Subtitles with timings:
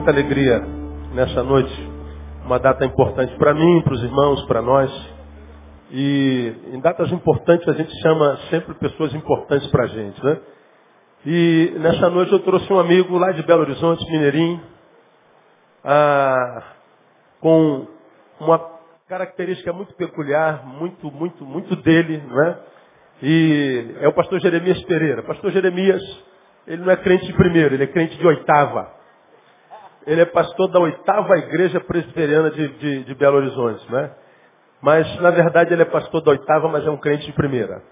[0.00, 0.60] muita alegria
[1.12, 1.90] nessa noite.
[2.46, 4.90] Uma data importante para mim, para os irmãos, para nós.
[5.90, 10.38] E em datas importantes a gente chama sempre pessoas importantes para a gente, né?
[11.26, 14.62] E nessa noite eu trouxe um amigo lá de Belo Horizonte, Mineirinho,
[17.40, 17.86] com
[18.40, 18.58] uma
[19.06, 22.58] característica muito peculiar, muito, muito, muito dele, não é?
[23.22, 25.22] E é o pastor Jeremias Pereira.
[25.24, 26.02] Pastor Jeremias,
[26.66, 28.99] ele não é crente de primeiro, ele é crente de oitava.
[30.06, 34.10] Ele é pastor da oitava igreja presbiteriana de, de, de Belo Horizonte, né?
[34.82, 37.82] Mas, na verdade, ele é pastor da oitava, mas é um crente de primeira.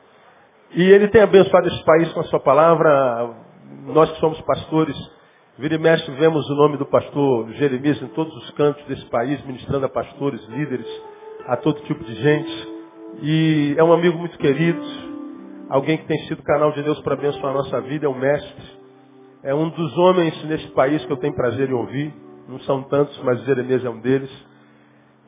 [0.70, 3.30] E ele tem abençoado esse país com a sua palavra.
[3.84, 4.96] Nós que somos pastores,
[5.58, 9.44] vira e mexe, vemos o nome do pastor Jeremias em todos os cantos desse país,
[9.44, 10.86] ministrando a pastores, líderes,
[11.46, 12.68] a todo tipo de gente.
[13.22, 14.80] E é um amigo muito querido,
[15.68, 18.77] alguém que tem sido canal de Deus para abençoar a nossa vida, é um mestre.
[19.42, 22.12] É um dos homens nesse país que eu tenho prazer em ouvir.
[22.48, 24.30] Não são tantos, mas Jeremias é um deles.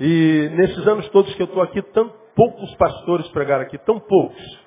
[0.00, 4.60] E nesses anos todos que eu estou aqui, tão poucos pastores pregaram aqui, tão poucos.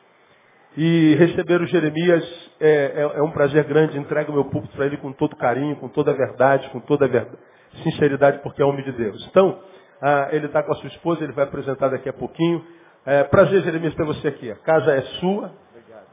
[0.78, 3.98] E receber o Jeremias é, é, é um prazer grande.
[3.98, 7.06] Entrego o meu púlpito para ele com todo carinho, com toda a verdade, com toda
[7.06, 7.38] a verdade,
[7.84, 9.28] sinceridade, porque é homem de Deus.
[9.30, 9.60] Então,
[10.02, 12.64] ah, ele está com a sua esposa, ele vai apresentar daqui a pouquinho.
[13.06, 14.50] É, prazer, Jeremias, ter você aqui.
[14.50, 15.52] A casa é sua.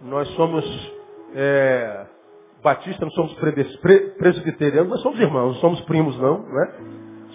[0.00, 0.64] Nós somos
[1.34, 2.06] é,
[2.62, 3.34] batistas, não somos
[4.18, 6.72] presbiterianos, nós somos irmãos, não somos primos não, né?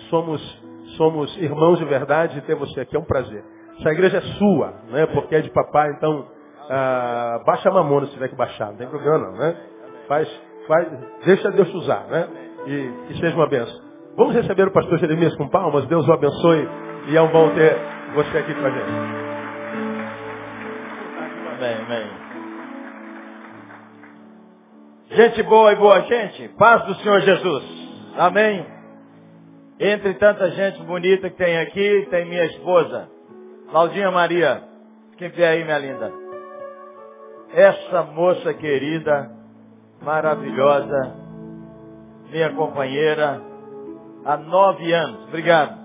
[0.09, 0.63] Somos,
[0.97, 3.43] somos irmãos de verdade e ter você aqui é um prazer.
[3.79, 5.05] Essa igreja é sua, né?
[5.07, 6.27] Porque é de papai, então
[6.69, 9.55] ah, baixa a mamona se tiver que baixar, não tem problema não, né?
[10.07, 10.87] Faz, faz,
[11.25, 12.27] deixa Deus usar, né?
[12.67, 13.83] E que seja uma benção.
[14.15, 16.67] Vamos receber o pastor Jeremias com palmas, Deus o abençoe
[17.07, 17.75] e é um bom ter
[18.13, 19.25] você aqui com a gente.
[21.57, 22.24] Amém, amém.
[25.15, 27.63] Gente boa e boa gente, paz do Senhor Jesus.
[28.17, 28.65] Amém.
[29.79, 33.09] Entre tanta gente bonita que tem aqui, tem minha esposa,
[33.71, 34.61] Claudinha Maria.
[35.17, 36.11] Quem vê aí, minha linda?
[37.53, 39.31] Essa moça querida,
[40.01, 41.15] maravilhosa,
[42.29, 43.41] minha companheira,
[44.25, 45.29] há nove anos.
[45.29, 45.79] Obrigado.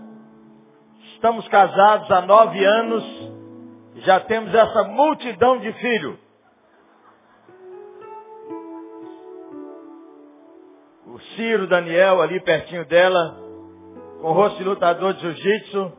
[1.14, 3.32] Estamos casados há nove anos,
[3.98, 6.29] já temos essa multidão de filhos.
[11.18, 13.36] Ciro Daniel ali pertinho dela,
[14.20, 15.92] com o rosto de lutador de jiu-jitsu,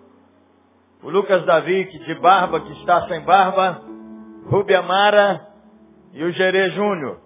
[1.03, 3.81] o Lucas Davi que de barba, que está sem barba,
[4.47, 5.47] Rubia Mara
[6.13, 7.19] e o Gerê Júnior.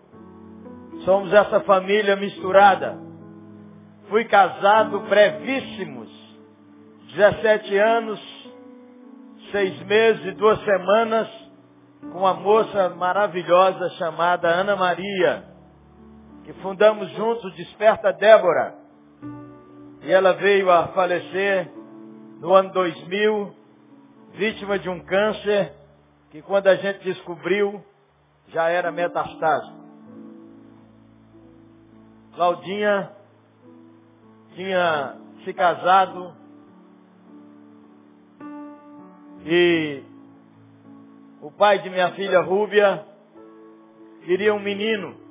[1.03, 2.97] Somos essa família misturada.
[4.09, 6.09] Fui casado brevíssimos,
[7.15, 8.19] 17 anos,
[9.51, 11.27] seis meses e duas semanas,
[12.11, 15.54] com uma moça maravilhosa chamada Ana Maria
[16.45, 18.75] que fundamos juntos Desperta Débora.
[20.03, 21.71] E ela veio a falecer
[22.39, 23.51] no ano 2000,
[24.35, 25.73] vítima de um câncer
[26.29, 27.83] que quando a gente descobriu
[28.49, 29.75] já era metastásico.
[32.35, 33.11] Claudinha
[34.53, 36.31] tinha se casado
[39.43, 40.03] e
[41.41, 43.03] o pai de minha filha Rúbia
[44.25, 45.24] queria um menino.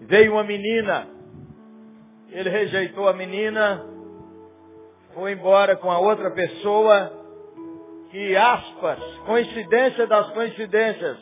[0.00, 1.06] Veio uma menina,
[2.30, 3.84] ele rejeitou a menina,
[5.14, 7.12] foi embora com a outra pessoa
[8.10, 11.18] que, aspas, coincidência das coincidências,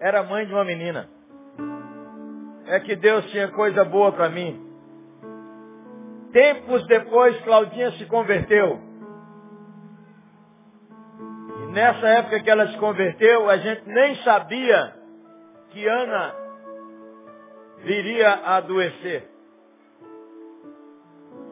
[0.00, 1.08] era mãe de uma menina.
[2.66, 4.66] É que Deus tinha coisa boa para mim.
[6.32, 8.80] Tempos depois, Claudinha se converteu.
[11.62, 14.94] E nessa época que ela se converteu, a gente nem sabia
[15.70, 16.47] que Ana
[17.84, 19.28] viria a adoecer.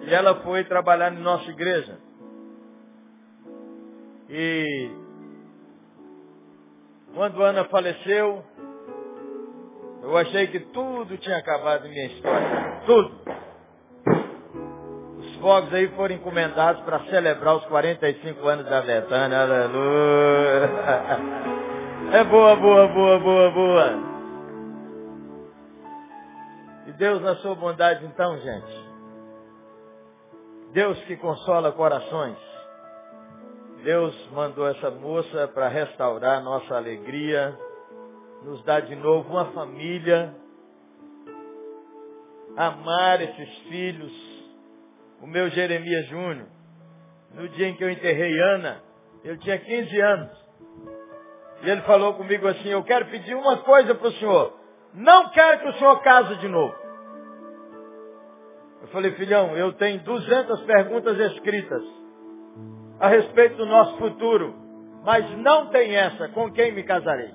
[0.02, 1.99] E ela foi trabalhar em nossa igreja.
[4.28, 4.90] E
[7.14, 8.44] quando Ana faleceu,
[10.02, 12.81] eu achei que tudo tinha acabado em minha história.
[12.87, 13.11] Tudo.
[15.19, 19.40] Os fogos aí foram encomendados para celebrar os 45 anos da Betânia.
[19.43, 20.70] Aleluia.
[22.12, 24.15] É boa, boa, boa, boa, boa.
[26.87, 28.87] E Deus na sua bondade então, gente.
[30.73, 32.37] Deus que consola corações.
[33.83, 37.56] Deus mandou essa moça para restaurar nossa alegria,
[38.43, 40.35] nos dar de novo uma família,
[42.56, 44.12] amar esses filhos.
[45.21, 46.47] O meu Jeremias Júnior,
[47.35, 48.83] no dia em que eu enterrei Ana,
[49.25, 50.47] eu tinha 15 anos.
[51.62, 54.65] E ele falou comigo assim, eu quero pedir uma coisa para o senhor.
[54.96, 56.75] Não quero que o senhor case de novo.
[58.81, 61.82] Eu falei, filhão, eu tenho 200 perguntas escritas
[62.98, 64.54] a respeito do nosso futuro,
[65.04, 67.31] mas não tem essa, com quem me casarei?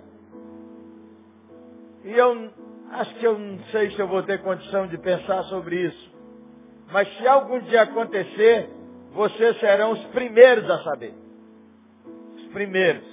[2.04, 2.50] E eu
[2.94, 6.12] acho que eu não sei se eu vou ter condição de pensar sobre isso.
[6.92, 8.72] Mas se algum dia acontecer,
[9.14, 11.14] vocês serão os primeiros a saber.
[12.38, 13.06] Os primeiros.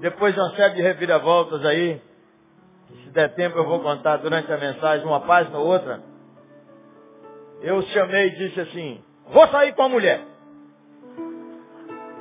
[0.00, 2.02] Depois de uma série de reviravoltas aí,
[2.88, 6.02] se der tempo eu vou contar durante a mensagem, uma página ou outra.
[7.60, 10.20] Eu chamei e disse assim, vou sair com a mulher.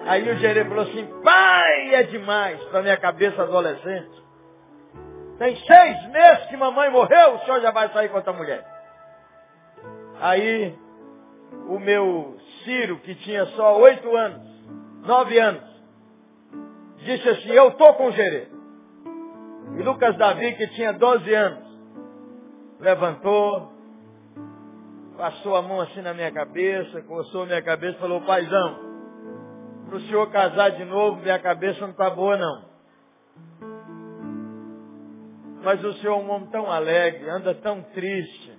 [0.06, 4.24] Aí o gerente falou assim, pai, é demais para minha cabeça adolescente.
[5.38, 8.64] Tem seis meses que mamãe morreu, o senhor já vai sair com outra mulher.
[10.22, 10.78] Aí
[11.68, 14.42] o meu Ciro, que tinha só oito anos,
[15.06, 15.64] nove anos,
[16.98, 18.55] disse assim, eu tô com o gerê.
[19.74, 21.68] E Lucas Davi, que tinha doze anos,
[22.80, 23.72] levantou,
[25.18, 28.80] passou a mão assim na minha cabeça, coçou a minha cabeça e falou, paizão,
[29.88, 32.66] para o senhor casar de novo, minha cabeça não está boa não.
[35.64, 38.54] Mas o senhor é um homem tão alegre, anda tão triste.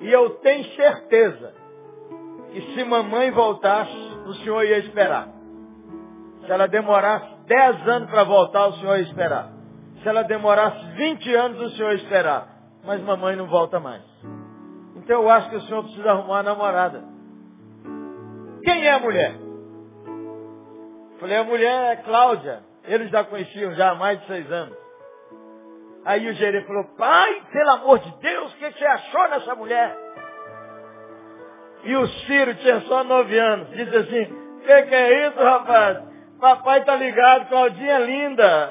[0.00, 1.54] E eu tenho certeza
[2.52, 3.96] que se mamãe voltasse,
[4.26, 5.28] o senhor ia esperar.
[6.44, 9.48] Se ela demorasse 10 anos para voltar, o senhor ia esperar.
[10.00, 12.46] Se ela demorasse 20 anos, o senhor ia esperar.
[12.84, 14.04] Mas mamãe não volta mais.
[14.94, 17.02] Então eu acho que o senhor precisa arrumar uma namorada.
[18.62, 19.34] Quem é a mulher?
[21.18, 22.60] Falei, a mulher é Cláudia.
[22.84, 24.78] Eles já conheciam já há mais de seis anos.
[26.04, 29.98] Aí o gerente falou, pai, pelo amor de Deus, o que você achou nessa mulher?
[31.82, 33.70] E o Ciro tinha só nove anos.
[33.70, 36.09] Disse assim, o que, que é isso, rapaz?
[36.40, 38.70] Papai tá ligado, Claudinha linda.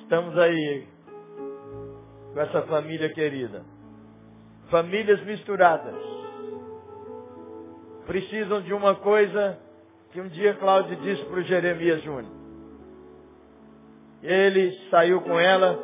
[0.00, 0.88] Estamos aí
[2.32, 3.62] com essa família querida.
[4.70, 5.94] Famílias misturadas.
[8.06, 9.58] Precisam de uma coisa
[10.10, 12.32] que um dia Cláudio disse para o Jeremias Júnior.
[14.22, 15.78] Ele saiu com ela,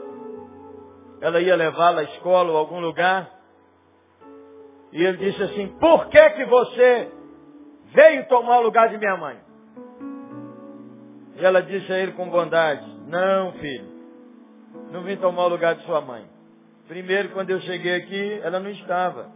[1.21, 3.36] ela ia levá-la à escola ou a algum lugar,
[4.93, 7.13] e ele disse assim, por que que você
[7.93, 9.39] veio tomar o lugar de minha mãe?
[11.37, 13.89] E ela disse a ele com bondade, não filho,
[14.91, 16.25] não vim tomar o lugar de sua mãe.
[16.89, 19.31] Primeiro, quando eu cheguei aqui, ela não estava.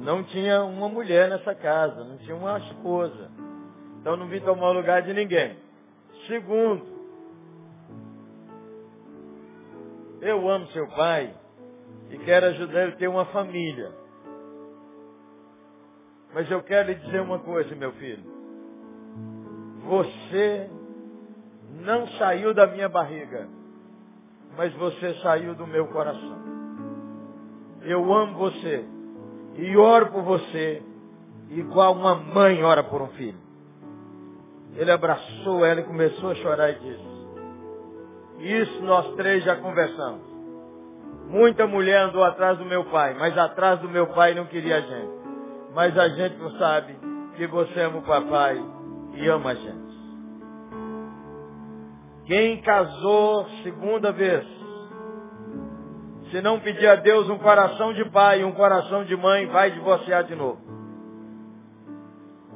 [0.00, 3.30] Não tinha uma mulher nessa casa, não tinha uma esposa.
[4.00, 5.58] Então não vim tomar o lugar de ninguém.
[6.26, 6.86] Segundo,
[10.22, 11.34] eu amo seu pai
[12.10, 13.92] e quero ajudar ele a ter uma família.
[16.34, 18.24] Mas eu quero lhe dizer uma coisa, meu filho.
[19.84, 20.70] Você
[21.80, 23.48] não saiu da minha barriga,
[24.56, 26.38] mas você saiu do meu coração.
[27.82, 28.84] Eu amo você
[29.56, 30.82] e oro por você,
[31.50, 33.38] igual uma mãe ora por um filho.
[34.76, 37.10] Ele abraçou ela e começou a chorar e disse,
[38.38, 40.22] isso nós três já conversamos.
[41.30, 44.80] Muita mulher andou atrás do meu pai, mas atrás do meu pai não queria a
[44.80, 45.12] gente.
[45.72, 46.98] Mas a gente não sabe
[47.36, 48.60] que você ama o papai
[49.14, 49.90] e ama a gente.
[52.26, 54.44] Quem casou segunda vez,
[56.30, 59.72] Se não pedir a Deus um coração de pai e um coração de mãe, vai
[59.72, 60.60] divorciar de novo.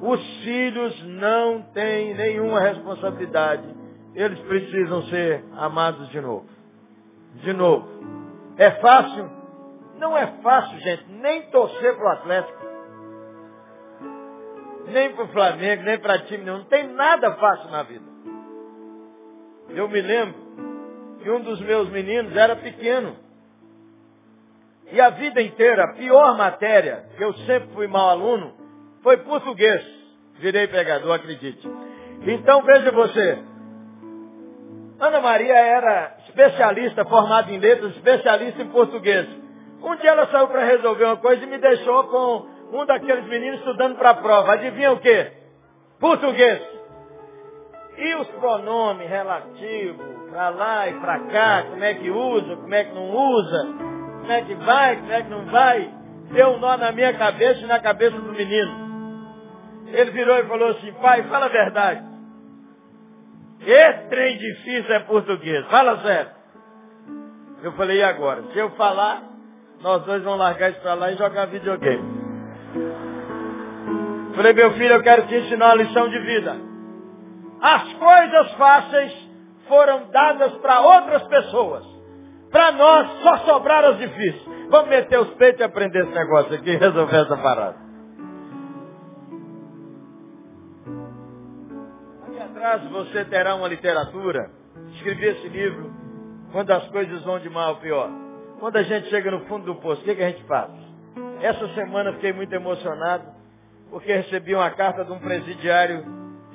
[0.01, 3.65] Os filhos não têm nenhuma responsabilidade.
[4.15, 6.47] Eles precisam ser amados de novo.
[7.43, 8.14] De novo.
[8.57, 9.31] É fácil?
[9.99, 12.65] Não é fácil, gente, nem torcer para o Atlético.
[14.87, 16.59] Nem para o Flamengo, nem para time nenhum.
[16.59, 18.05] Não tem nada fácil na vida.
[19.71, 20.35] Eu me lembro
[21.23, 23.17] que um dos meus meninos era pequeno.
[24.93, 28.55] E a vida inteira, a pior matéria, que eu sempre fui mau aluno,
[29.03, 29.83] foi português.
[30.39, 31.67] Virei pregador, acredite.
[32.27, 33.39] Então veja você.
[35.01, 39.27] Ana Maria era especialista, formada em letras, especialista em português.
[39.81, 43.61] Um dia ela saiu para resolver uma coisa e me deixou com um daqueles meninos
[43.61, 44.53] estudando para a prova.
[44.53, 45.31] Adivinha o quê?
[46.01, 46.61] Português.
[47.97, 52.85] E os pronomes relativos, para lá e para cá, como é que usa, como é
[52.85, 53.67] que não usa,
[54.21, 55.91] como é que vai, como é que não vai,
[56.33, 58.85] deu um nó na minha cabeça e na cabeça do menino.
[59.87, 62.14] Ele virou e falou assim, pai, fala a verdade.
[63.67, 66.31] Esse trem difícil é português, fala sério.
[67.63, 68.43] Eu falei, e agora?
[68.53, 69.23] Se eu falar,
[69.81, 72.25] nós dois vamos largar isso para lá e jogar videogame.
[74.37, 76.57] Falei, meu filho, eu quero te ensinar uma lição de vida.
[77.63, 79.13] As coisas fáceis
[79.69, 81.85] foram dadas para outras pessoas.
[82.51, 84.45] Para nós só sobraram as difíceis.
[84.69, 87.84] Vamos meter os peitos e aprender esse negócio aqui e resolver essa parada.
[92.65, 94.51] Atrás você terá uma literatura.
[94.95, 95.93] Escrevi esse livro
[96.51, 98.11] quando as coisas vão de mal a pior.
[98.59, 100.71] Quando a gente chega no fundo do poço, o que, que a gente faz?
[101.43, 103.27] Essa semana fiquei muito emocionado
[103.91, 106.07] porque recebi uma carta de um presidiário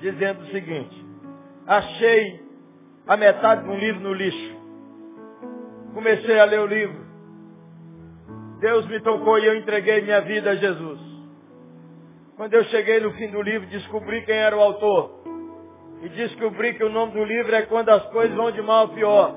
[0.02, 1.06] dizendo o seguinte,
[1.68, 2.44] achei
[3.06, 4.58] a metade de um livro no lixo.
[5.94, 7.06] Comecei a ler o livro.
[8.62, 11.00] Deus me tocou e eu entreguei minha vida a Jesus.
[12.36, 15.19] Quando eu cheguei no fim do livro, descobri quem era o autor.
[16.02, 18.90] E descobri que o nome do livro é Quando as Coisas Vão de Mal a
[18.90, 19.36] Pior.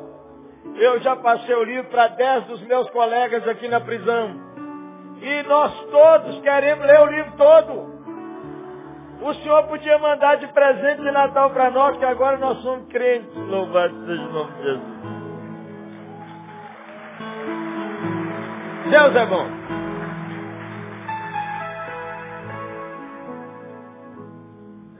[0.77, 4.41] Eu já passei o livro para dez dos meus colegas aqui na prisão.
[5.21, 7.93] E nós todos queremos ler o livro todo.
[9.23, 13.35] O Senhor podia mandar de presente de Natal para nós, que agora nós somos crentes.
[13.37, 14.93] Louvado seja o nome de Jesus.
[18.91, 19.62] Deus é bom.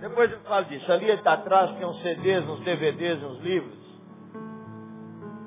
[0.03, 0.91] Depois eu falo disso.
[0.91, 3.79] Ali está atrás tem uns CDs, uns DVDs, uns livros.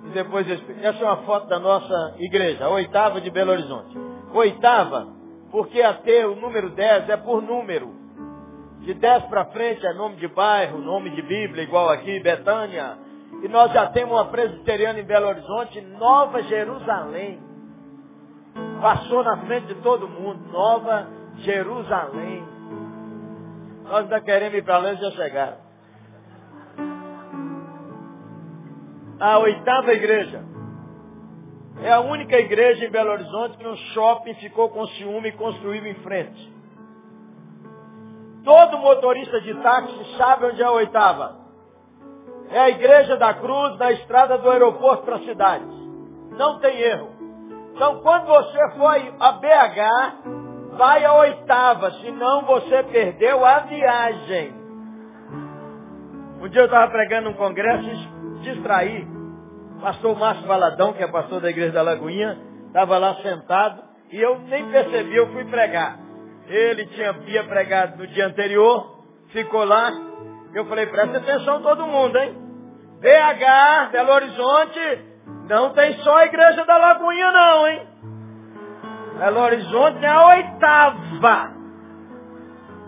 [0.06, 3.98] E depois essa é uma foto da nossa igreja, a oitava de Belo Horizonte.
[4.34, 5.08] Oitava,
[5.52, 7.94] porque até o número 10 é por número.
[8.80, 12.98] De 10 para frente é nome de bairro, nome de Bíblia, igual aqui, Betânia.
[13.44, 17.42] E nós já temos uma presbiteriana em Belo Horizonte, Nova Jerusalém.
[18.82, 21.08] Passou na frente de todo mundo, Nova
[21.40, 22.55] Jerusalém.
[23.86, 25.58] Nós ainda queremos ir para lá e já chegaram.
[29.20, 30.44] A oitava igreja.
[31.82, 35.86] É a única igreja em Belo Horizonte que um shopping ficou com ciúme e construiu
[35.86, 36.54] em frente.
[38.44, 41.36] Todo motorista de táxi sabe onde é a oitava.
[42.50, 45.66] É a igreja da cruz na estrada do aeroporto para a cidade.
[46.32, 47.10] Não tem erro.
[47.74, 50.45] Então quando você for a BH,
[50.78, 54.54] vai a oitava, senão você perdeu a viagem.
[56.42, 59.08] Um dia eu estava pregando num congresso e distraí.
[59.82, 64.40] Pastor Márcio Valadão, que é pastor da igreja da Lagoinha, estava lá sentado e eu
[64.40, 66.00] nem percebi, eu fui pregar.
[66.48, 69.92] Ele tinha, havia pregado no dia anterior, ficou lá.
[70.54, 72.36] Eu falei, presta atenção todo mundo, hein?
[73.02, 75.06] BH, Belo Horizonte,
[75.50, 77.88] não tem só a igreja da Lagoinha não, hein?
[79.18, 81.56] Belo Horizonte é a oitava.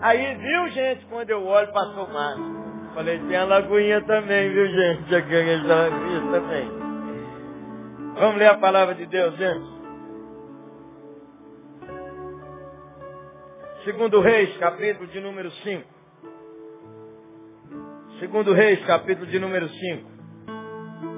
[0.00, 2.38] Aí, viu, gente, quando eu olho, passou mais.
[2.94, 5.14] Falei, tem a Lagoinha também, viu, gente?
[5.14, 6.70] A igreja da Lagoinha também.
[8.14, 9.78] Vamos ler a palavra de Deus, gente.
[13.84, 15.84] Segundo Reis, capítulo de número 5.
[18.20, 20.10] Segundo Reis, capítulo de número 5.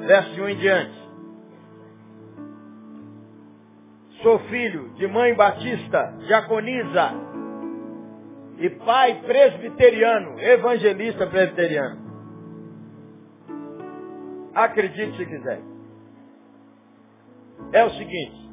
[0.06, 0.99] Verso de 1 em diante.
[4.22, 7.12] Sou filho de mãe batista, diaconisa,
[8.58, 11.98] e pai presbiteriano, evangelista presbiteriano.
[14.54, 15.60] Acredite se quiser.
[17.72, 18.50] É o seguinte,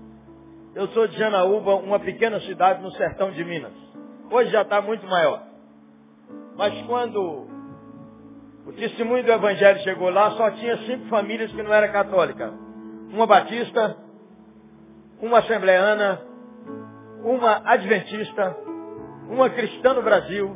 [0.75, 3.74] eu sou de Janaúba, uma pequena cidade no sertão de Minas.
[4.31, 5.43] Hoje já está muito maior.
[6.55, 7.47] Mas quando
[8.65, 12.53] o testemunho do Evangelho chegou lá, só tinha cinco famílias que não eram católicas.
[13.12, 13.97] Uma batista,
[15.21, 16.21] uma assembleana,
[17.24, 18.55] uma adventista,
[19.29, 20.55] uma cristã no Brasil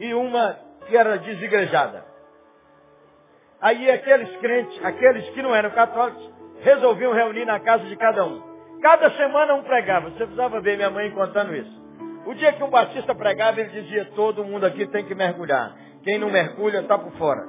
[0.00, 2.04] e uma que era desigrejada.
[3.60, 6.28] Aí aqueles crentes, aqueles que não eram católicos,
[6.60, 8.42] resolviam reunir na casa de cada um.
[8.80, 10.10] Cada semana um pregava.
[10.10, 11.82] Você precisava ver minha mãe contando isso.
[12.26, 15.76] O dia que um batista pregava, ele dizia, todo mundo aqui tem que mergulhar.
[16.02, 17.48] Quem não mergulha está por fora.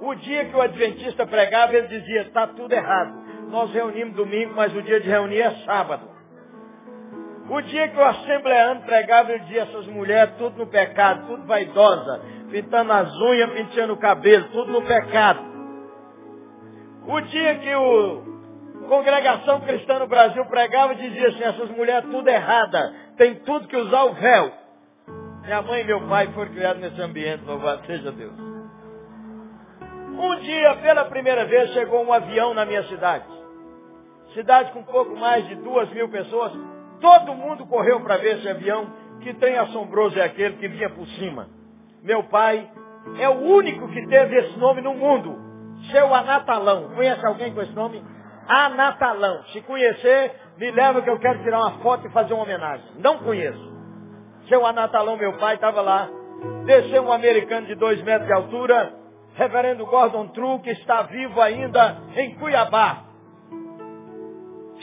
[0.00, 3.27] O dia que o adventista pregava, ele dizia, está tudo errado.
[3.48, 6.08] Nós reunimos domingo, mas o dia de reunir é sábado.
[7.50, 12.20] O dia que o assembleano pregava, ele dizia, essas mulheres, tudo no pecado, tudo vaidosa,
[12.50, 15.40] pintando as unhas, pintando o cabelo, tudo no pecado.
[17.06, 18.22] O dia que o
[18.86, 24.04] congregação cristã no Brasil pregava, dizia assim, essas mulheres tudo errada, tem tudo que usar
[24.04, 24.52] o véu.
[25.42, 28.34] Minha mãe e meu pai foram criados nesse ambiente, louvado seja Deus.
[30.18, 33.37] Um dia, pela primeira vez, chegou um avião na minha cidade.
[34.38, 36.52] Cidade com pouco mais de duas mil pessoas.
[37.00, 38.86] Todo mundo correu para ver esse avião.
[39.20, 41.48] Que trem assombroso é aquele que vinha por cima.
[42.04, 42.70] Meu pai
[43.18, 45.36] é o único que teve esse nome no mundo.
[45.90, 46.90] Seu Anatalão.
[46.94, 48.00] Conhece alguém com esse nome?
[48.46, 49.42] Anatalão.
[49.46, 52.86] Se conhecer, me leva que eu quero tirar uma foto e fazer uma homenagem.
[53.00, 53.72] Não conheço.
[54.48, 56.08] Seu Anatalão, meu pai, estava lá.
[56.64, 58.94] Desceu um americano de dois metros de altura,
[59.34, 63.07] reverendo Gordon True, que está vivo ainda em Cuiabá.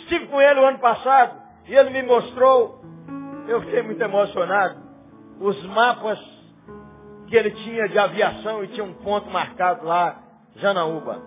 [0.05, 2.79] Estive com ele o ano passado e ele me mostrou,
[3.47, 4.79] eu fiquei muito emocionado,
[5.39, 6.19] os mapas
[7.27, 10.21] que ele tinha de aviação e tinha um ponto marcado lá,
[10.57, 11.19] Janaúba,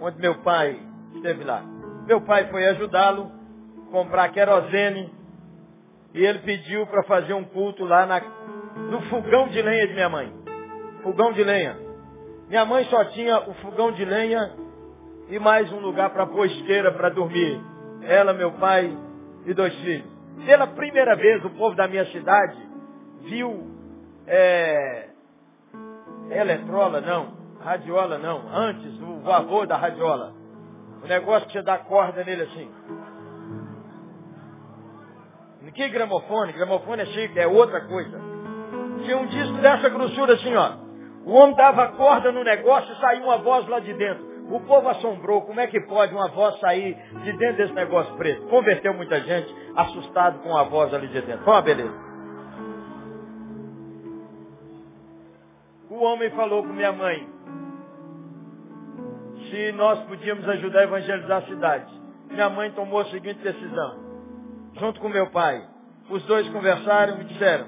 [0.00, 0.80] onde meu pai
[1.16, 1.64] esteve lá.
[2.06, 3.32] Meu pai foi ajudá-lo,
[3.90, 5.12] comprar querosene,
[6.14, 10.08] e ele pediu para fazer um culto lá na, no fogão de lenha de minha
[10.08, 10.32] mãe.
[11.02, 11.76] Fogão de lenha.
[12.48, 14.52] Minha mãe só tinha o fogão de lenha
[15.28, 17.60] e mais um lugar para pôr esteira para dormir.
[18.08, 18.96] Ela, meu pai
[19.44, 20.10] e dois filhos.
[20.46, 22.56] Pela primeira vez o povo da minha cidade
[23.20, 23.70] viu
[24.26, 25.08] é,
[26.30, 30.32] eletrola, não, radiola não, antes o avô da radiola.
[31.02, 32.70] O negócio você dá corda nele assim.
[35.74, 36.52] Que gramofone?
[36.54, 38.18] Gramofone é chique, é outra coisa.
[39.04, 40.72] Tinha um disco dessa grossura assim, ó.
[41.24, 44.27] O homem dava corda no negócio e saiu uma voz lá de dentro.
[44.50, 48.46] O povo assombrou, como é que pode uma voz sair de dentro desse negócio preto?
[48.48, 51.44] Converteu muita gente, assustado com a voz ali de dentro.
[51.44, 52.08] Foi uma beleza.
[55.90, 57.28] O homem falou com minha mãe,
[59.50, 61.98] se nós podíamos ajudar a evangelizar a cidade.
[62.30, 63.98] Minha mãe tomou a seguinte decisão,
[64.78, 65.66] junto com meu pai.
[66.10, 67.66] Os dois conversaram e me disseram,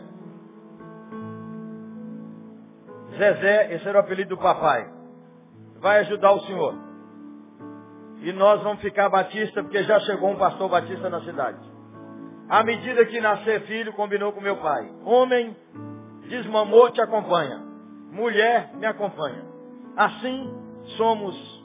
[3.19, 5.00] Zezé, esse era o apelido do papai,
[5.81, 6.75] vai ajudar o senhor.
[8.23, 11.59] E nós vamos ficar batista, porque já chegou um pastor batista na cidade.
[12.49, 14.91] À medida que nascer filho, combinou com meu pai.
[15.05, 15.57] Homem,
[16.29, 17.59] desmamou, te acompanha.
[18.13, 19.45] Mulher, me acompanha.
[19.97, 20.53] Assim,
[20.97, 21.61] somos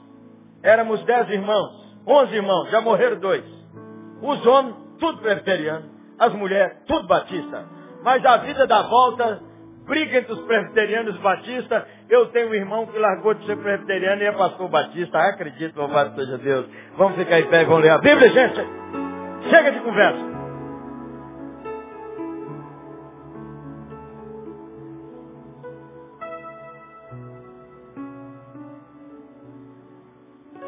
[0.66, 3.44] Éramos dez irmãos, onze irmãos, já morreram dois.
[4.20, 5.90] Os homens, tudo presbiteriano.
[6.18, 7.66] As mulheres, tudo batista.
[8.02, 9.40] Mas a vida dá volta,
[9.84, 11.84] briga entre os presbiterianos e batistas.
[12.08, 15.18] Eu tenho um irmão que largou de ser presbiteriano e é pastor batista.
[15.18, 16.66] Acredito, louvado seja Deus.
[16.96, 18.60] Vamos ficar em pé e vamos ler a Bíblia, gente.
[19.50, 20.36] Chega de conversa.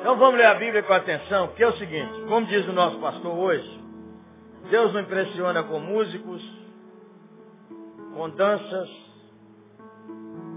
[0.01, 2.99] Então vamos ler a Bíblia com atenção, porque é o seguinte, como diz o nosso
[2.99, 3.85] pastor hoje,
[4.71, 6.43] Deus não impressiona com músicos,
[8.15, 9.08] com danças,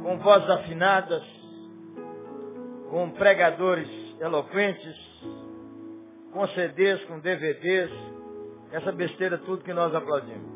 [0.02, 1.24] com vozes afinadas,
[2.90, 3.88] com pregadores
[4.20, 4.96] eloquentes,
[6.34, 7.92] com CDs, com DVDs,
[8.72, 10.52] essa besteira tudo que nós aplaudimos.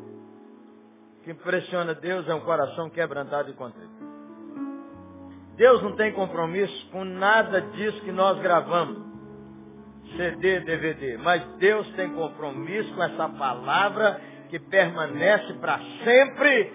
[1.20, 3.96] O que impressiona Deus é um coração quebrantado e contrito.
[5.56, 9.04] Deus não tem compromisso com nada disso que nós gravamos.
[10.16, 11.16] CD, DVD.
[11.18, 16.72] Mas Deus tem compromisso com essa palavra que permanece para sempre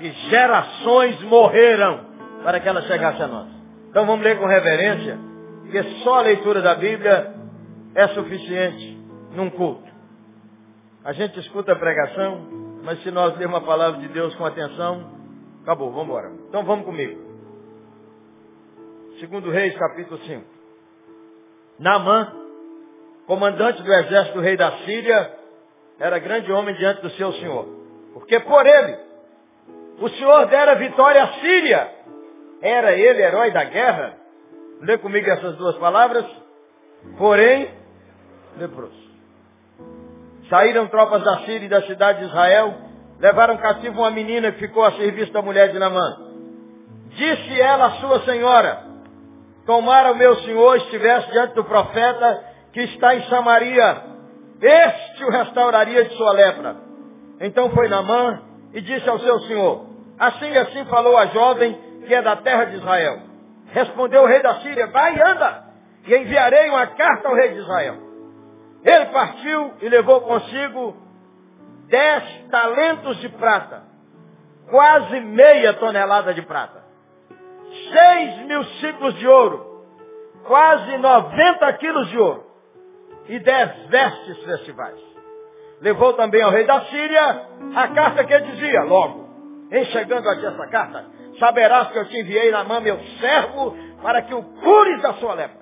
[0.00, 2.07] e gerações morreram
[2.42, 3.48] para que ela chegasse a nós.
[3.90, 5.18] Então vamos ler com reverência,
[5.62, 7.34] porque só a leitura da Bíblia
[7.94, 8.98] é suficiente
[9.34, 9.88] num culto.
[11.04, 12.46] A gente escuta a pregação,
[12.84, 15.10] mas se nós lermos a palavra de Deus com atenção,
[15.62, 16.32] acabou, vamos embora.
[16.48, 17.28] Então vamos comigo.
[19.20, 20.44] Segundo Reis, capítulo 5.
[21.78, 22.32] Naamã,
[23.26, 25.34] comandante do exército do rei da Síria,
[25.98, 27.66] era grande homem diante do seu senhor.
[28.14, 28.96] Porque por ele,
[30.00, 31.97] o senhor dera vitória à Síria.
[32.60, 34.14] Era ele herói da guerra?
[34.80, 36.24] Lê comigo essas duas palavras.
[37.16, 37.70] Porém,
[38.56, 39.08] leproso.
[40.48, 42.74] Saíram tropas da Síria e da cidade de Israel,
[43.20, 46.16] levaram cativo uma menina que ficou a serviço da mulher de Namã.
[47.10, 48.84] Disse ela à sua senhora,
[49.66, 54.02] tomara o meu senhor estivesse diante do profeta que está em Samaria,
[54.60, 56.76] este o restauraria de sua lepra.
[57.40, 58.40] Então foi Namã
[58.72, 59.86] e disse ao seu senhor,
[60.18, 63.20] assim e assim falou a jovem que é da terra de Israel.
[63.66, 65.64] Respondeu o rei da Síria, vai e anda,
[66.06, 67.96] e enviarei uma carta ao rei de Israel.
[68.82, 70.96] Ele partiu e levou consigo
[71.86, 73.82] dez talentos de prata,
[74.70, 76.82] quase meia tonelada de prata,
[77.92, 79.84] seis mil ciclos de ouro,
[80.46, 82.46] quase 90 quilos de ouro,
[83.28, 84.98] e dez vestes festivais.
[85.80, 89.28] Levou também ao rei da Síria a carta que dizia, logo,
[89.70, 94.22] em chegando aqui essa carta, saberás que eu te enviei na mão meu servo para
[94.22, 95.58] que o cures da sua lepra.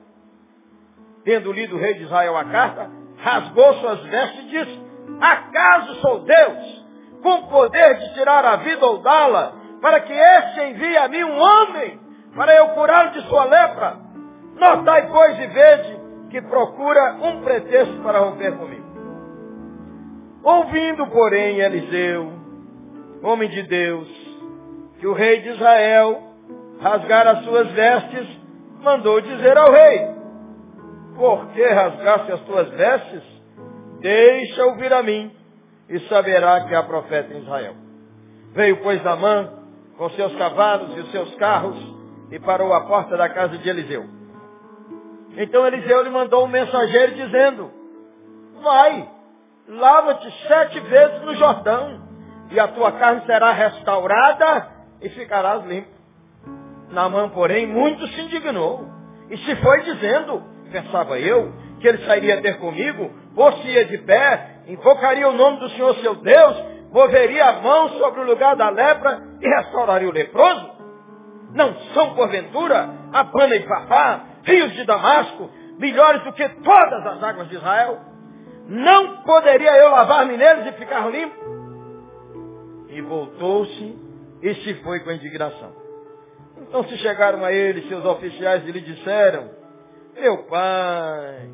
[1.25, 4.81] Tendo lido o rei de Israel a carta, rasgou suas vestes e disse,
[5.21, 6.87] acaso sou Deus,
[7.23, 11.39] com poder de tirar a vida ou dá-la, para que este envie a mim um
[11.39, 12.01] homem,
[12.35, 13.97] para eu curá-lo de sua lepra?
[14.57, 18.87] Notai, pois, e vede que procura um pretexto para romper comigo.
[20.43, 22.33] Ouvindo, porém, Eliseu,
[23.23, 24.26] homem de Deus,
[25.07, 26.23] o rei de Israel
[26.81, 28.29] rasgara as suas vestes,
[28.83, 30.17] mandou dizer ao rei,
[31.15, 33.23] por que rasgaste as tuas vestes?
[34.01, 35.35] Deixa ouvir a mim,
[35.89, 37.75] e saberá que há profeta em Israel.
[38.53, 39.53] Veio, pois, Namã,
[39.97, 41.77] com seus cavalos e os seus carros,
[42.31, 44.05] e parou à porta da casa de Eliseu.
[45.37, 47.71] Então Eliseu lhe mandou um mensageiro dizendo,
[48.63, 49.09] vai,
[49.69, 52.03] lava-te sete vezes no Jordão,
[52.51, 55.89] e a tua carne será restaurada e ficarás limpo.
[56.91, 58.87] Namã, porém, muito se indignou,
[59.31, 65.29] e se foi dizendo, pensava eu, que ele sairia ter comigo, pôr-se-ia de pé, invocaria
[65.29, 69.49] o nome do Senhor seu Deus, moveria a mão sobre o lugar da lepra e
[69.49, 70.71] restauraria o leproso?
[71.53, 77.49] Não são, porventura, Abana e Fafá, rios de Damasco, melhores do que todas as águas
[77.49, 77.99] de Israel?
[78.69, 81.37] Não poderia eu lavar-me neles e ficar limpo?
[82.89, 84.06] E voltou-se
[84.47, 85.73] e se foi com indignação.
[86.59, 89.51] Então se chegaram a ele seus oficiais e lhe disseram,
[90.15, 91.51] meu pai,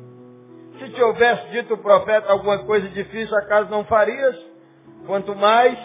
[0.77, 4.39] se te houvesse dito o profeta alguma coisa difícil, acaso não farias?
[5.07, 5.77] Quanto mais,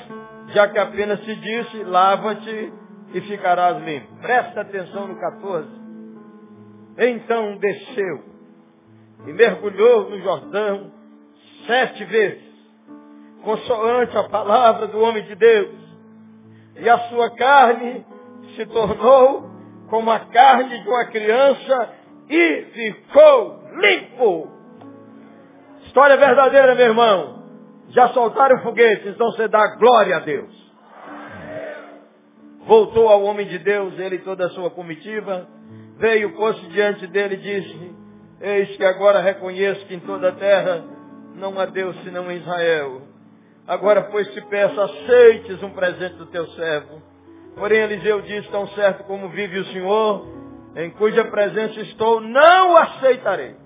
[0.48, 2.72] já que apenas se disse, lava-te
[3.14, 4.14] e ficarás limpo.
[4.20, 5.66] Presta atenção no 14.
[6.98, 8.24] Então desceu
[9.26, 10.92] e mergulhou no Jordão
[11.66, 12.44] sete vezes,
[13.42, 15.77] consoante a palavra do homem de Deus.
[16.78, 18.04] E a sua carne
[18.56, 19.50] se tornou
[19.88, 21.90] como a carne de uma criança
[22.28, 24.48] e ficou limpo.
[25.86, 27.38] História verdadeira, meu irmão.
[27.90, 30.68] Já soltaram foguetes, então você dá glória a Deus.
[32.66, 35.48] Voltou ao homem de Deus, ele e toda a sua comitiva.
[35.96, 37.96] Veio, pôs-se diante dele e disse,
[38.40, 40.84] Eis que agora reconheço que em toda a terra
[41.34, 43.07] não há Deus senão em Israel.
[43.68, 47.02] Agora, pois, te peço, aceites um presente do teu servo.
[47.54, 50.26] Porém, Eliseu disse, tão certo como vive o Senhor,
[50.74, 53.56] em cuja presença estou, não o aceitarei.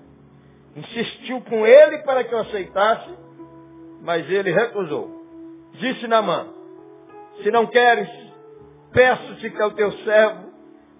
[0.75, 3.09] Insistiu com ele para que eu aceitasse,
[4.01, 5.23] mas ele recusou.
[5.75, 6.47] Disse Namã,
[7.41, 8.09] se não queres,
[8.91, 10.51] peço-te que ao teu servo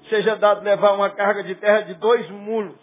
[0.08, 2.80] seja dado levar uma carga de terra de dois mulos,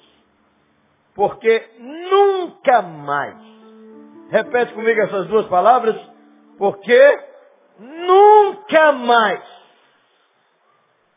[1.15, 3.39] porque nunca mais,
[4.31, 6.10] repete comigo essas duas palavras,
[6.61, 7.19] porque
[7.79, 9.43] nunca mais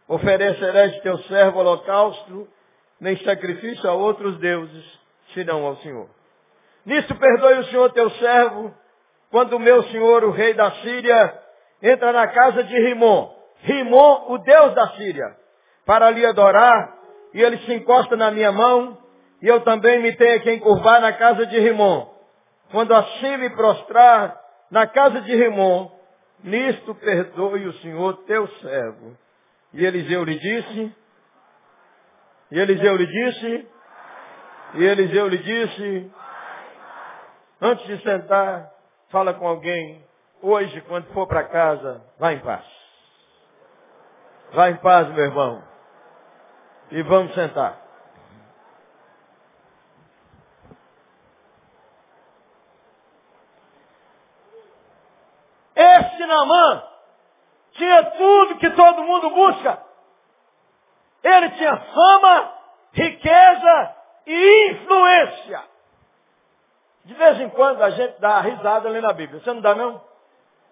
[0.07, 2.47] oferecerás teu servo holocausto,
[2.97, 4.99] nem sacrifício a outros deuses,
[5.33, 6.07] senão ao Senhor.
[6.85, 8.73] Nisso perdoe o Senhor teu servo,
[9.31, 11.37] quando o meu senhor, o rei da Síria,
[11.81, 13.29] entra na casa de Rimon,
[13.63, 15.35] Rimon, o Deus da Síria,
[15.85, 16.95] para lhe adorar,
[17.33, 18.97] e ele se encosta na minha mão,
[19.41, 22.07] e eu também me tenho que encurvar na casa de Rimon.
[22.71, 24.42] Quando assim me prostrar
[24.73, 25.91] na casa de Rimon,
[26.43, 29.15] nisto perdoe o Senhor teu servo,
[29.71, 30.95] e Eliseu lhe disse,
[32.49, 33.67] e Eliseu lhe disse,
[34.73, 36.11] e Eliseu lhe disse,
[37.61, 38.71] antes de sentar,
[39.09, 40.03] fala com alguém,
[40.41, 42.65] hoje, quando for para casa, vá em paz.
[44.53, 45.63] Vá em paz, meu irmão.
[46.89, 47.79] E vamos sentar.
[56.33, 56.83] Namã
[57.73, 59.79] tinha tudo que todo mundo busca.
[61.23, 62.53] Ele tinha fama,
[62.91, 65.63] riqueza e influência.
[67.05, 69.39] De vez em quando a gente dá risada lendo a Bíblia.
[69.39, 70.01] Você não dá não?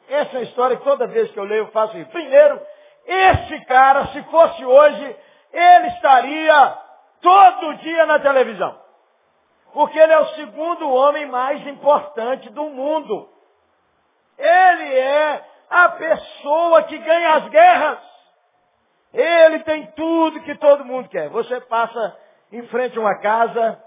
[0.09, 2.09] Essa é uma história que toda vez que eu leio eu faço isso.
[2.09, 2.61] Primeiro,
[3.05, 5.15] esse cara, se fosse hoje,
[5.53, 6.77] ele estaria
[7.21, 8.79] todo dia na televisão.
[9.73, 13.29] Porque ele é o segundo homem mais importante do mundo.
[14.37, 17.99] Ele é a pessoa que ganha as guerras.
[19.13, 21.29] Ele tem tudo que todo mundo quer.
[21.29, 22.17] Você passa
[22.51, 23.81] em frente a uma casa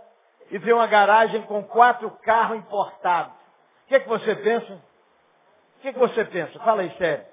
[0.51, 3.33] e vê uma garagem com quatro carros importados.
[3.85, 4.73] O que, é que você pensa?
[5.77, 6.59] O que, é que você pensa?
[6.61, 7.27] Fala aí sério.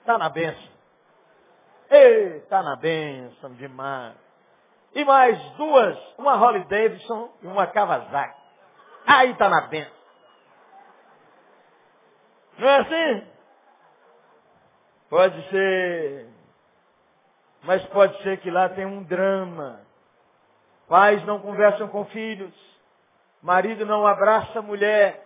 [0.00, 0.76] Está na benção.
[1.88, 4.16] Ei, está na benção demais.
[4.94, 8.40] E mais duas, uma Holly Davidson e uma Kawasaki.
[9.06, 9.94] Aí está na benção.
[12.58, 13.35] Não é assim?
[15.08, 16.28] Pode ser.
[17.62, 19.80] Mas pode ser que lá tem um drama.
[20.88, 22.54] Pais não conversam com filhos.
[23.42, 25.24] Marido não abraça a mulher.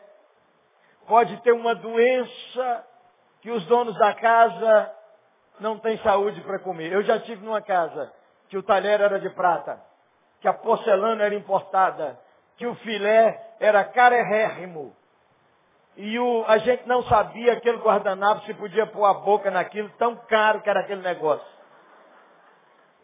[1.07, 2.87] Pode ter uma doença
[3.40, 4.95] que os donos da casa
[5.59, 6.93] não têm saúde para comer.
[6.93, 8.12] Eu já tive numa casa
[8.49, 9.81] que o talher era de prata,
[10.40, 12.19] que a porcelana era importada,
[12.57, 14.95] que o filé era carérrimo.
[15.96, 20.16] E o, a gente não sabia aquele guardanapo se podia pôr a boca naquilo, tão
[20.16, 21.46] caro que era aquele negócio.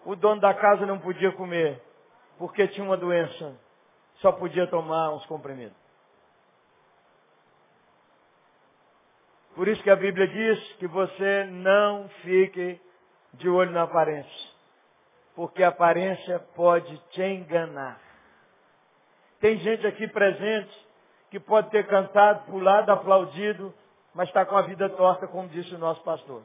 [0.05, 1.83] O dono da casa não podia comer
[2.39, 3.55] porque tinha uma doença,
[4.17, 5.77] só podia tomar uns comprimidos.
[9.55, 12.79] Por isso que a Bíblia diz que você não fique
[13.33, 14.51] de olho na aparência.
[15.35, 17.99] Porque a aparência pode te enganar.
[19.41, 20.86] Tem gente aqui presente
[21.37, 23.75] que pode ter cantado, pulado, aplaudido,
[24.15, 26.43] mas está com a vida torta, como disse o nosso pastor.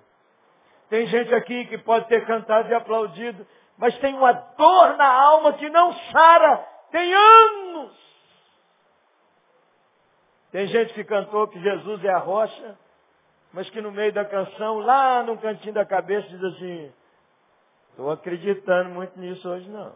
[0.90, 5.54] Tem gente aqui que pode ter cantado e aplaudido, mas tem uma dor na alma
[5.54, 6.58] que não sara,
[6.92, 7.94] tem anos.
[10.52, 12.78] Tem gente que cantou que Jesus é a rocha,
[13.54, 16.94] mas que no meio da canção, lá no cantinho da cabeça, diz assim,
[17.92, 19.94] estou acreditando muito nisso hoje não.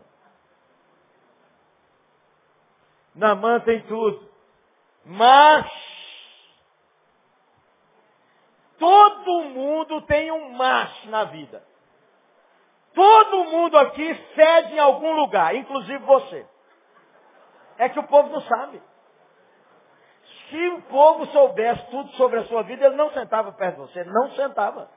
[3.14, 4.35] Namã tem tudo.
[5.06, 5.66] Mas
[8.80, 11.64] todo mundo tem um mas na vida.
[12.94, 16.48] Todo mundo aqui cede em algum lugar, inclusive você.
[17.78, 18.82] É que o povo não sabe.
[20.50, 24.04] Se o povo soubesse tudo sobre a sua vida, ele não sentava perto de você,
[24.06, 24.90] não sentava.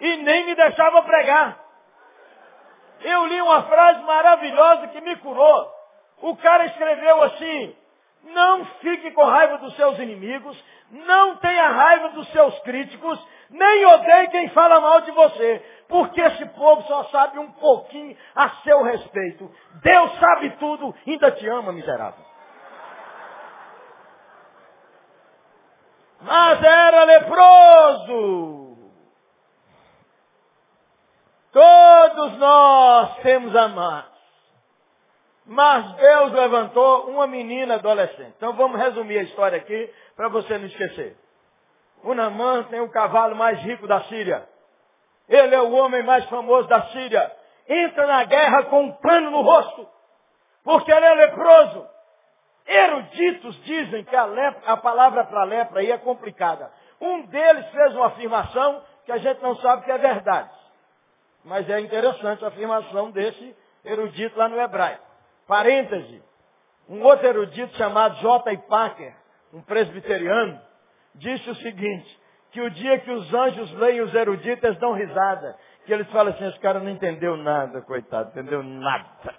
[0.00, 1.58] E nem me deixava pregar.
[3.02, 5.72] Eu li uma frase maravilhosa que me curou.
[6.22, 7.76] O cara escreveu assim,
[8.24, 14.28] não fique com raiva dos seus inimigos, não tenha raiva dos seus críticos, nem odeie
[14.28, 19.50] quem fala mal de você, porque esse povo só sabe um pouquinho a seu respeito.
[19.82, 22.24] Deus sabe tudo, ainda te ama, miserável.
[26.20, 28.76] Mas era leproso.
[31.52, 34.09] Todos nós temos a.
[35.52, 38.34] Mas Deus levantou uma menina adolescente.
[38.36, 41.16] Então vamos resumir a história aqui para você não esquecer.
[42.04, 44.48] O Namã tem o cavalo mais rico da Síria.
[45.28, 47.32] Ele é o homem mais famoso da Síria.
[47.68, 49.88] Entra na guerra com um pano no rosto,
[50.62, 51.84] porque ele é leproso.
[52.64, 56.70] Eruditos dizem que a, lepra, a palavra para lepra aí é complicada.
[57.00, 60.54] Um deles fez uma afirmação que a gente não sabe que é verdade.
[61.44, 65.09] Mas é interessante a afirmação desse erudito lá no hebraico.
[65.50, 66.22] Parêntese.
[66.88, 68.56] Um outro erudito chamado J.
[68.68, 69.12] Packer,
[69.52, 70.60] um presbiteriano,
[71.16, 72.20] disse o seguinte,
[72.52, 75.58] que o dia que os anjos leem os eruditos, eles dão risada.
[75.84, 79.34] Que eles falam assim, esse cara não entendeu nada, coitado, entendeu nada.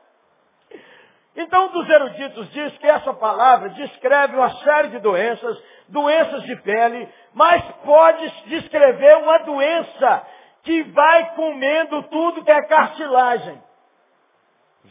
[1.33, 6.57] Então, um dos eruditos diz que essa palavra descreve uma série de doenças, doenças de
[6.57, 10.27] pele, mas pode descrever uma doença
[10.63, 13.63] que vai comendo tudo que é cartilagem.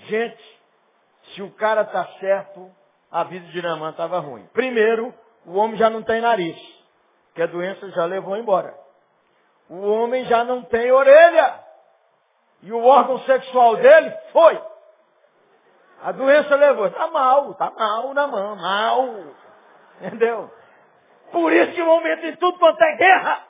[0.07, 0.60] Gente,
[1.35, 2.71] se o cara está certo,
[3.11, 4.47] a vida de Namã estava ruim.
[4.53, 5.15] Primeiro,
[5.47, 6.57] o homem já não tem nariz,
[7.35, 8.75] que a doença já levou embora.
[9.69, 11.61] O homem já não tem orelha.
[12.63, 14.61] E o órgão sexual dele foi.
[16.03, 16.87] A doença levou.
[16.87, 19.09] Está mal, está mal na mão, mal.
[20.01, 20.51] Entendeu?
[21.31, 23.45] Por isso que o homem entra em tudo quanto é guerra.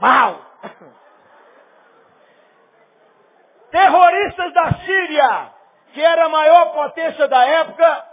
[0.00, 0.40] Mal.
[3.70, 5.52] Terroristas da Síria,
[5.92, 8.04] que era a maior potência da época,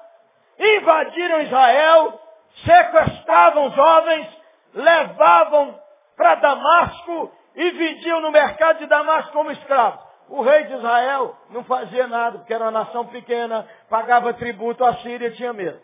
[0.60, 2.20] invadiram Israel,
[2.64, 4.28] sequestravam jovens,
[4.74, 5.80] levavam
[6.16, 10.06] para Damasco e vendiam no mercado de Damasco como escravos.
[10.28, 14.96] O rei de Israel não fazia nada, porque era uma nação pequena, pagava tributo à
[14.96, 15.80] Síria tinha medo.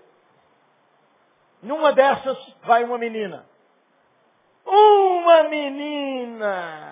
[1.61, 3.45] Numa dessas vai uma menina.
[4.65, 6.90] Uma menina!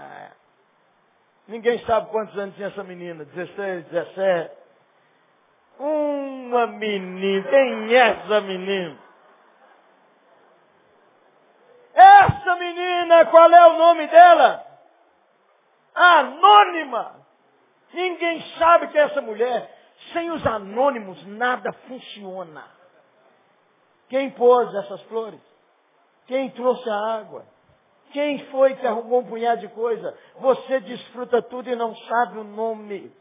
[1.50, 4.56] Ninguém sabe quantos anos tinha essa menina, 16, 17.
[5.80, 8.96] Uma menina, quem é essa menina?
[11.96, 14.64] Essa menina, qual é o nome dela?
[15.96, 17.16] Anônima.
[17.94, 19.76] Ninguém sabe que é essa mulher.
[20.14, 22.64] Sem os anônimos, nada funciona.
[24.08, 25.42] Quem pôs essas flores?
[26.28, 27.44] Quem trouxe a água?
[28.12, 30.18] Quem foi que arrumou um punhado de coisa?
[30.40, 33.12] Você desfruta tudo e não sabe o nome.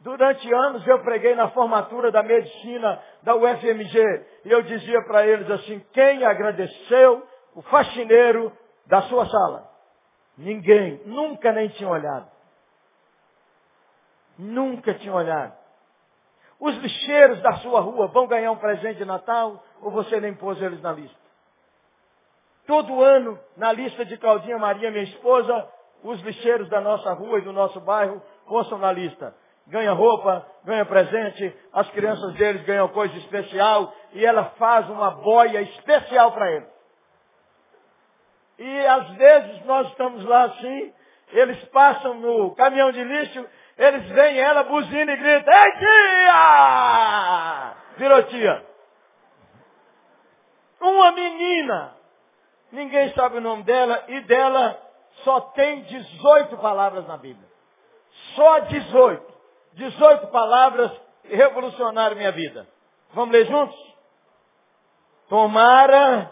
[0.00, 5.50] Durante anos eu preguei na formatura da medicina da UFMG e eu dizia para eles
[5.50, 8.52] assim, quem agradeceu o faxineiro
[8.86, 9.70] da sua sala?
[10.36, 12.28] Ninguém, nunca nem tinha olhado.
[14.38, 15.56] Nunca tinha olhado.
[16.60, 20.60] Os lixeiros da sua rua vão ganhar um presente de Natal ou você nem pôs
[20.60, 21.23] eles na lista?
[22.66, 25.68] Todo ano, na lista de Claudinha Maria, minha esposa,
[26.02, 29.34] os lixeiros da nossa rua e do nosso bairro constam na lista.
[29.66, 35.62] Ganha roupa, ganha presente, as crianças deles ganham coisa especial e ela faz uma boia
[35.62, 36.74] especial para eles.
[38.58, 40.92] E às vezes nós estamos lá assim,
[41.32, 43.46] eles passam no caminhão de lixo,
[43.76, 47.74] eles veem ela, buzina e grita, Ei tia!
[47.96, 48.64] Virou tia.
[50.80, 51.96] Uma menina,
[52.74, 54.78] ninguém sabe o nome dela, e dela
[55.22, 57.48] só tem 18 palavras na Bíblia.
[58.34, 59.34] Só 18.
[59.74, 60.90] 18 palavras
[61.24, 62.66] revolucionaram minha vida.
[63.12, 63.94] Vamos ler juntos?
[65.28, 66.30] Tomara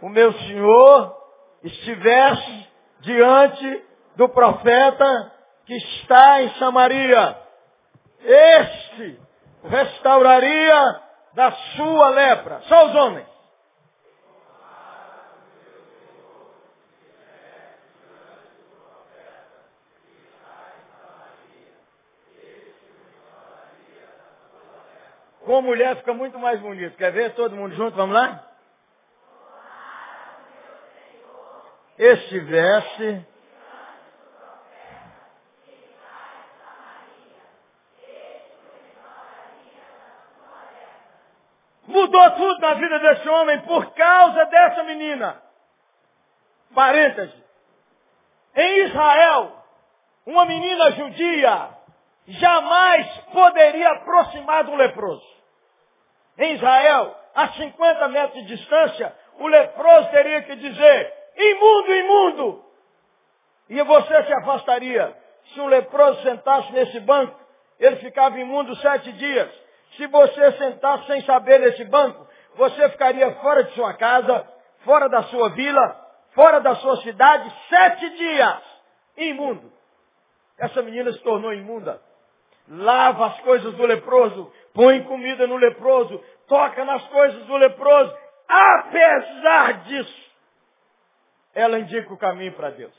[0.00, 1.16] o meu Senhor
[1.62, 2.68] estivesse
[3.00, 3.84] diante
[4.16, 5.32] do profeta
[5.64, 7.38] que está em Samaria.
[8.20, 9.20] Este
[9.64, 11.00] restauraria
[11.34, 12.62] da sua lepra.
[12.62, 13.31] Só os homens.
[25.52, 26.96] Com mulher fica muito mais bonito.
[26.96, 27.94] Quer ver todo mundo junto?
[27.94, 28.42] Vamos lá?
[31.98, 33.26] estivesse
[41.86, 45.42] Mudou tudo na vida desse homem por causa dessa menina.
[46.74, 47.44] Parêntese.
[48.56, 49.62] Em Israel,
[50.24, 51.68] uma menina judia
[52.26, 55.41] jamais poderia aproximar do leproso.
[56.38, 62.64] Em Israel, a 50 metros de distância, o leproso teria que dizer, Imundo, imundo!
[63.68, 65.16] E você se afastaria.
[65.52, 67.38] Se um leproso sentasse nesse banco,
[67.78, 69.50] ele ficava imundo sete dias.
[69.96, 74.46] Se você sentasse sem saber nesse banco, você ficaria fora de sua casa,
[74.84, 76.00] fora da sua vila,
[76.34, 78.62] fora da sua cidade, sete dias.
[79.16, 79.72] Imundo.
[80.58, 82.00] Essa menina se tornou imunda.
[82.68, 88.14] Lava as coisas do leproso, põe comida no leproso, toca nas coisas do leproso.
[88.48, 90.32] Apesar disso,
[91.54, 92.94] ela indica o caminho para Deus.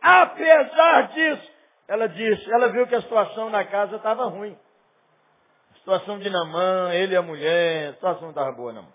[0.00, 1.52] Apesar disso,
[1.88, 4.56] ela disse, ela viu que a situação na casa estava ruim.
[5.72, 8.86] A situação de Namã, ele e a mulher, a situação não estava boa, não.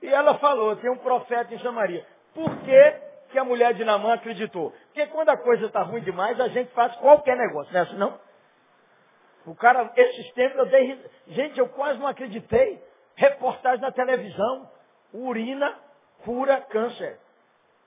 [0.00, 2.06] E ela falou, tem um profeta em Samaria.
[2.32, 4.72] Por que, que a mulher de Namã acreditou?
[4.86, 7.96] Porque quando a coisa está ruim demais, a gente faz qualquer negócio, não é assim
[7.96, 8.18] não?
[9.46, 11.04] O cara, esses tempos eu dei...
[11.28, 12.82] Gente, eu quase não acreditei.
[13.14, 14.70] Reportagem na televisão,
[15.12, 15.74] urina
[16.24, 17.18] cura câncer.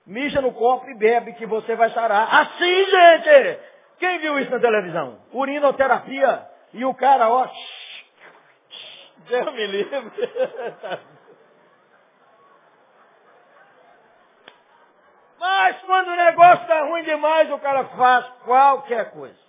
[0.06, 2.28] Mija no copo e bebe que você vai sarar.
[2.40, 3.60] Assim, gente!
[3.98, 5.18] Quem viu isso na televisão?
[5.32, 6.46] Urinoterapia.
[6.74, 7.48] E o cara, ó.
[9.28, 10.12] Deus me livre.
[15.42, 19.42] Mas quando o negócio está ruim demais, o cara faz qualquer coisa.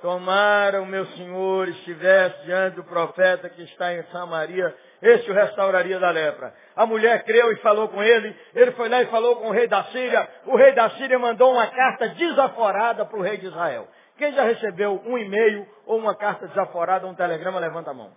[0.00, 4.72] Tomara o meu Senhor estivesse diante do profeta que está em Samaria
[5.02, 6.54] este o restauraria da lepra.
[6.76, 9.66] A mulher creu e falou com ele, ele foi lá e falou com o rei
[9.66, 13.88] da Síria, o rei da Síria mandou uma carta desaforada para o rei de Israel.
[14.16, 18.12] Quem já recebeu um e-mail ou uma carta desaforada, um telegrama, levanta a mão.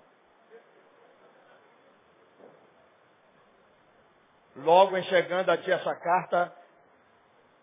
[4.64, 6.54] Logo em chegando a ti essa carta,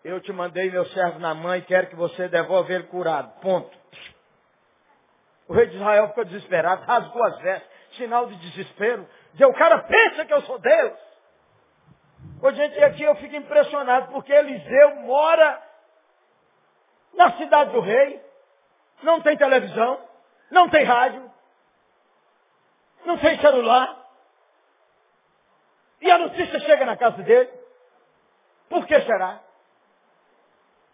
[0.03, 3.39] eu te mandei meu servo na mãe quero que você devolva ele curado.
[3.41, 3.77] Ponto.
[5.47, 9.07] O rei de Israel ficou desesperado, rasgou as vestes sinal de desespero.
[9.33, 10.99] De o cara pensa que eu sou Deus.
[12.41, 15.63] Ô, gente, aqui eu fico impressionado, porque Eliseu mora
[17.13, 18.21] Na cidade do rei,
[19.01, 19.99] não tem televisão,
[20.51, 21.31] não tem rádio,
[23.05, 23.96] não tem celular.
[26.07, 27.49] E a notícia chega na casa dele.
[28.69, 29.41] Por que será?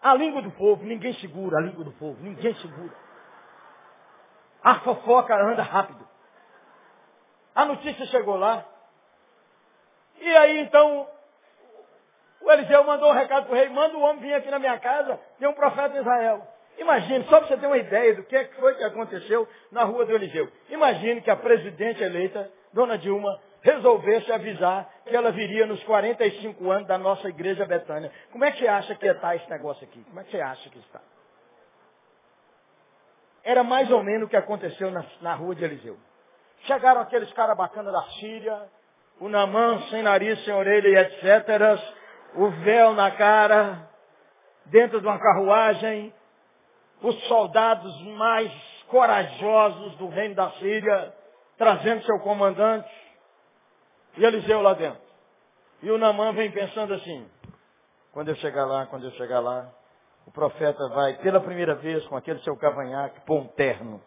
[0.02, 2.96] A língua do povo, ninguém segura a língua do povo, ninguém segura.
[4.64, 6.04] A fofoca anda rápido.
[7.54, 8.66] A notícia chegou lá.
[10.20, 11.08] E aí então
[12.42, 14.80] o Eliseu mandou um recado para o rei, manda o homem vir aqui na minha
[14.80, 16.48] casa, tem um profeta em Israel.
[16.80, 20.12] Imagine, só para você ter uma ideia do que foi que aconteceu na rua do
[20.16, 20.52] Eliseu.
[20.70, 26.88] Imagine que a presidente eleita, Dona Dilma, resolvesse avisar que ela viria nos 45 anos
[26.88, 28.12] da nossa igreja Betânia.
[28.32, 30.04] Como é que você acha que está esse negócio aqui?
[30.04, 31.02] Como é que você acha que está?
[33.44, 35.98] Era mais ou menos o que aconteceu na, na rua de Eliseu.
[36.66, 38.70] Chegaram aqueles caras bacanas da Síria,
[39.20, 41.82] o Namã sem nariz, sem orelha e etc.
[42.36, 43.90] O véu na cara,
[44.66, 46.14] dentro de uma carruagem,
[47.02, 48.52] os soldados mais
[48.88, 51.14] corajosos do reino da Síria,
[51.58, 52.90] trazendo seu comandante,
[54.18, 55.02] e Eliseu lá dentro.
[55.82, 57.30] E o Namã vem pensando assim,
[58.12, 59.70] quando eu chegar lá, quando eu chegar lá,
[60.26, 64.02] o profeta vai pela primeira vez com aquele seu cavanhaque pôr um terno.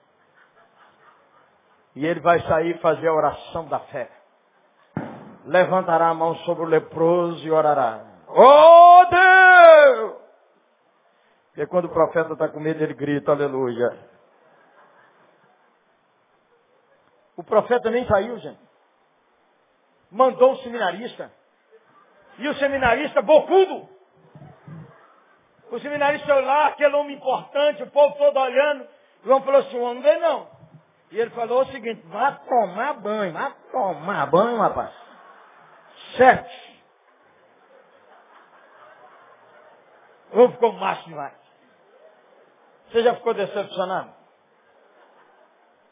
[1.95, 4.11] E ele vai sair fazer a oração da fé.
[5.45, 8.05] Levantará a mão sobre o leproso e orará.
[8.29, 10.17] Oh Deus!
[11.49, 13.97] Porque quando o profeta está com medo, ele grita, aleluia.
[17.37, 18.66] O profeta nem saiu, gente.
[20.17, 21.31] Mandou um seminarista.
[22.39, 23.87] E o seminarista, bocudo.
[25.71, 28.89] O seminarista olhou lá, aquele homem importante, o povo todo olhando.
[29.25, 30.49] João falou assim, não vê não.
[31.11, 34.91] E ele falou o seguinte, vá tomar banho, vá tomar banho, rapaz.
[36.17, 36.83] Sete.
[40.33, 41.35] O homem ficou macho demais.
[42.89, 44.15] Você já ficou decepcionado?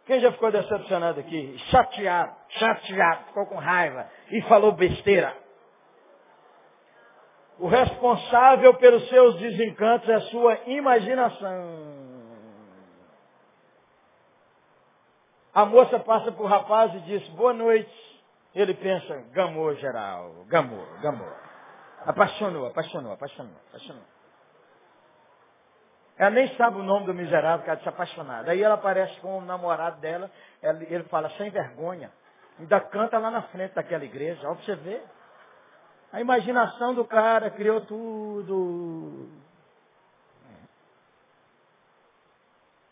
[0.06, 1.58] Quem já ficou decepcionado aqui?
[1.70, 5.34] Chateado, chateado, ficou com raiva e falou besteira.
[7.58, 11.94] O responsável pelos seus desencantos é a sua imaginação.
[15.54, 17.90] A moça passa por rapaz e diz, boa noite.
[18.54, 21.32] Ele pensa, gamou geral, gamou, gamou.
[22.06, 24.02] Apaixonou, apaixonou, apaixonou, apaixonou.
[26.16, 28.52] Ela nem sabe o nome do miserável que ela se apaixonada.
[28.52, 30.30] Aí ela aparece com o namorado dela,
[30.62, 32.12] ele fala, sem vergonha.
[32.58, 35.04] Ainda canta lá na frente daquela igreja, olha pra você ver.
[36.12, 39.28] A imaginação do cara criou tudo.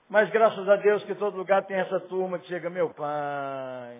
[0.08, 3.98] Mas graças a Deus que todo lugar tem essa turma que chega, meu pai.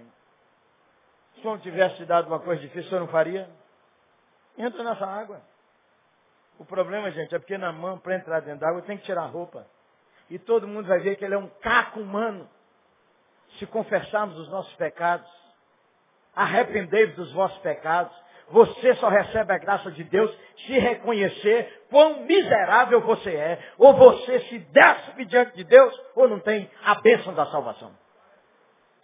[1.34, 3.48] Se o senhor tivesse te dado uma coisa difícil, o senhor não faria?
[4.58, 5.40] Entra nessa água.
[6.58, 9.26] O problema, gente, é porque na mão, para entrar dentro d'água, tem que tirar a
[9.26, 9.66] roupa.
[10.28, 12.48] E todo mundo vai ver que ele é um caco humano.
[13.58, 15.30] Se confessarmos os nossos pecados,
[16.34, 18.12] arrependei-vos dos vossos pecados,
[18.52, 20.30] você só recebe a graça de Deus
[20.66, 23.72] se reconhecer quão miserável você é.
[23.78, 27.92] Ou você se desce diante de Deus, ou não tem a bênção da salvação.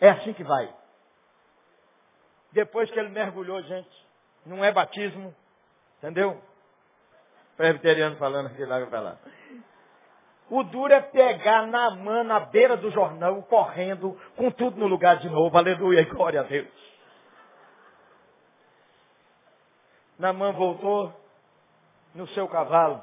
[0.00, 0.68] É assim que vai.
[2.52, 4.06] Depois que ele mergulhou, gente,
[4.44, 5.34] não é batismo,
[5.98, 6.40] entendeu?
[7.56, 9.18] Presbiteriano falando aqui lá para lá.
[10.50, 15.18] O duro é pegar na mão, na beira do jornal, correndo, com tudo no lugar
[15.18, 15.56] de novo.
[15.56, 16.87] Aleluia, glória a Deus.
[20.18, 21.12] Namã voltou
[22.14, 23.02] no seu cavalo.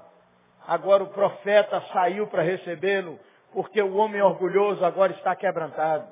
[0.67, 3.19] Agora o profeta saiu para recebê-lo,
[3.53, 6.07] porque o homem orgulhoso agora está quebrantado.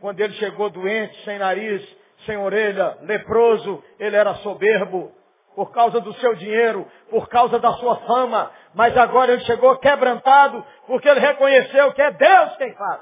[0.00, 5.12] Quando ele chegou doente, sem nariz, sem orelha, leproso, ele era soberbo
[5.54, 10.64] por causa do seu dinheiro, por causa da sua fama, mas agora ele chegou quebrantado,
[10.86, 13.00] porque ele reconheceu que é Deus quem faz.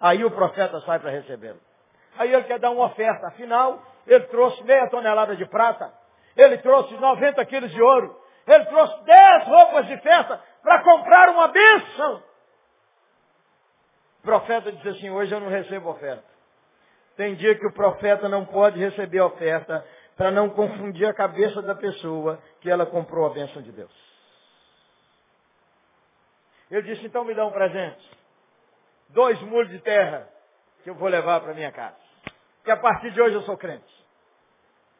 [0.00, 1.60] Aí o profeta sai para recebê-lo.
[2.18, 3.26] Aí ele quer dar uma oferta.
[3.26, 5.92] Afinal, ele trouxe meia tonelada de prata.
[6.36, 8.20] Ele trouxe 90 quilos de ouro.
[8.46, 12.22] Ele trouxe 10 roupas de festa para comprar uma bênção.
[14.20, 16.24] O profeta disse assim, hoje eu não recebo oferta.
[17.16, 19.84] Tem dia que o profeta não pode receber oferta
[20.16, 24.06] para não confundir a cabeça da pessoa que ela comprou a bênção de Deus.
[26.70, 28.10] Ele disse, então me dá um presente.
[29.10, 30.28] Dois mulos de terra
[30.82, 31.96] que eu vou levar para minha casa.
[32.64, 33.95] Que a partir de hoje eu sou crente.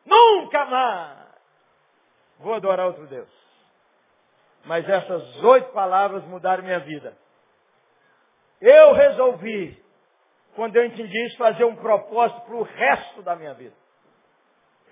[0.07, 1.27] Nunca mais
[2.39, 3.29] vou adorar outro Deus.
[4.65, 7.17] Mas essas oito palavras mudaram minha vida.
[8.61, 9.83] Eu resolvi,
[10.55, 13.75] quando eu entendi isso, fazer um propósito para o resto da minha vida.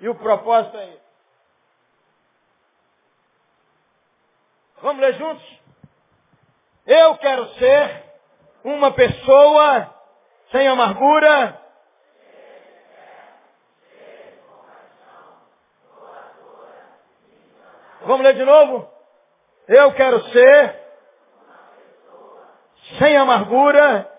[0.00, 1.04] E o propósito é esse.
[4.80, 5.60] Vamos ler juntos?
[6.86, 8.04] Eu quero ser
[8.62, 9.94] uma pessoa
[10.50, 11.63] sem amargura.
[18.06, 18.88] Vamos ler de novo?
[19.66, 20.84] Eu quero ser
[22.98, 24.10] sem amargura.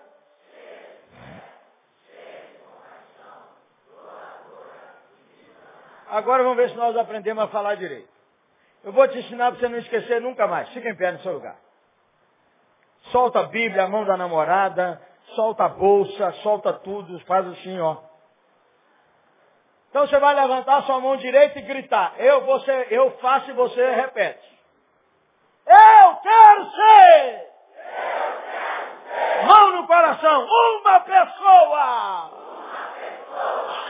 [6.08, 8.08] Agora vamos ver se nós aprendemos a falar direito.
[8.82, 10.68] Eu vou te ensinar para você não esquecer nunca mais.
[10.70, 11.56] Fica em pé no seu lugar.
[13.10, 15.00] Solta a Bíblia, a mão da namorada,
[15.34, 17.98] solta a bolsa, solta tudo, faz assim, ó.
[19.96, 22.12] Então você vai levantar sua mão direita e gritar.
[22.18, 24.46] Eu, você, eu faço e você repete.
[25.66, 27.46] Eu quero ser!
[29.46, 31.30] Mão no coração, uma pessoa!
[32.10, 32.30] Uma pessoa!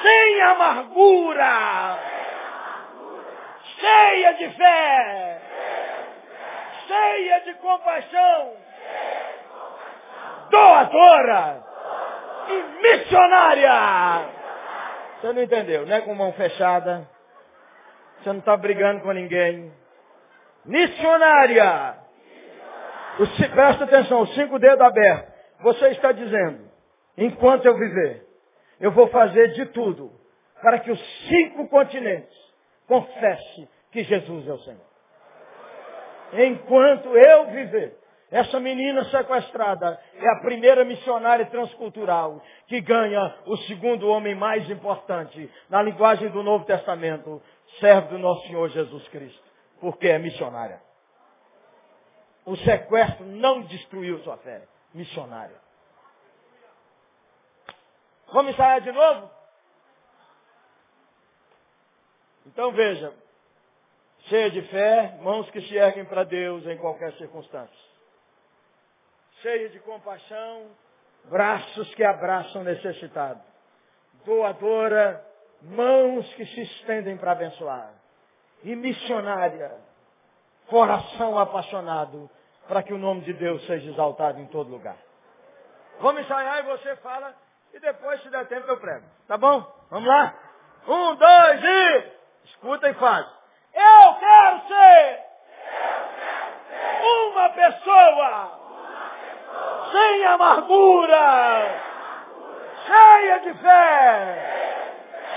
[0.00, 1.98] Sem amargura!
[3.80, 5.40] Cheia de fé!
[6.86, 8.56] Cheia de compaixão!
[10.50, 11.64] doadora
[12.48, 14.35] e missionária.
[15.20, 16.00] Você não entendeu, né?
[16.02, 17.08] Com mão fechada.
[18.18, 19.72] Você não está brigando com ninguém.
[20.64, 21.96] Missionária.
[23.18, 25.34] O, presta atenção, os cinco dedos abertos.
[25.60, 26.70] Você está dizendo,
[27.16, 28.26] enquanto eu viver,
[28.78, 30.12] eu vou fazer de tudo
[30.60, 32.36] para que os cinco continentes
[32.86, 34.86] confessem que Jesus é o Senhor.
[36.32, 37.96] Enquanto eu viver,
[38.30, 45.50] essa menina sequestrada é a primeira missionária transcultural que ganha o segundo homem mais importante
[45.68, 47.40] na linguagem do Novo Testamento,
[47.78, 49.42] servo do nosso Senhor Jesus Cristo,
[49.80, 50.82] porque é missionária.
[52.44, 54.62] O sequestro não destruiu sua fé,
[54.92, 55.56] missionária.
[58.32, 59.30] Vamos ensaiar de novo?
[62.46, 63.12] Então veja,
[64.22, 67.85] cheia de fé, mãos que se erguem para Deus em qualquer circunstância
[69.42, 70.70] cheia de compaixão,
[71.24, 73.40] braços que abraçam o necessitado,
[74.24, 75.24] doadora,
[75.62, 77.92] mãos que se estendem para abençoar,
[78.62, 79.72] e missionária,
[80.68, 82.30] coração apaixonado,
[82.68, 84.96] para que o nome de Deus seja exaltado em todo lugar.
[86.00, 87.34] Vamos ensaiar e você fala,
[87.72, 89.04] e depois, se der tempo, eu prego.
[89.28, 89.64] Tá bom?
[89.90, 90.34] Vamos lá?
[90.86, 92.16] Um, dois e...
[92.46, 93.26] Escuta e faz.
[93.74, 95.24] Eu quero ser,
[95.98, 98.65] eu quero ser uma pessoa
[99.92, 101.80] sem amargura,
[102.86, 104.56] cheia de fé,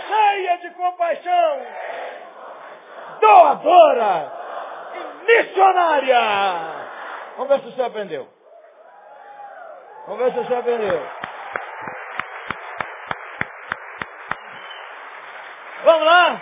[0.07, 1.61] cheia de compaixão,
[3.19, 4.31] doadora
[4.95, 6.21] e missionária.
[7.37, 8.27] Vamos ver se você aprendeu.
[10.07, 11.07] Vamos ver se você aprendeu.
[15.83, 16.41] Vamos lá?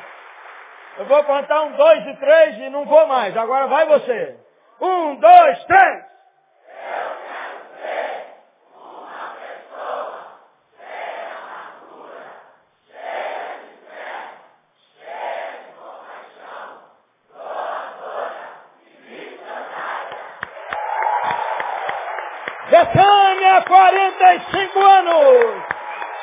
[0.97, 3.37] Eu vou contar um, dois e três e não vou mais.
[3.37, 4.35] Agora vai você.
[4.81, 6.16] Um, dois, três.
[24.28, 25.63] 45 anos,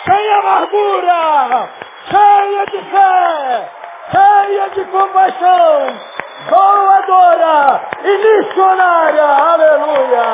[0.05, 1.71] sem amargura,
[2.11, 3.73] cheia de fé,
[4.13, 6.01] cheia de compaixão,
[6.51, 9.25] doadora e missionária.
[9.25, 10.25] Aleluia!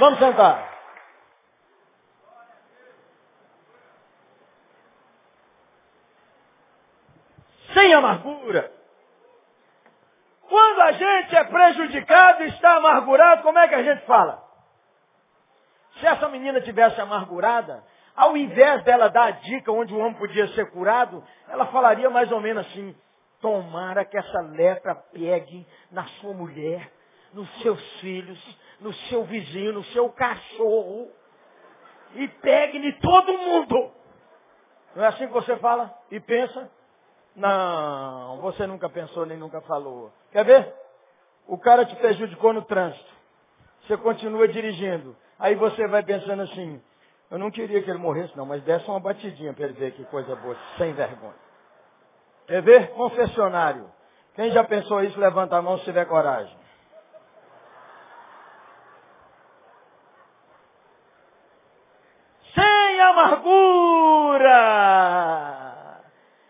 [0.00, 0.74] Vamos sentar.
[7.72, 8.72] Sem amargura.
[10.98, 14.42] Gente é prejudicado e está amargurado, como é que a gente fala?
[15.98, 17.84] Se essa menina tivesse amargurada,
[18.16, 22.30] ao invés dela dar a dica onde o homem podia ser curado, ela falaria mais
[22.30, 22.96] ou menos assim,
[23.40, 26.90] tomara que essa lepra pegue na sua mulher,
[27.32, 31.10] nos seus filhos, no seu vizinho, no seu cachorro,
[32.14, 33.92] e pegue em todo mundo.
[34.94, 36.70] Não é assim que você fala e pensa?
[37.34, 40.12] Não, você nunca pensou nem nunca falou.
[40.30, 40.83] Quer ver?
[41.46, 43.12] O cara te prejudicou no trânsito.
[43.82, 45.16] Você continua dirigindo.
[45.38, 46.82] Aí você vai pensando assim,
[47.30, 50.04] eu não queria que ele morresse não, mas desse uma batidinha para ele ver que
[50.04, 51.34] coisa boa, sem vergonha.
[52.46, 52.90] Quer ver?
[52.90, 53.90] Confessionário.
[54.34, 56.56] Quem já pensou isso, levanta a mão se tiver coragem.
[62.54, 64.50] Sem amargura.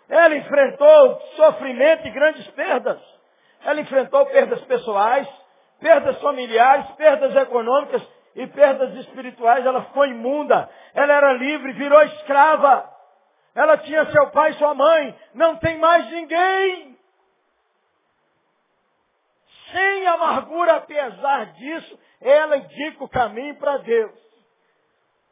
[0.09, 3.14] Ela enfrentou sofrimento e grandes perdas.
[3.65, 5.29] Ela enfrentou perdas pessoais,
[5.81, 8.03] perdas familiares, perdas econômicas
[8.35, 9.65] e perdas espirituais.
[9.65, 10.69] Ela foi imunda.
[10.95, 12.91] Ela era livre, virou escrava.
[13.55, 15.17] Ela tinha seu pai e sua mãe.
[15.35, 16.95] Não tem mais ninguém.
[19.75, 24.17] sem amargura, apesar disso, ela indica o caminho para Deus.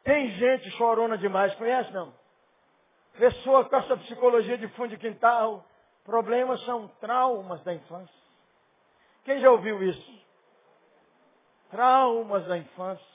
[0.03, 2.13] Tem gente chorona demais, conhece não?
[3.17, 5.63] Pessoa com essa psicologia de fundo de quintal,
[6.03, 8.22] problemas são traumas da infância.
[9.23, 10.23] Quem já ouviu isso?
[11.69, 13.13] Traumas da infância.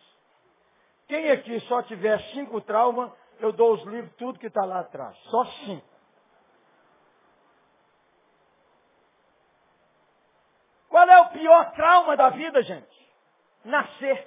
[1.06, 5.16] Quem aqui só tiver cinco traumas, eu dou os livros, tudo que está lá atrás.
[5.30, 5.86] Só cinco.
[10.88, 13.09] Qual é o pior trauma da vida, gente?
[13.64, 14.26] Nascer.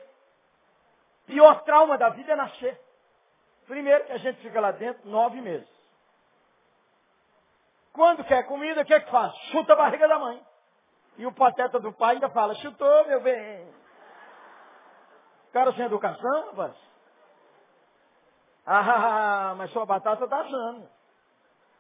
[1.25, 2.79] Pior trauma da vida é nascer.
[3.67, 5.69] Primeiro que a gente fica lá dentro nove meses.
[7.93, 9.35] Quando quer comida, o que é que faz?
[9.51, 10.41] Chuta a barriga da mãe.
[11.21, 13.63] E o pateta do pai ainda fala, chutou, meu bem.
[15.53, 16.75] Cara sem educação, rapaz.
[18.65, 20.89] Ah, mas sua batata está assando.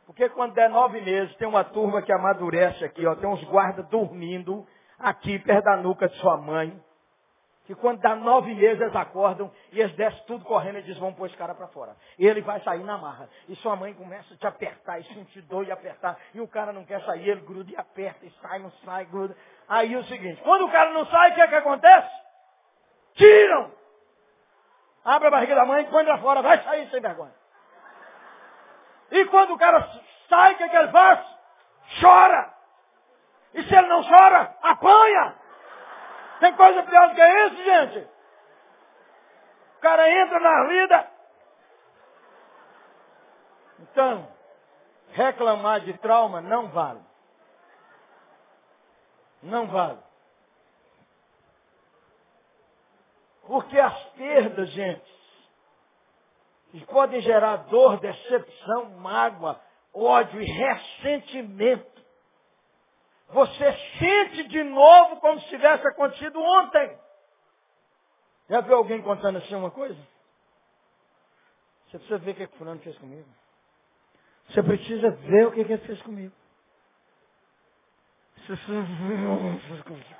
[0.05, 3.87] Porque quando der nove meses, tem uma turma que amadurece aqui, ó, tem uns guardas
[3.87, 4.63] dormindo
[4.99, 6.79] aqui perto da nuca de sua mãe.
[7.71, 11.15] Que quando dá nove meses eles acordam e eles descem tudo correndo e dizem, vamos
[11.15, 11.95] pôr esse cara para fora.
[12.19, 13.29] Ele vai sair na marra.
[13.47, 16.19] E sua mãe começa a te apertar e sentir dor e apertar.
[16.33, 19.37] E o cara não quer sair, ele gruda e aperta e sai, não sai, gruda.
[19.69, 22.11] Aí é o seguinte, quando o cara não sai, o que é que acontece?
[23.13, 23.71] Tiram!
[25.05, 27.33] Abre a barriga da mãe, põe pra fora, vai sair sem vergonha.
[29.11, 29.87] E quando o cara
[30.27, 31.25] sai, o que, é que ele faz?
[32.01, 32.53] Chora!
[33.53, 35.40] E se ele não chora, apanha!
[36.41, 38.09] Tem coisa pior do que isso, gente?
[39.77, 41.11] O cara entra na vida.
[43.79, 44.27] Então,
[45.11, 46.99] reclamar de trauma não vale.
[49.43, 49.99] Não vale.
[53.45, 55.11] Porque as perdas, gente,
[56.87, 59.61] podem gerar dor, decepção, mágoa,
[59.93, 61.90] ódio e ressentimento
[63.31, 66.97] você sente de novo como se tivesse acontecido ontem.
[68.49, 69.97] Já viu alguém contando assim uma coisa?
[71.87, 73.27] Você precisa ver o que, é que fulano fez comigo.
[74.47, 76.33] Você precisa ver o que, é que ele fez comigo.
[78.35, 80.15] Você precisa ver o que ele fez comigo.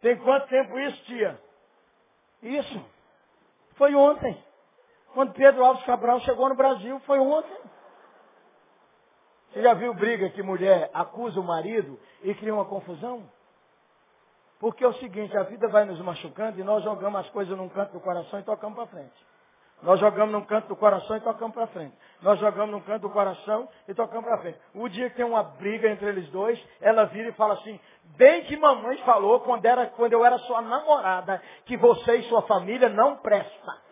[0.00, 1.40] Tem quanto tempo isso, tia?
[2.42, 2.84] Isso.
[3.74, 4.42] Foi ontem.
[5.12, 7.56] Quando Pedro Alves Cabral chegou no Brasil, foi ontem.
[9.52, 13.22] Você já viu briga que mulher acusa o marido e cria uma confusão?
[14.60, 17.68] Porque é o seguinte, a vida vai nos machucando e nós jogamos as coisas num
[17.68, 19.26] canto do coração e tocamos para frente.
[19.82, 21.94] Nós jogamos num canto do coração e tocamos para frente.
[22.20, 24.58] Nós jogamos num canto do coração e tocamos para frente.
[24.74, 27.78] O dia que tem uma briga entre eles dois, ela vira e fala assim,
[28.16, 32.42] bem que mamãe falou quando, era, quando eu era sua namorada, que você e sua
[32.42, 33.87] família não prestam.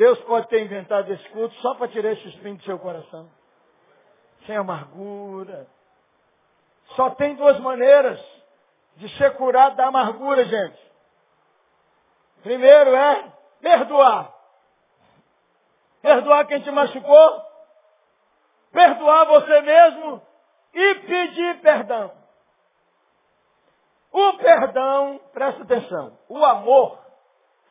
[0.00, 3.28] Deus pode ter inventado esse culto só para tirar esse espinho do seu coração.
[4.46, 5.66] Sem amargura.
[6.96, 8.18] Só tem duas maneiras
[8.96, 10.92] de ser curado da amargura, gente.
[12.42, 13.30] Primeiro é
[13.60, 14.34] perdoar.
[16.00, 17.42] Perdoar quem te machucou.
[18.72, 20.22] Perdoar você mesmo
[20.72, 22.10] e pedir perdão.
[24.10, 26.98] O perdão, presta atenção, o amor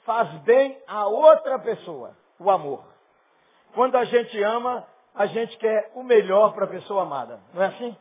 [0.06, 2.84] faz bem a outra pessoa o amor.
[3.74, 7.40] Quando a gente ama, a gente quer o melhor para a pessoa amada.
[7.54, 7.96] Não é assim?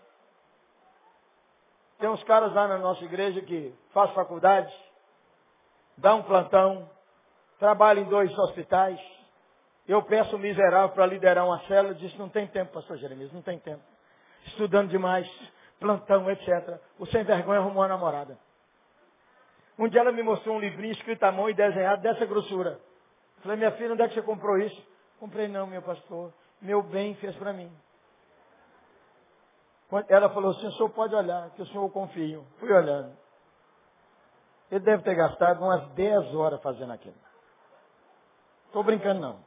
[1.98, 4.72] Tem uns caras lá na nossa igreja que faz faculdade,
[5.96, 6.88] dá um plantão,
[7.58, 9.00] trabalha em dois hospitais.
[9.86, 13.42] Eu peço o miserável para liderar uma célula, diz, não tem tempo, pastor Jeremias, não
[13.42, 13.82] tem tempo.
[14.46, 15.28] Estudando demais,
[15.80, 16.78] plantão, etc.
[16.98, 18.38] O sem vergonha arrumou uma namorada.
[19.78, 22.80] Um dia ela me mostrou um livrinho escrito à mão e desenhado dessa grossura.
[23.42, 24.86] Falei, minha filha, onde é que você comprou isso?
[25.18, 26.32] Comprei não, meu pastor.
[26.60, 27.72] Meu bem fez para mim.
[30.08, 32.44] Ela falou assim, o senhor pode olhar, que o senhor confio.
[32.58, 33.16] Fui olhando.
[34.70, 37.16] Ele deve ter gastado umas 10 horas fazendo aquilo.
[38.66, 39.38] Estou brincando não.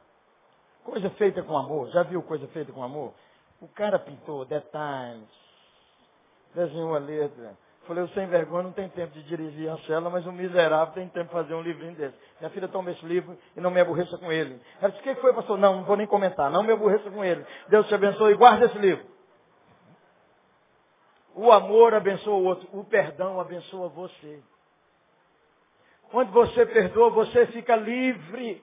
[0.84, 1.88] Coisa feita com amor.
[1.90, 3.14] Já viu coisa feita com amor?
[3.60, 5.28] O cara pintou detalhes,
[6.52, 10.24] desenhou a letra, Falei, o sem vergonha não tem tempo de dirigir a cela, mas
[10.24, 12.16] o miserável tem tempo de fazer um livrinho desse.
[12.38, 14.60] Minha filha toma esse livro e não me aborreça com ele.
[14.80, 15.58] Ela disse, o que foi, pastor?
[15.58, 16.48] Não, não vou nem comentar.
[16.48, 17.44] Não me aborreça com ele.
[17.68, 19.04] Deus te abençoe e guarda esse livro.
[21.34, 22.68] O amor abençoa o outro.
[22.72, 24.40] O perdão abençoa você.
[26.10, 28.62] Quando você perdoa, você fica livre.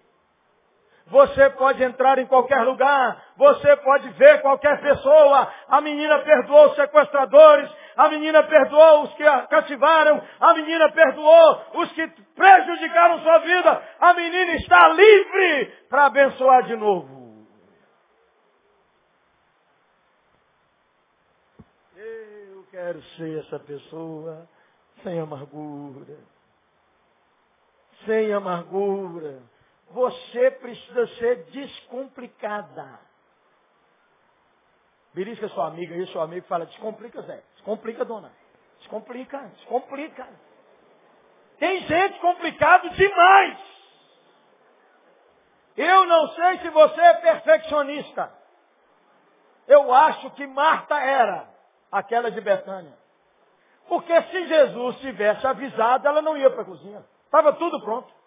[1.10, 5.52] Você pode entrar em qualquer lugar, você pode ver qualquer pessoa.
[5.68, 11.62] A menina perdoou os sequestradores, a menina perdoou os que a cativaram, a menina perdoou
[11.76, 13.84] os que prejudicaram sua vida.
[14.00, 17.48] A menina está livre para abençoar de novo.
[21.96, 24.48] Eu quero ser essa pessoa
[25.04, 26.18] sem amargura.
[28.06, 29.40] Sem amargura
[29.92, 33.00] você precisa ser descomplicada.
[35.14, 37.44] Belisca sua amiga aí, seu amigo fala, descomplica, Zé.
[37.56, 38.32] Descomplica, dona.
[38.78, 40.28] Descomplica, descomplica.
[41.58, 43.58] Tem gente complicado demais.
[45.76, 48.32] Eu não sei se você é perfeccionista.
[49.68, 51.50] Eu acho que Marta era
[51.92, 52.98] aquela de Betânia.
[53.88, 57.04] Porque se Jesus tivesse avisado, ela não ia para a cozinha.
[57.26, 58.19] Estava tudo pronto.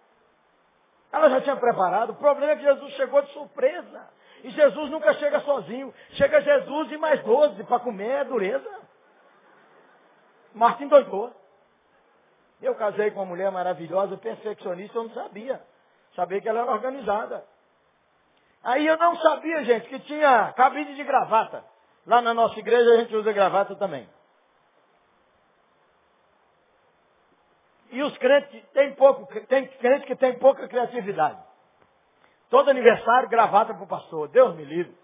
[1.13, 2.11] Ela já tinha preparado.
[2.11, 4.09] O problema é que Jesus chegou de surpresa.
[4.43, 5.93] E Jesus nunca chega sozinho.
[6.13, 8.81] Chega Jesus e mais doze para comer é dureza.
[10.55, 11.33] Marta endoidou.
[12.61, 15.61] Eu casei com uma mulher maravilhosa, perfeccionista, eu não sabia.
[16.15, 17.45] Sabia que ela era organizada.
[18.63, 21.65] Aí eu não sabia, gente, que tinha cabide de gravata.
[22.07, 24.09] Lá na nossa igreja a gente usa gravata também.
[27.93, 31.39] E os crentes têm pouco, tem crente que tem pouca criatividade.
[32.49, 34.29] Todo aniversário, gravata para o pastor.
[34.29, 34.97] Deus me livre.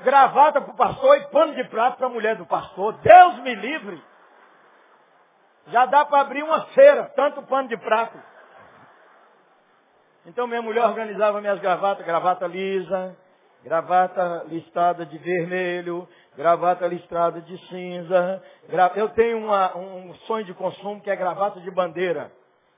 [0.00, 2.92] Gravata para o pastor e pano de prato para a mulher do pastor.
[2.98, 4.02] Deus me livre.
[5.68, 8.18] Já dá para abrir uma feira, tanto pano de prato.
[10.26, 13.16] Então minha mulher organizava minhas gravatas, gravata lisa,
[13.66, 18.40] gravata listada de vermelho, gravata listrada de cinza.
[18.94, 22.30] Eu tenho uma, um sonho de consumo que é gravata de bandeira.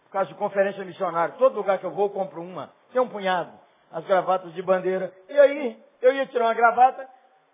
[0.04, 1.34] Por causa de conferência missionária.
[1.36, 2.72] Todo lugar que eu vou, eu compro uma.
[2.90, 3.52] Tem um punhado.
[3.92, 5.12] As gravatas de bandeira.
[5.28, 7.06] E aí, eu ia tirar uma gravata,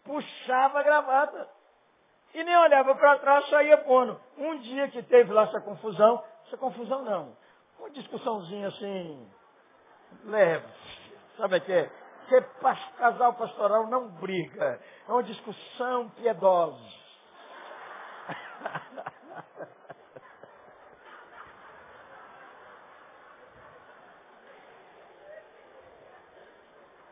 [0.05, 1.49] puxava a gravata.
[2.32, 4.20] E nem olhava para trás, saía pondo.
[4.39, 7.37] Um dia que teve lá essa confusão, essa confusão não.
[7.80, 9.28] Uma discussãozinha assim,
[10.24, 10.66] leve.
[11.37, 12.03] Sabe o que é?
[12.26, 12.40] Porque
[12.98, 14.80] casal pastoral não briga.
[15.06, 16.80] É uma discussão piedosa.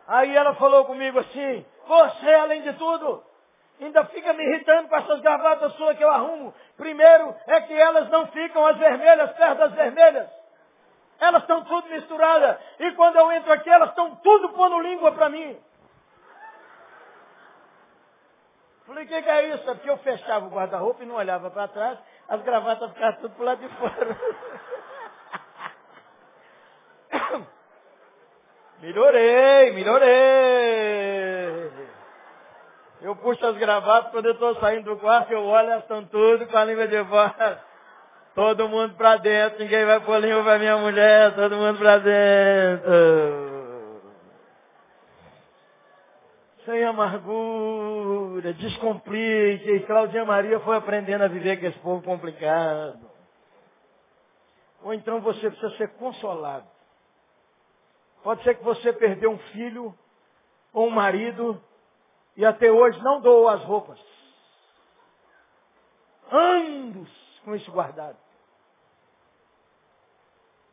[0.09, 3.23] Aí ela falou comigo assim, você, além de tudo,
[3.81, 6.55] ainda fica me irritando com essas gravatas suas que eu arrumo.
[6.77, 10.42] Primeiro é que elas não ficam as vermelhas perto das vermelhas.
[11.23, 12.59] Elas estão tudo misturadas.
[12.81, 15.57] E quando eu entro aqui, elas estão tudo pondo língua para mim.
[18.85, 19.71] Falei, o que, que, é isso?
[19.71, 21.97] É porque eu fechava o guarda-roupa e não olhava para trás,
[22.29, 24.19] as gravatas ficavam tudo para lado de fora.
[28.83, 30.13] melhorei, melhorei.
[33.01, 36.49] Eu puxo as gravatas, quando eu estou saindo do quarto, eu olho, elas estão tudo
[36.49, 37.72] com a língua de fora.
[38.35, 43.53] Todo mundo pra dentro, ninguém vai pôr língua pra minha mulher, todo mundo pra dentro.
[46.65, 49.71] Sem amargura, descomplique.
[49.71, 53.11] E Claudinha Maria foi aprendendo a viver com esse povo complicado.
[54.83, 56.67] Ou então você precisa ser consolado.
[58.23, 59.95] Pode ser que você perdeu um filho
[60.73, 61.63] ou um marido
[62.35, 63.99] e até hoje não doou as roupas.
[66.31, 68.17] Anos com isso guardado.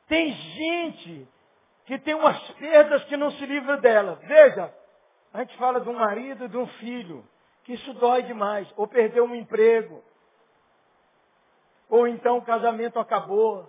[0.08, 1.28] Tem gente
[1.86, 4.20] que tem umas perdas que não se livra dela.
[4.24, 4.74] Veja,
[5.34, 7.28] a gente fala de um marido e de um filho,
[7.64, 8.68] que isso dói demais.
[8.76, 10.04] Ou perdeu um emprego.
[11.90, 13.68] Ou então o casamento acabou.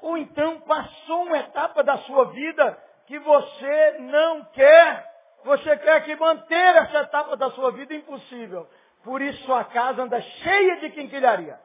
[0.00, 5.06] Ou então passou uma etapa da sua vida que você não quer.
[5.44, 8.68] Você quer que manter essa etapa da sua vida impossível.
[9.04, 11.58] Por isso sua casa anda cheia de quinquilharia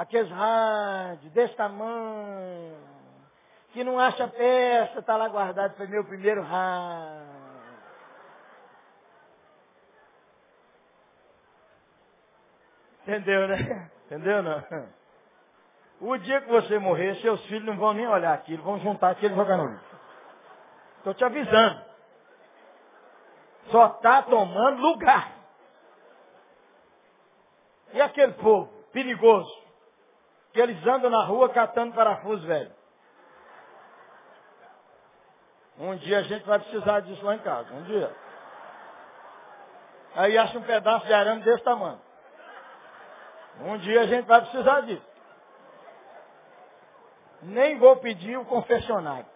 [0.00, 2.76] aqueles rádios desse tamanho,
[3.72, 7.40] que não acha peça, está lá guardado, foi meu primeiro rádio.
[13.02, 13.90] Entendeu, né?
[14.06, 14.64] Entendeu não?
[16.00, 19.34] O dia que você morrer, seus filhos não vão nem olhar aquilo, vão juntar aquilo
[19.34, 20.00] e jogar no lixo.
[20.98, 21.82] Estou te avisando.
[23.70, 25.39] Só está tomando lugar.
[27.92, 29.50] E aquele povo perigoso,
[30.52, 32.72] que eles andam na rua catando parafuso, velho.
[35.78, 38.14] Um dia a gente vai precisar disso lá em casa, um dia.
[40.14, 42.00] Aí acha um pedaço de arame desse tamanho.
[43.60, 45.10] Um dia a gente vai precisar disso.
[47.42, 49.26] Nem vou pedir o confessionário.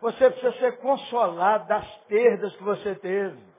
[0.00, 3.51] Você precisa ser consolado das perdas que você teve.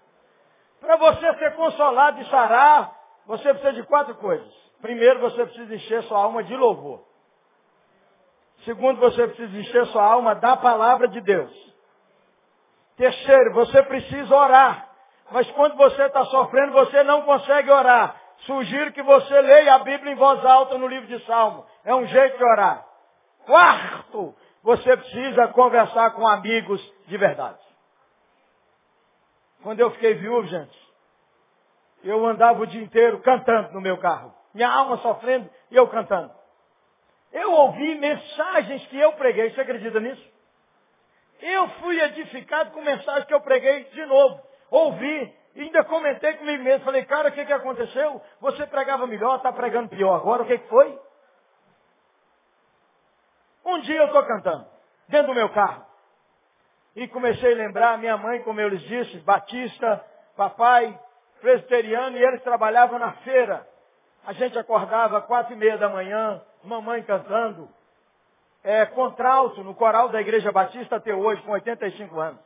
[0.83, 2.93] Para você ser consolado e sarar,
[3.25, 4.53] você precisa de quatro coisas.
[4.81, 7.05] Primeiro, você precisa encher sua alma de louvor.
[8.65, 11.51] Segundo, você precisa encher sua alma da palavra de Deus.
[12.97, 14.89] Terceiro, você precisa orar.
[15.31, 18.19] Mas quando você está sofrendo, você não consegue orar.
[18.39, 21.65] Sugiro que você leia a Bíblia em voz alta no livro de Salmo.
[21.85, 22.85] É um jeito de orar.
[23.45, 27.62] Quarto, você precisa conversar com amigos de verdade.
[29.63, 30.93] Quando eu fiquei viúvo, gente,
[32.03, 34.33] eu andava o dia inteiro cantando no meu carro.
[34.53, 36.31] Minha alma sofrendo e eu cantando.
[37.31, 39.51] Eu ouvi mensagens que eu preguei.
[39.51, 40.33] Você acredita nisso?
[41.41, 44.39] Eu fui edificado com mensagens que eu preguei de novo.
[44.69, 45.35] Ouvi.
[45.55, 46.85] E ainda comentei comigo mesmo.
[46.85, 48.21] Falei, cara, o que, que aconteceu?
[48.41, 50.15] Você pregava melhor, está pregando pior.
[50.15, 50.99] Agora o que, que foi?
[53.65, 54.67] Um dia eu estou cantando,
[55.07, 55.85] dentro do meu carro.
[56.95, 60.03] E comecei a lembrar, minha mãe, como eu lhes disse, batista,
[60.35, 60.97] papai,
[61.41, 63.67] presbiteriano, e eles trabalhavam na feira.
[64.25, 67.67] A gente acordava quatro e meia da manhã, mamãe cantando.
[68.63, 72.41] É, contralto no coral da Igreja Batista até hoje, com 85 anos.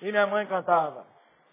[0.00, 1.04] E minha mãe cantava.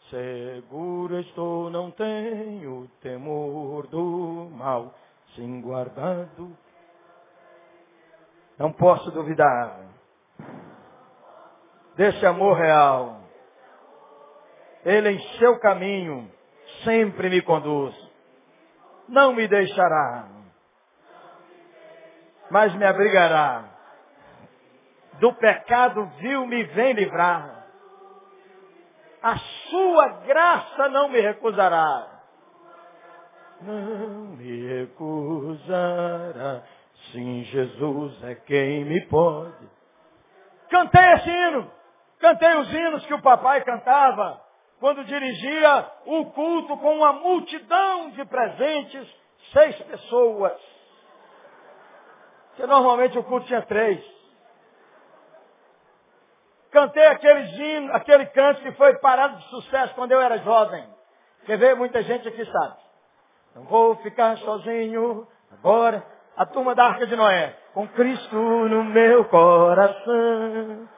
[0.10, 4.94] Seguro estou, não tenho temor do mal,
[5.36, 6.56] sim guardado
[8.58, 9.80] não posso duvidar
[11.96, 13.22] desse amor real.
[14.86, 16.30] Ele em seu caminho
[16.84, 17.96] sempre me conduz.
[19.08, 20.28] Não me deixará,
[22.50, 23.66] mas me abrigará.
[25.20, 27.66] Do pecado vil me vem livrar.
[29.22, 32.08] A sua graça não me recusará.
[33.62, 36.64] Não me recusará.
[37.12, 39.70] Sim, Jesus é quem me pode.
[40.70, 41.72] Cantei esse hino.
[42.24, 44.42] Cantei os hinos que o papai cantava
[44.80, 49.14] quando dirigia o culto com uma multidão de presentes,
[49.52, 50.58] seis pessoas.
[52.48, 54.02] Porque normalmente o culto tinha três.
[56.72, 60.88] Cantei aquele hino, aquele canto que foi parado de sucesso quando eu era jovem.
[61.46, 61.76] Quer ver?
[61.76, 62.78] Muita gente aqui sabe.
[63.54, 66.02] Não vou ficar sozinho agora
[66.38, 67.54] a turma da Arca de Noé.
[67.74, 70.93] Com Cristo no meu coração.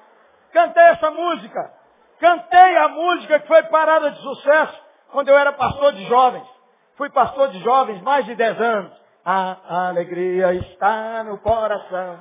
[0.55, 1.73] Cantei essa música.
[2.17, 4.81] Cantei a música que foi parada de sucesso
[5.11, 6.47] quando eu era pastor de jovens.
[6.95, 8.93] Fui pastor de jovens mais de 10 anos.
[9.25, 12.17] A alegria está no coração.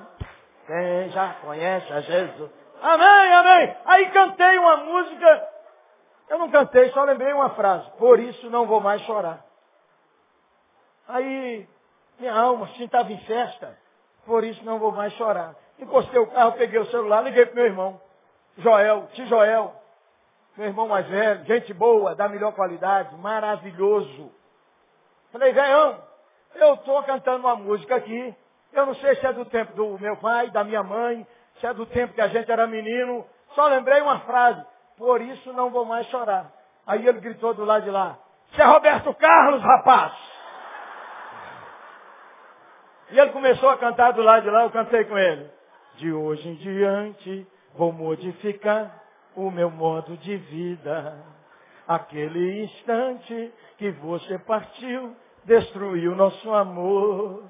[0.66, 2.50] Quem já conhece a Jesus.
[2.82, 3.76] Amém, amém.
[3.86, 5.48] Aí cantei uma música.
[6.28, 7.88] Eu não cantei, só lembrei uma frase.
[7.98, 9.44] Por isso não vou mais chorar.
[11.06, 11.68] Aí
[12.18, 13.78] minha alma assim estava em festa,
[14.26, 15.54] por isso não vou mais chorar.
[15.78, 18.00] Encostei o carro, peguei o celular, liguei para meu irmão,
[18.58, 19.74] Joel, tio Joel,
[20.56, 24.32] meu irmão mais velho, gente boa, da melhor qualidade, maravilhoso.
[25.32, 26.00] Falei, velhão,
[26.54, 28.34] eu estou cantando uma música aqui,
[28.72, 31.26] eu não sei se é do tempo do meu pai, da minha mãe,
[31.58, 34.64] se é do tempo que a gente era menino, só lembrei uma frase,
[34.96, 36.52] por isso não vou mais chorar.
[36.86, 38.16] Aí ele gritou do lado de lá,
[38.50, 40.12] você é Roberto Carlos, rapaz!
[43.10, 45.50] E ele começou a cantar do lado de lá, eu cantei com ele.
[45.96, 49.02] De hoje em diante vou modificar
[49.36, 51.22] o meu modo de vida.
[51.86, 55.14] Aquele instante que você partiu,
[55.44, 57.44] destruiu nosso amor.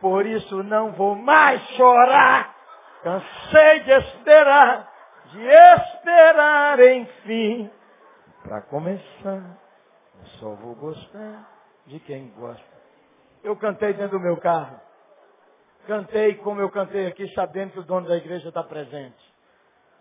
[0.00, 2.54] Por isso não vou mais chorar.
[3.02, 4.92] Cansei de esperar,
[5.32, 7.70] de esperar enfim.
[8.42, 9.58] Para começar,
[10.20, 11.48] eu só vou gostar
[11.86, 12.80] de quem gosta.
[13.42, 14.78] Eu cantei dentro do meu carro.
[15.86, 19.29] Cantei como eu cantei aqui, sabendo que o dono da igreja está presente.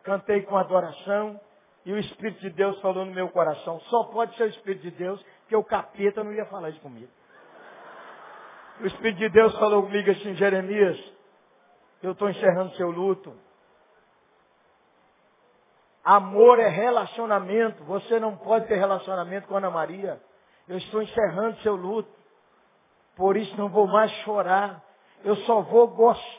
[0.03, 1.39] Cantei com adoração
[1.85, 3.79] e o Espírito de Deus falou no meu coração.
[3.81, 7.11] Só pode ser o Espírito de Deus, que o capeta não ia falar isso comigo.
[8.81, 10.97] O Espírito de Deus falou comigo assim, Jeremias,
[12.01, 13.33] eu estou encerrando seu luto.
[16.03, 17.83] Amor é relacionamento.
[17.83, 20.21] Você não pode ter relacionamento com Ana Maria.
[20.67, 22.09] Eu estou encerrando seu luto.
[23.15, 24.81] Por isso não vou mais chorar
[25.23, 26.38] eu só vou gostar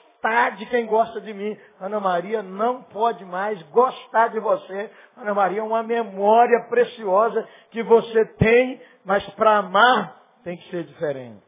[0.57, 1.59] de quem gosta de mim.
[1.81, 4.91] Ana Maria não pode mais gostar de você.
[5.17, 10.85] Ana Maria é uma memória preciosa que você tem, mas para amar tem que ser
[10.85, 11.43] diferente.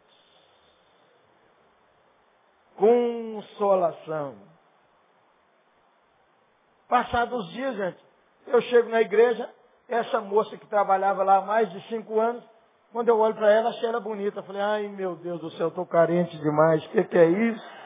[2.77, 4.37] Consolação.
[6.89, 7.99] Passados os dias, gente,
[8.47, 9.49] eu chego na igreja,
[9.89, 12.43] essa moça que trabalhava lá há mais de cinco anos,
[12.93, 14.43] quando eu olho para ela, achei ela bonita.
[14.43, 16.85] Falei, ai meu Deus do céu, estou carente demais.
[16.87, 17.82] O que, que é isso?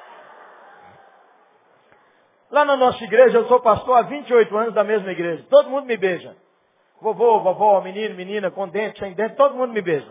[2.57, 5.45] Lá na nossa igreja, eu sou pastor há 28 anos da mesma igreja.
[5.51, 6.35] Todo mundo me beija.
[7.03, 10.09] Vovô, vovó, menino, menina, com dente, sem dente, todo mundo me beija.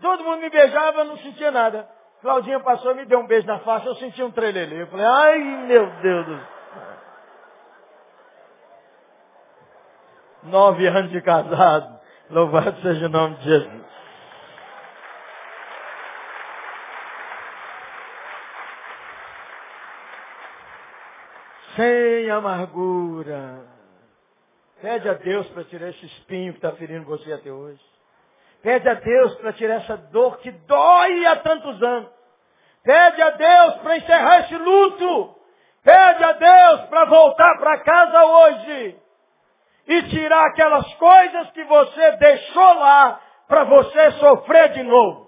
[0.00, 1.88] Todo mundo me beijava, eu não sentia nada.
[2.20, 4.82] Claudinha passou e me deu um beijo na face, eu senti um trelelê.
[4.82, 6.46] Eu falei, ai meu Deus do céu.
[10.42, 11.96] Nove anos de casado.
[12.28, 13.82] Louvado seja o nome de Jesus.
[21.76, 23.60] Sem amargura.
[24.80, 27.80] Pede a Deus para tirar esse espinho que está ferindo você até hoje.
[28.62, 32.10] Pede a Deus para tirar essa dor que dói há tantos anos.
[32.82, 35.36] Pede a Deus para encerrar esse luto.
[35.82, 38.96] Pede a Deus para voltar para casa hoje.
[39.86, 45.25] E tirar aquelas coisas que você deixou lá para você sofrer de novo.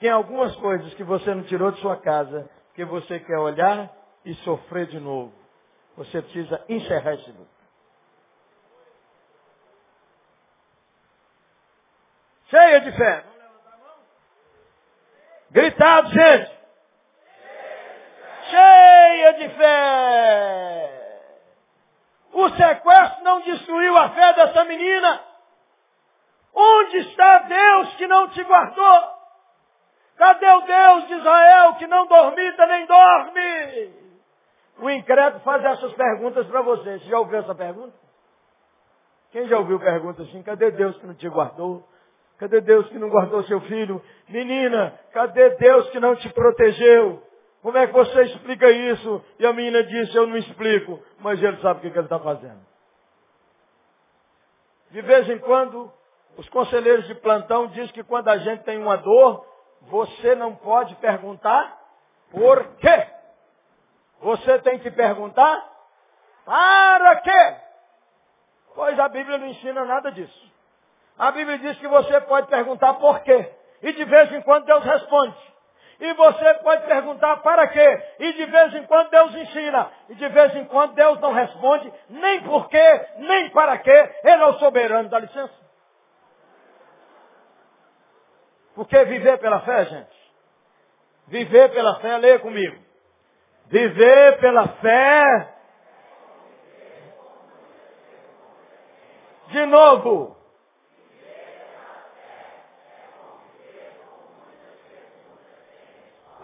[0.00, 3.92] Tem algumas coisas que você não tirou de sua casa, que você quer olhar
[4.24, 5.32] e sofrer de novo.
[5.94, 7.60] Você precisa encerrar esse luto.
[12.48, 13.24] Cheia de fé.
[15.50, 16.58] Gritado, gente.
[18.48, 21.20] Cheia de fé.
[22.32, 25.22] O sequestro não destruiu a fé dessa menina.
[26.54, 29.19] Onde está Deus que não te guardou?
[30.20, 33.90] Cadê o Deus de Israel que não dormita nem dorme?
[34.78, 36.98] O incrédulo faz essas perguntas para você.
[36.98, 37.94] Você já ouviu essa pergunta?
[39.32, 40.42] Quem já ouviu pergunta assim?
[40.42, 41.88] Cadê Deus que não te guardou?
[42.38, 44.02] Cadê Deus que não guardou seu filho?
[44.28, 47.22] Menina, cadê Deus que não te protegeu?
[47.62, 49.24] Como é que você explica isso?
[49.38, 52.18] E a menina disse, eu não explico, mas ele sabe o que, que ele está
[52.18, 52.60] fazendo.
[54.90, 55.90] De vez em quando,
[56.36, 59.48] os conselheiros de plantão dizem que quando a gente tem uma dor,
[59.82, 61.78] você não pode perguntar
[62.30, 63.06] por quê.
[64.20, 65.68] Você tem que perguntar
[66.44, 67.56] para quê.
[68.74, 70.50] Pois a Bíblia não ensina nada disso.
[71.18, 73.52] A Bíblia diz que você pode perguntar por quê.
[73.82, 75.36] E de vez em quando Deus responde.
[76.00, 78.02] E você pode perguntar para quê.
[78.18, 79.90] E de vez em quando Deus ensina.
[80.08, 84.14] E de vez em quando Deus não responde nem por quê, nem para quê.
[84.24, 85.52] Ele é o soberano, dá licença.
[88.74, 90.32] Porque viver pela fé, gente?
[91.28, 92.76] Viver pela fé, leia comigo.
[93.66, 95.54] Viver pela fé.
[99.48, 100.36] De novo.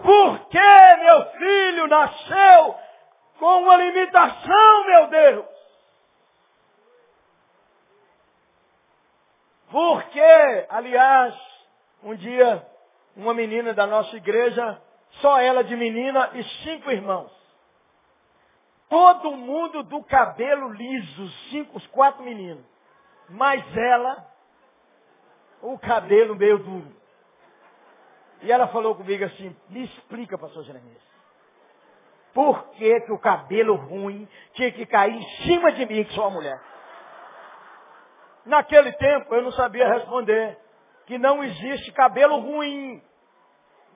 [0.03, 2.79] Por que meu filho nasceu
[3.39, 5.47] com uma limitação, meu Deus?
[9.71, 11.35] Porque, aliás,
[12.03, 12.67] um dia,
[13.17, 14.81] uma menina da nossa igreja,
[15.21, 17.33] só ela de menina e cinco irmãos.
[18.89, 22.65] Todo mundo do cabelo liso, cinco, os quatro meninos.
[23.29, 24.25] Mas ela,
[25.61, 26.95] o cabelo meio duro.
[28.43, 31.03] E ela falou comigo assim, me explica, pastor Jeremias.
[32.33, 36.25] Por que, que o cabelo ruim tinha que cair em cima de mim, que sou
[36.25, 36.61] uma mulher?
[38.45, 40.57] Naquele tempo eu não sabia responder
[41.07, 43.01] que não existe cabelo ruim.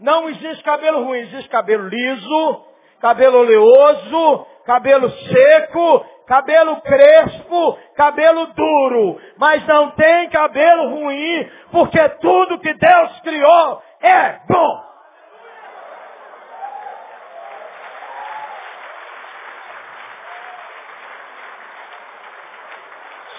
[0.00, 2.64] Não existe cabelo ruim, existe cabelo liso,
[3.00, 9.20] cabelo oleoso, cabelo seco, cabelo crespo, cabelo duro.
[9.36, 14.90] Mas não tem cabelo ruim, porque tudo que Deus criou é bom.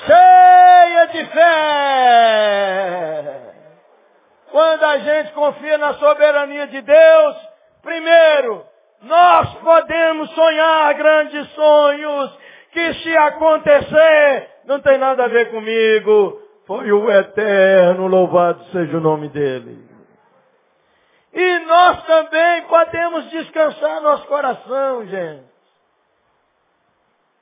[0.05, 3.20] Cheia de fé.
[4.51, 7.35] Quando a gente confia na soberania de Deus,
[7.81, 8.65] primeiro,
[9.01, 12.39] nós podemos sonhar grandes sonhos
[12.71, 16.41] que se acontecer, não tem nada a ver comigo.
[16.67, 19.89] Foi o eterno, louvado seja o nome dele.
[21.33, 25.51] E nós também podemos descansar nosso coração, gente.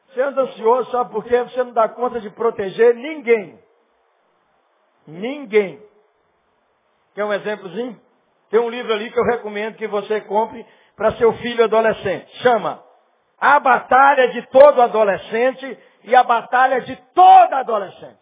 [0.07, 1.41] Você anda ansioso, sabe por quê?
[1.43, 3.59] Você não dá conta de proteger ninguém.
[5.07, 5.88] Ninguém.
[7.19, 7.99] Quer um exemplozinho?
[8.49, 10.65] Tem um livro ali que eu recomendo que você compre
[10.95, 12.33] para seu filho adolescente.
[12.37, 12.81] Chama
[13.37, 18.21] A Batalha de Todo Adolescente e a Batalha de Toda Adolescente.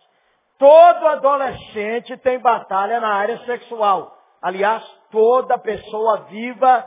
[0.58, 4.18] Todo adolescente tem batalha na área sexual.
[4.42, 6.84] Aliás, toda pessoa viva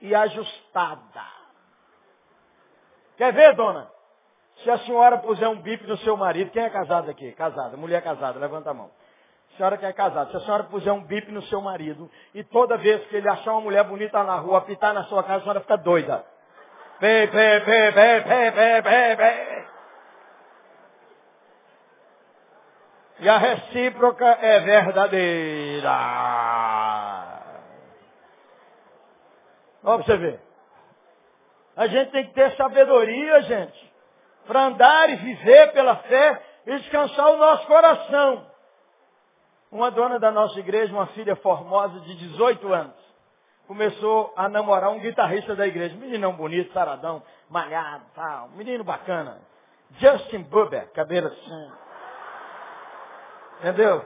[0.00, 1.26] e ajustada.
[3.16, 3.90] Quer ver, dona?
[4.62, 7.32] Se a senhora puser um bip no seu marido, quem é casado aqui?
[7.32, 8.92] Casada, mulher casada, levanta a mão
[9.58, 12.78] senhora que é casada, se a senhora puser um bip no seu marido e toda
[12.78, 15.60] vez que ele achar uma mulher bonita na rua, apitar na sua casa, a senhora
[15.60, 16.24] fica doida.
[17.00, 17.92] Pé, pé, pé,
[19.16, 19.66] pé.
[23.20, 25.90] E a recíproca é verdadeira.
[29.82, 30.40] Olha pra você ver.
[31.76, 33.88] A gente tem que ter sabedoria, gente.
[34.46, 38.46] para andar e viver pela fé e descansar o nosso coração.
[39.70, 42.96] Uma dona da nossa igreja, uma filha formosa de 18 anos,
[43.66, 45.94] começou a namorar um guitarrista da igreja.
[45.96, 48.48] Meninão bonito, saradão, malhado, tal.
[48.50, 49.38] Menino bacana.
[49.98, 51.70] Justin Bieber, cabelo assim.
[53.58, 54.04] Entendeu?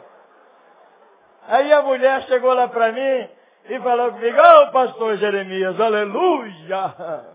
[1.46, 3.28] Aí a mulher chegou lá para mim
[3.68, 7.34] e falou comigo, ô oh, pastor Jeremias, aleluia!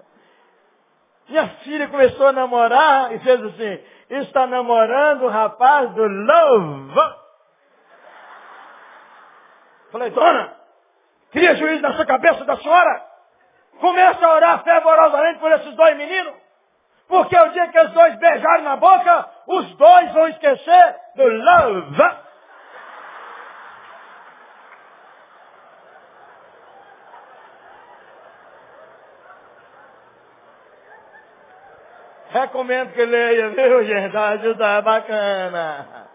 [1.30, 7.27] Minha filha começou a namorar e fez assim, está namorando o rapaz do Love.
[9.92, 10.54] Falei, dona,
[11.32, 13.06] cria juízo na sua cabeça da senhora.
[13.80, 16.34] Começa a orar fervorosamente por esses dois meninos.
[17.08, 22.28] Porque o dia que os dois beijarem na boca, os dois vão esquecer do love.
[32.30, 34.16] Recomendo que leia, viu, gente?
[34.16, 36.08] Ajuda bacana.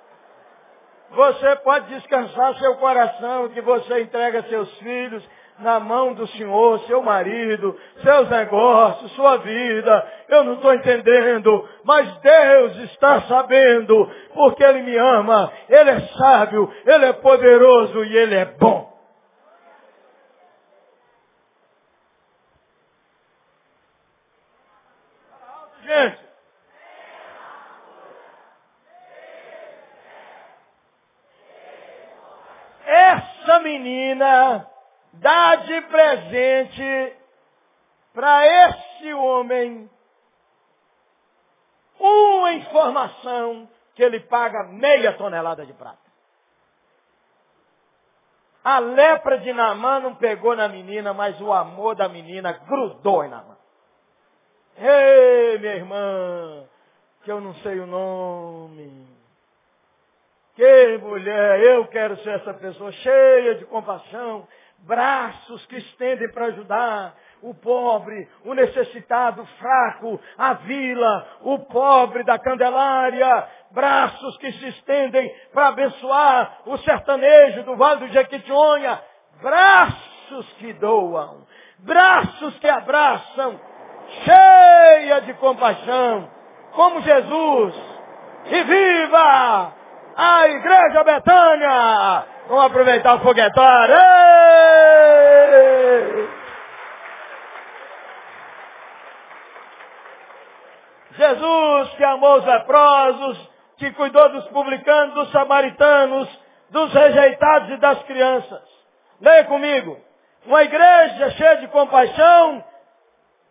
[1.15, 5.23] Você pode descansar seu coração, que você entrega seus filhos
[5.59, 10.13] na mão do Senhor, seu marido, seus negócios, sua vida.
[10.29, 16.73] Eu não estou entendendo, mas Deus está sabendo, porque Ele me ama, Ele é sábio,
[16.87, 18.93] Ele é poderoso e Ele é bom.
[25.85, 26.19] Gente,
[32.87, 33.59] essa
[34.23, 34.67] menina
[35.15, 37.17] dá de presente
[38.15, 39.91] para esse homem
[41.99, 45.99] uma informação que ele paga meia tonelada de prata.
[48.65, 53.29] A lepra de Namã não pegou na menina, mas o amor da menina grudou em
[53.29, 53.57] Namã.
[54.77, 56.65] Ei, minha irmã,
[57.23, 59.12] que eu não sei o nome.
[60.55, 64.47] Que mulher, eu quero ser essa pessoa cheia de compaixão,
[64.81, 72.23] braços que estendem para ajudar o pobre, o necessitado, o fraco, a vila, o pobre
[72.23, 79.01] da Candelária, braços que se estendem para abençoar o sertanejo do Vale do Jequitinhonha,
[79.41, 81.47] braços que doam,
[81.79, 83.59] braços que abraçam,
[84.25, 86.29] cheia de compaixão,
[86.73, 87.75] como Jesus.
[88.45, 89.82] E viva
[90.17, 92.25] a Igreja Betânia!
[92.49, 93.97] Vamos aproveitar o foguetário.
[101.13, 106.29] Jesus que amou os leprosos, que cuidou dos publicanos, dos samaritanos,
[106.71, 108.63] dos rejeitados e das crianças.
[109.21, 109.99] Leia comigo.
[110.47, 112.65] Uma igreja cheia de compaixão,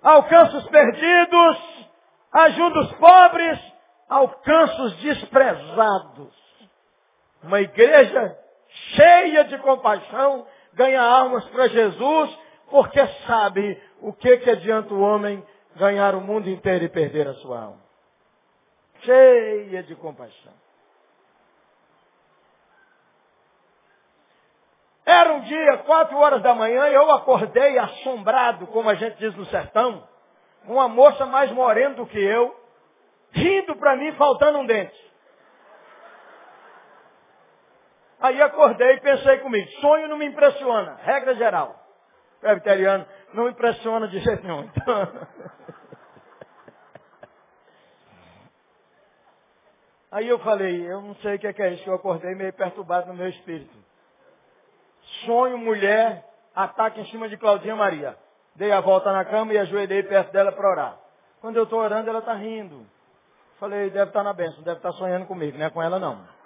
[0.04, 1.88] alcança os perdidos,
[2.34, 3.60] ajuda os pobres,
[4.10, 6.51] alcança os desprezados.
[7.44, 8.38] Uma igreja
[8.96, 12.40] cheia de compaixão, ganha almas para Jesus,
[12.70, 15.44] porque sabe o que, que adianta o homem
[15.76, 17.82] ganhar o mundo inteiro e perder a sua alma.
[19.02, 20.54] Cheia de compaixão.
[25.06, 29.36] Era um dia, quatro horas da manhã, e eu acordei assombrado, como a gente diz
[29.36, 30.08] no sertão,
[30.66, 32.56] uma moça mais morena do que eu,
[33.32, 35.11] rindo para mim, faltando um dente.
[38.22, 41.76] Aí acordei e pensei comigo, sonho não me impressiona, regra geral.
[42.40, 43.04] Presbiteriano
[43.34, 44.70] não me impressiona de jeito nenhum.
[44.78, 45.28] Então...
[50.12, 52.52] Aí eu falei, eu não sei o que é, que é isso, eu acordei meio
[52.52, 53.74] perturbado no meu espírito.
[55.26, 58.18] Sonho mulher, ataque em cima de Claudinha Maria.
[58.54, 61.00] Dei a volta na cama e ajoelhei perto dela para orar.
[61.40, 62.86] Quando eu estou orando, ela está rindo.
[63.58, 65.98] Falei, deve estar tá na bênção, deve estar tá sonhando comigo, não é com ela
[65.98, 66.41] não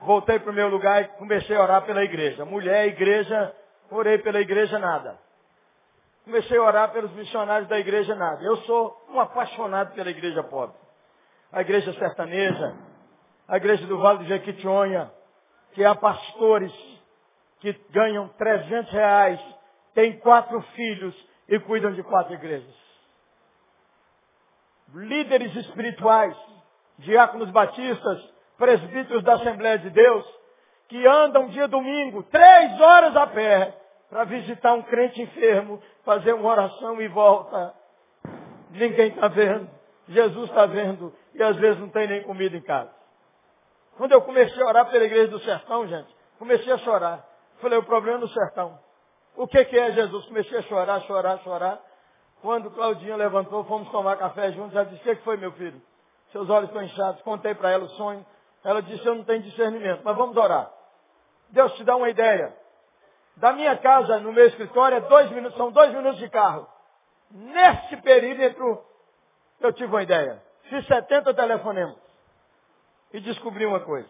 [0.00, 2.44] voltei para o meu lugar e comecei a orar pela igreja.
[2.44, 3.54] Mulher, igreja,
[3.90, 5.18] orei pela igreja, nada.
[6.24, 8.42] Comecei a orar pelos missionários da igreja, nada.
[8.42, 10.76] Eu sou um apaixonado pela igreja pobre.
[11.52, 12.76] A igreja sertaneja,
[13.46, 15.12] a igreja do Vale do Jequitinhonha,
[15.72, 16.72] que há pastores
[17.60, 19.40] que ganham 300 reais,
[19.94, 21.14] têm quatro filhos
[21.48, 22.74] e cuidam de quatro igrejas.
[24.94, 26.36] Líderes espirituais,
[26.98, 30.24] diáconos batistas, presbíteros da Assembleia de Deus,
[30.88, 33.74] que andam dia domingo, três horas a pé,
[34.08, 37.74] para visitar um crente enfermo, fazer uma oração e volta.
[38.70, 39.68] Ninguém está vendo.
[40.08, 41.12] Jesus está vendo.
[41.34, 42.92] E às vezes não tem nem comida em casa.
[43.96, 47.24] Quando eu comecei a orar pela igreja do sertão, gente, comecei a chorar.
[47.60, 48.78] Falei, o problema é no sertão.
[49.36, 50.26] O que, que é Jesus?
[50.26, 51.80] Comecei a chorar, chorar, chorar.
[52.42, 55.80] Quando Claudinha levantou, fomos tomar café juntos, ela disse, o que foi, meu filho?
[56.30, 57.22] Seus olhos estão inchados.
[57.22, 58.24] Contei para ela o sonho.
[58.64, 60.72] Ela disse, eu não tenho discernimento, mas vamos orar.
[61.50, 62.56] Deus te dá uma ideia.
[63.36, 66.66] Da minha casa, no meu escritório, é dois minutos, são dois minutos de carro.
[67.30, 68.82] Nesse perímetro,
[69.60, 70.42] eu tive uma ideia.
[70.62, 71.96] Fiz 70 telefonemas.
[73.12, 74.08] E descobri uma coisa.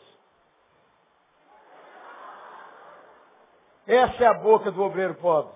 [3.87, 5.53] Essa é a boca do obreiro pobre.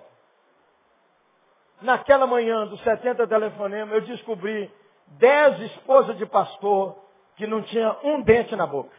[1.81, 4.73] Naquela manhã dos 70 telefonemas, eu descobri
[5.07, 7.08] 10 esposas de pastor
[7.39, 8.91] que não tinha um dente na boca.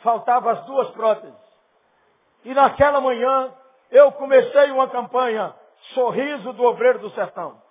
[0.00, 1.34] Faltavam as duas próteses.
[2.44, 3.54] E naquela manhã,
[3.90, 5.54] eu comecei uma campanha,
[5.94, 7.62] Sorriso do Obreiro do Sertão.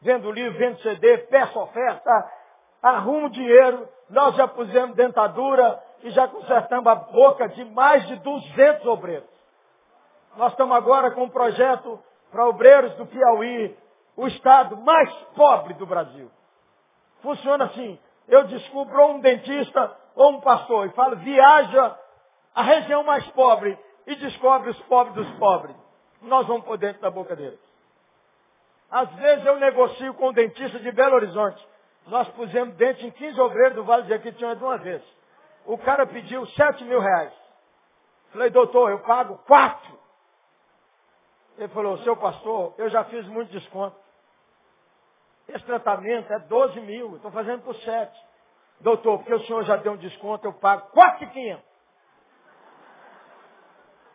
[0.00, 2.10] Vendo livro, vendo CD, peço oferta,
[2.80, 8.86] arrumo dinheiro, nós já pusemos dentadura e já consertamos a boca de mais de 200
[8.86, 9.28] obreiros.
[10.36, 11.98] Nós estamos agora com um projeto
[12.30, 13.76] para obreiros do Piauí,
[14.16, 16.30] o estado mais pobre do Brasil.
[17.22, 17.98] Funciona assim.
[18.28, 21.98] Eu descubro um dentista ou um pastor e falo, viaja
[22.54, 25.76] a região mais pobre e descobre os pobres dos pobres.
[26.22, 27.58] Nós vamos por dentro da boca deles.
[28.90, 31.66] Às vezes eu negocio com o dentista de Belo Horizonte.
[32.06, 35.02] Nós pusemos dente em 15 obreiros do Vale de Jequitinhonha de uma vez.
[35.66, 37.32] O cara pediu 7 mil reais.
[38.30, 39.98] Falei, doutor, eu pago 4.
[41.58, 43.96] Ele falou, seu pastor, eu já fiz muito desconto.
[45.48, 48.26] Esse tratamento é 12 mil, estou fazendo por 7.
[48.80, 51.62] Doutor, porque o senhor já deu um desconto, eu pago 4,500.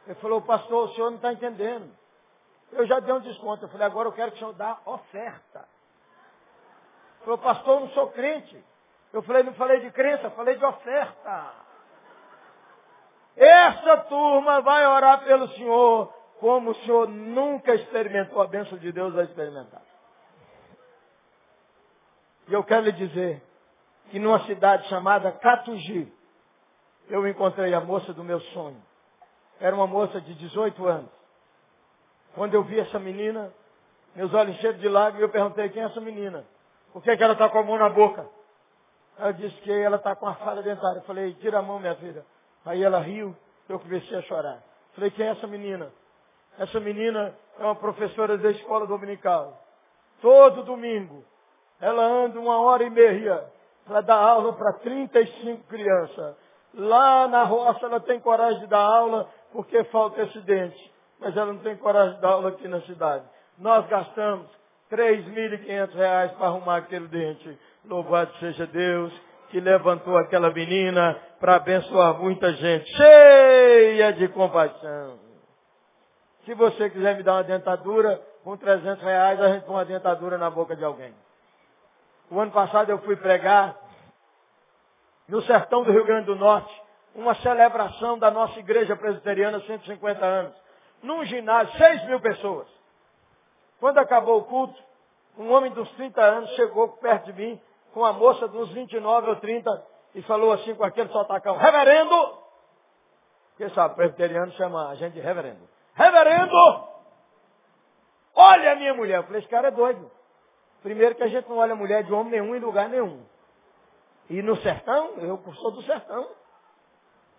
[0.06, 1.96] Ele falou, pastor, o senhor não está entendendo.
[2.72, 3.66] Eu já dei um desconto.
[3.66, 5.60] Eu falei, agora eu quero que o senhor dá oferta.
[5.60, 8.64] Ele falou, pastor, eu não sou crente.
[9.14, 11.54] Eu falei, não falei de crença, falei de oferta.
[13.36, 19.14] Essa turma vai orar pelo senhor como o senhor nunca experimentou a bênção de Deus
[19.14, 19.82] vai experimentar.
[22.50, 23.42] E eu quero lhe dizer
[24.10, 26.12] que numa cidade chamada Catugi,
[27.08, 28.82] eu encontrei a moça do meu sonho.
[29.60, 31.12] Era uma moça de 18 anos.
[32.34, 33.54] Quando eu vi essa menina,
[34.16, 36.44] meus olhos cheios de lágrimas, eu perguntei quem é essa menina.
[36.92, 38.28] Por que, que ela está com a mão na boca?
[39.20, 41.00] Ela disse que ela está com a falha dentária.
[41.00, 42.26] Eu falei, tira a mão, minha filha.
[42.66, 43.36] Aí ela riu,
[43.68, 44.64] eu comecei a chorar.
[44.96, 45.92] Falei, quem é essa menina?
[46.58, 49.62] Essa menina é uma professora da escola dominical.
[50.20, 51.24] Todo domingo,
[51.80, 53.44] ela anda uma hora e meia
[53.86, 56.36] para dar aula para 35 crianças.
[56.74, 60.94] Lá na roça ela tem coragem de dar aula porque falta esse dente.
[61.20, 63.26] Mas ela não tem coragem de dar aula aqui na cidade.
[63.58, 64.48] Nós gastamos
[64.92, 67.60] 3.500 reais para arrumar aquele dente.
[67.86, 69.12] Louvado seja Deus
[69.50, 75.18] que levantou aquela menina para abençoar muita gente, cheia de compaixão.
[76.46, 80.38] Se você quiser me dar uma dentadura, com 300 reais a gente põe uma dentadura
[80.38, 81.14] na boca de alguém.
[82.32, 83.76] O ano passado eu fui pregar
[85.28, 86.74] no sertão do Rio Grande do Norte,
[87.16, 90.56] uma celebração da nossa igreja presbiteriana, 150 anos,
[91.02, 92.68] num ginásio, 6 mil pessoas.
[93.80, 94.80] Quando acabou o culto,
[95.38, 97.62] um homem dos 30 anos chegou perto de mim,
[97.94, 99.86] com uma moça dos 29 ou 30,
[100.16, 102.38] e falou assim com aquele sotacão, reverendo!
[103.50, 105.68] Porque sabe, presbiteriano chama a gente de reverendo.
[105.94, 106.90] Reverendo!
[108.36, 109.18] Olha a minha mulher.
[109.18, 110.10] Eu falei, esse cara é doido.
[110.82, 113.24] Primeiro que a gente não olha mulher de homem nenhum em lugar nenhum.
[114.30, 116.30] E no sertão, eu sou do sertão.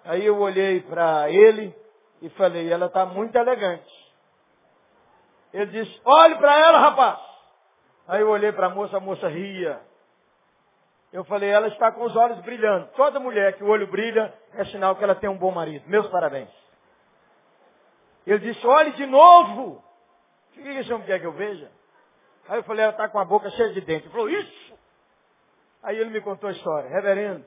[0.05, 1.75] Aí eu olhei para ele
[2.21, 4.13] e falei, ela está muito elegante.
[5.53, 7.21] Ele disse, olhe para ela, rapaz.
[8.09, 9.81] Aí eu olhei para a moça, a moça ria.
[11.13, 12.89] Eu falei, ela está com os olhos brilhando.
[12.97, 15.89] Toda mulher que o olho brilha é sinal que ela tem um bom marido.
[15.89, 16.51] Meus parabéns.
[18.27, 19.83] Ele disse, olhe de novo.
[20.51, 21.71] O que esse homem quer que eu veja?
[22.49, 24.05] Aí eu falei, ela está com a boca cheia de dente.
[24.05, 24.75] Ele falou, isso!
[25.83, 26.89] Aí ele me contou a história.
[26.91, 27.45] Reverendo,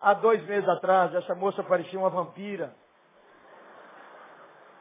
[0.00, 2.74] há dois meses atrás, essa moça parecia uma vampira.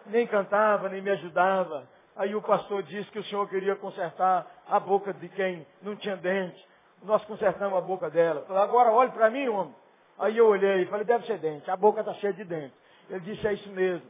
[0.06, 1.88] Nem cantava, nem me ajudava.
[2.16, 6.18] Aí o pastor disse que o senhor queria consertar a boca de quem não tinha
[6.18, 6.68] dente.
[7.04, 8.44] Nós consertamos a boca dela.
[8.46, 9.76] Falei, agora olhe para mim, homem.
[10.20, 11.70] Aí eu olhei e falei, deve ser dente.
[11.72, 12.76] A boca está cheia de dente.
[13.10, 14.08] Ele disse, é isso mesmo.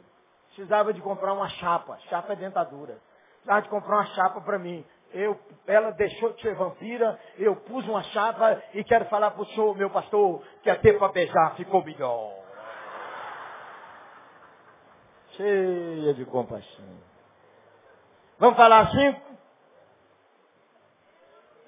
[0.48, 1.98] Precisava de comprar uma chapa.
[2.10, 2.98] Chapa é dentadura.
[3.36, 7.88] Precisava de comprar uma chapa para mim eu, ela deixou de ser vampira, eu pus
[7.88, 11.84] uma chapa e quero falar para o senhor, meu pastor, que até para beijar ficou
[11.84, 12.34] melhor.
[15.32, 17.00] Cheia de compaixão.
[18.38, 19.16] Vamos falar assim?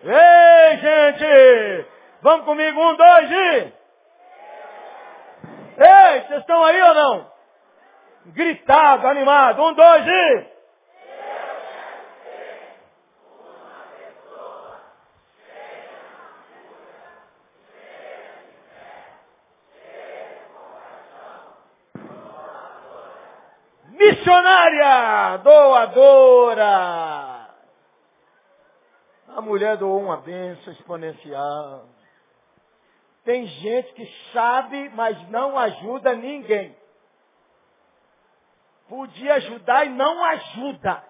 [0.04, 1.88] Ei, gente!
[2.22, 3.74] Vamos comigo, um, dois e...
[5.76, 7.32] Ei, vocês estão aí ou não?
[8.28, 10.54] Gritado, animado, um, dois e...
[24.04, 24.82] Missionária,
[25.38, 27.50] doadora.
[29.36, 31.86] A mulher doou uma bênção exponencial.
[33.24, 36.76] Tem gente que sabe, mas não ajuda ninguém.
[38.88, 41.04] Podia ajudar e não ajuda.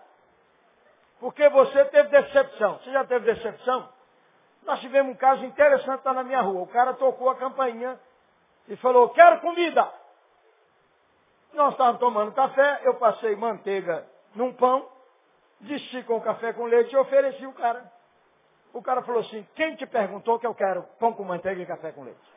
[1.19, 2.77] Porque você teve decepção.
[2.77, 3.89] Você já teve decepção?
[4.63, 6.61] Nós tivemos um caso interessante lá na minha rua.
[6.61, 7.99] O cara tocou a campainha
[8.67, 9.91] e falou, quero comida.
[11.53, 14.89] Nós estávamos tomando café, eu passei manteiga num pão,
[15.59, 17.91] desci com o café com leite e ofereci o cara.
[18.73, 21.91] O cara falou assim, quem te perguntou que eu quero pão com manteiga e café
[21.91, 22.33] com leite?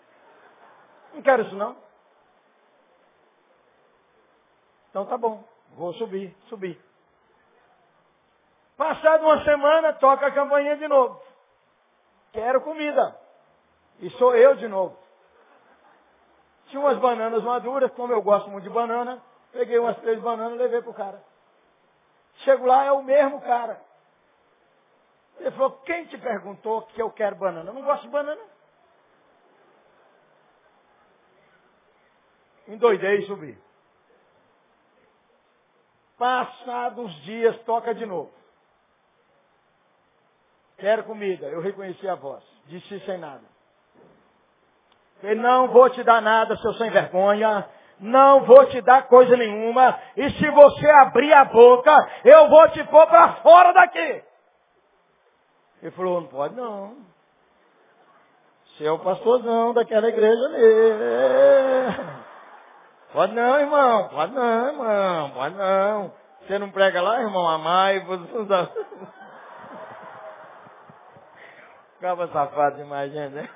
[1.15, 1.77] Não quero isso não.
[4.91, 6.79] Então tá bom, vou subir, subir.
[8.77, 11.23] Passada uma semana, toca a campainha de novo.
[12.33, 13.19] Quero comida.
[14.01, 15.06] E sou eu de novo.
[16.67, 19.23] Tinha umas bananas maduras, como eu gosto muito de banana,
[19.53, 21.23] peguei umas três bananas e levei pro cara.
[22.39, 23.81] Chego lá, é o mesmo cara.
[25.39, 27.71] Ele falou, quem te perguntou que eu quero banana?
[27.71, 28.43] Eu não gosto de banana.
[32.67, 33.59] Endoidei e subi.
[36.19, 38.33] Passados dias, toca de novo.
[40.79, 41.47] Quero comida.
[41.47, 42.43] Eu reconheci a voz.
[42.67, 43.45] Disse sem nada.
[45.21, 47.67] Falei, não vou te dar nada, seu sem vergonha.
[47.99, 49.99] Não vou te dar coisa nenhuma.
[50.17, 54.23] E se você abrir a boca, eu vou te pôr para fora daqui.
[55.83, 56.97] Ele falou, não pode não.
[58.67, 60.57] Você é o pastorzão daquela igreja ali.
[63.13, 64.09] Pode não, irmão.
[64.09, 65.31] Pode não, irmão.
[65.31, 66.13] Pode não.
[66.43, 67.49] Você não prega lá, irmão?
[67.49, 68.05] Amai.
[71.97, 73.51] Ficava safado demais, gente.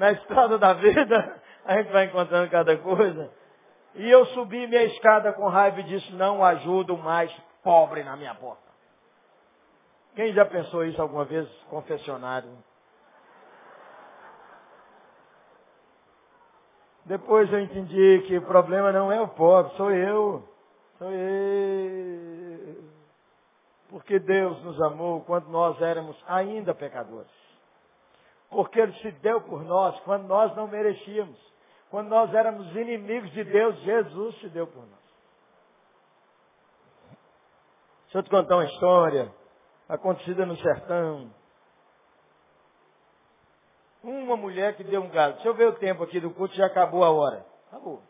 [0.00, 3.30] Na estrada da vida, a gente vai encontrando cada coisa.
[3.94, 7.30] E eu subi minha escada com raiva e disse, não ajudo mais
[7.62, 8.62] pobre na minha porta.
[10.14, 11.46] Quem já pensou isso alguma vez?
[11.68, 12.48] Confessionário.
[17.04, 20.48] Depois eu entendi que o problema não é o pobre, sou eu.
[20.96, 22.84] Sou eu.
[23.90, 27.39] Porque Deus nos amou quando nós éramos ainda pecadores.
[28.50, 31.38] Porque Ele se deu por nós quando nós não merecíamos.
[31.88, 35.00] Quando nós éramos inimigos de Deus, Jesus se deu por nós.
[38.04, 39.32] Deixa eu te contar uma história
[39.88, 41.32] acontecida no sertão.
[44.02, 45.34] Uma mulher que deu um galo.
[45.34, 47.46] Deixa eu ver o tempo aqui do culto, já acabou a hora.
[47.68, 48.02] Acabou.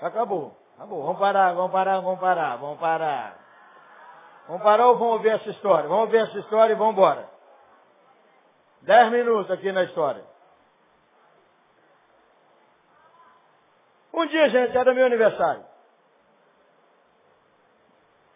[0.00, 0.56] Acabou.
[0.76, 1.02] Acabou.
[1.02, 3.44] Vamos parar, vamos parar, vamos parar, vamos parar.
[4.48, 5.88] Vamos parar ou vamos ver essa história?
[5.88, 7.33] Vamos ver essa história e vamos embora.
[8.84, 10.22] Dez minutos aqui na história.
[14.12, 15.64] Um dia, gente, era meu aniversário.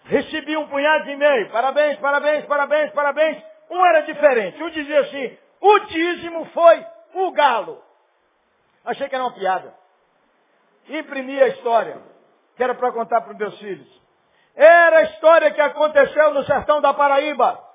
[0.05, 1.51] Recebi um punhado de e-mail.
[1.51, 3.45] Parabéns, parabéns, parabéns, parabéns.
[3.69, 4.63] Um era diferente.
[4.63, 7.83] Um dizia assim, o dízimo foi o galo.
[8.87, 9.75] Achei que era uma piada.
[10.89, 12.01] Imprimi a história,
[12.57, 14.03] que era para contar para os meus filhos.
[14.57, 17.68] Era a história que aconteceu no sertão da Paraíba.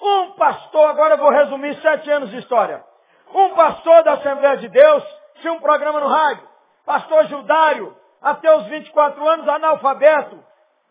[0.00, 2.84] Um pastor, agora eu vou resumir sete anos de história.
[3.32, 5.04] Um pastor da Assembleia de Deus
[5.40, 6.46] tinha um programa no rádio.
[6.84, 10.38] Pastor Judário, até os 24 anos, analfabeto,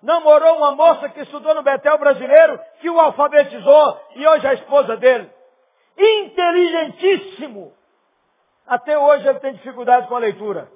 [0.01, 4.53] namorou uma moça que estudou no Betel brasileiro, que o alfabetizou e hoje é a
[4.55, 5.30] esposa dele.
[5.97, 7.73] Inteligentíssimo.
[8.65, 10.69] Até hoje ele tem dificuldade com a leitura.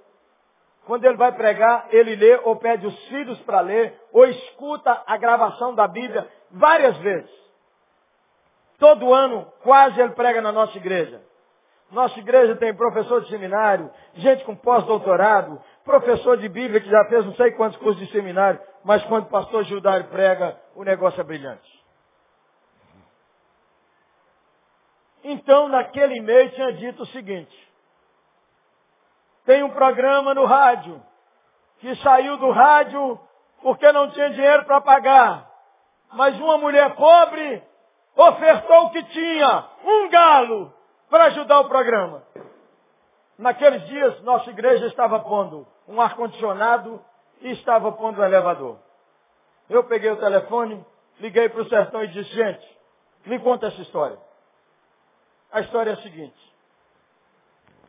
[0.85, 5.17] Quando ele vai pregar, ele lê ou pede os filhos para ler, ou escuta a
[5.17, 7.46] gravação da Bíblia várias vezes.
[8.77, 11.21] Todo ano, quase ele prega na nossa igreja.
[11.91, 17.25] Nossa igreja tem professor de seminário, gente com pós-doutorado, professor de Bíblia que já fez
[17.25, 21.23] não sei quantos cursos de seminário, mas quando o pastor Gildário prega, o negócio é
[21.23, 21.77] brilhante.
[25.23, 27.67] Então, naquele e-mail tinha dito o seguinte,
[29.45, 31.01] tem um programa no rádio,
[31.79, 33.19] que saiu do rádio
[33.61, 35.49] porque não tinha dinheiro para pagar.
[36.13, 37.63] Mas uma mulher pobre
[38.17, 40.73] ofertou o que tinha, um galo,
[41.09, 42.23] para ajudar o programa.
[43.37, 46.99] Naqueles dias, nossa igreja estava pondo um ar-condicionado
[47.41, 48.79] e estava pondo um elevador.
[49.69, 50.83] Eu peguei o telefone,
[51.19, 52.77] liguei para o sertão e disse, gente,
[53.25, 54.17] me conta essa história.
[55.51, 56.47] A história é a seguinte.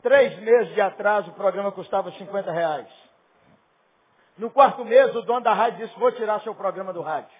[0.02, 2.88] Três meses de atraso, o programa custava 50 reais.
[4.36, 7.36] No quarto mês, o dono da rádio disse, vou tirar seu programa do rádio.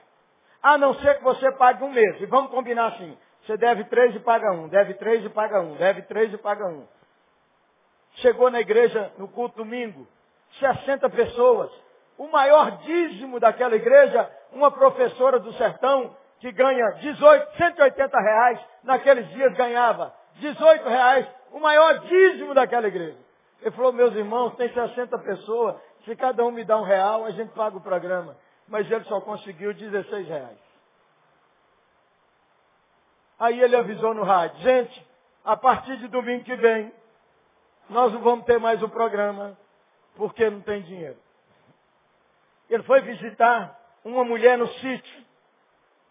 [0.63, 2.21] A não ser que você pague um mês.
[2.21, 3.17] E vamos combinar assim.
[3.45, 6.67] Você deve três e paga um, deve três e paga um, deve três e paga
[6.67, 6.87] um.
[8.17, 10.07] Chegou na igreja no culto domingo,
[10.59, 11.71] 60 pessoas.
[12.19, 19.29] o maior dízimo daquela igreja, uma professora do sertão, que ganha 18, 180 reais, naqueles
[19.29, 23.17] dias ganhava 18 reais, o maior dízimo daquela igreja.
[23.63, 27.31] Ele falou, meus irmãos, tem 60 pessoas, se cada um me dá um real, a
[27.31, 28.37] gente paga o programa.
[28.69, 30.59] Mas ele só conseguiu 16 reais.
[33.39, 35.07] Aí ele avisou no rádio, gente,
[35.45, 36.93] a partir de domingo que vem,
[37.89, 39.57] nós não vamos ter mais o programa,
[40.17, 41.17] porque não tem dinheiro.
[42.69, 45.27] Ele foi visitar uma mulher no sítio.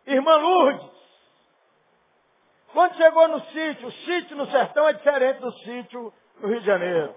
[0.06, 0.98] Irmã Lourdes.
[2.72, 6.66] Quando chegou no sítio, o sítio no sertão é diferente do sítio no Rio de
[6.66, 7.14] Janeiro.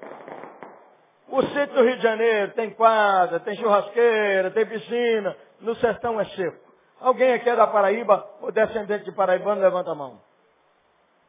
[1.31, 5.37] O sítio do Rio de Janeiro tem quadra, tem churrasqueira, tem piscina.
[5.61, 6.59] No sertão é seco.
[7.01, 10.21] Alguém aqui é da Paraíba ou descendente de paraibano, levanta a mão.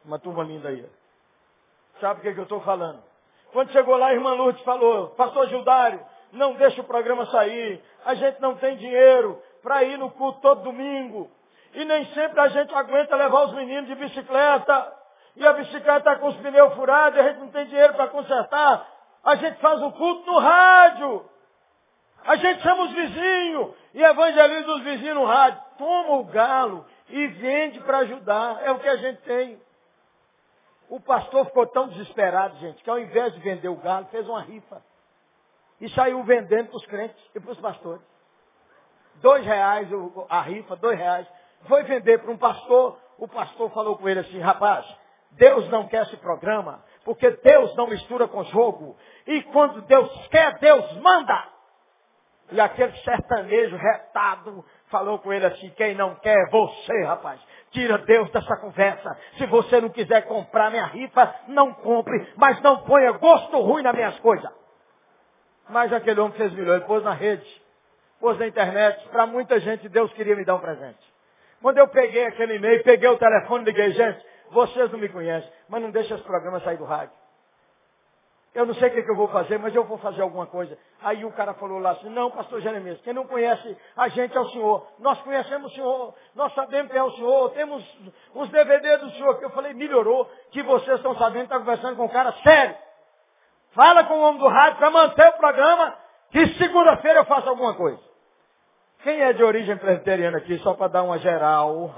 [0.04, 0.84] Uma turma linda aí.
[2.00, 3.00] Sabe o que, que eu estou falando?
[3.52, 6.00] Quando chegou lá, a irmã Lourdes falou, pastor Gildário,
[6.32, 7.80] não deixa o programa sair.
[8.04, 11.30] A gente não tem dinheiro para ir no culto todo domingo.
[11.74, 14.92] E nem sempre a gente aguenta levar os meninos de bicicleta.
[15.36, 18.91] E a bicicleta está com os pneus furados a gente não tem dinheiro para consertar.
[19.24, 21.28] A gente faz o culto no rádio.
[22.24, 25.62] A gente chama os vizinhos e evangeliza os vizinhos no rádio.
[25.78, 28.62] Toma o galo e vende para ajudar.
[28.64, 29.60] É o que a gente tem.
[30.88, 34.42] O pastor ficou tão desesperado, gente, que ao invés de vender o galo, fez uma
[34.42, 34.82] rifa.
[35.80, 38.02] E saiu vendendo para os crentes e para os pastores.
[39.16, 39.88] Dois reais
[40.28, 41.26] a rifa, dois reais.
[41.66, 44.84] Foi vender para um pastor, o pastor falou com ele assim, rapaz,
[45.32, 48.96] Deus não quer esse programa, porque Deus não mistura com jogo.
[49.26, 51.52] E quando Deus quer, Deus manda.
[52.50, 57.40] E aquele sertanejo retado falou com ele assim, quem não quer é você, rapaz.
[57.70, 59.18] Tira Deus dessa conversa.
[59.38, 63.94] Se você não quiser comprar minha rifa, não compre, mas não ponha gosto ruim nas
[63.94, 64.50] minhas coisas.
[65.70, 67.62] Mas aquele homem fez melhor, ele pôs na rede,
[68.20, 69.08] pôs na internet.
[69.08, 71.12] Para muita gente, Deus queria me dar um presente.
[71.62, 74.22] Quando eu peguei aquele e-mail, peguei o telefone liguei, gente,
[74.52, 77.22] vocês não me conhecem, mas não deixa esse programa sair do rádio.
[78.54, 80.76] Eu não sei o que, que, eu vou fazer, mas eu vou fazer alguma coisa.
[81.02, 84.40] Aí o cara falou lá assim, não, pastor Jeremias, quem não conhece a gente é
[84.40, 84.86] o senhor.
[84.98, 87.82] Nós conhecemos o senhor, nós sabemos quem é o senhor, temos
[88.34, 89.38] os DVDs do senhor.
[89.38, 92.76] Que eu falei, melhorou, que vocês estão sabendo, está conversando com um cara sério.
[93.70, 95.96] Fala com o homem do rádio para manter o programa,
[96.30, 98.02] que segunda-feira eu faço alguma coisa.
[99.02, 101.90] Quem é de origem presbiteriana aqui, só para dar uma geral?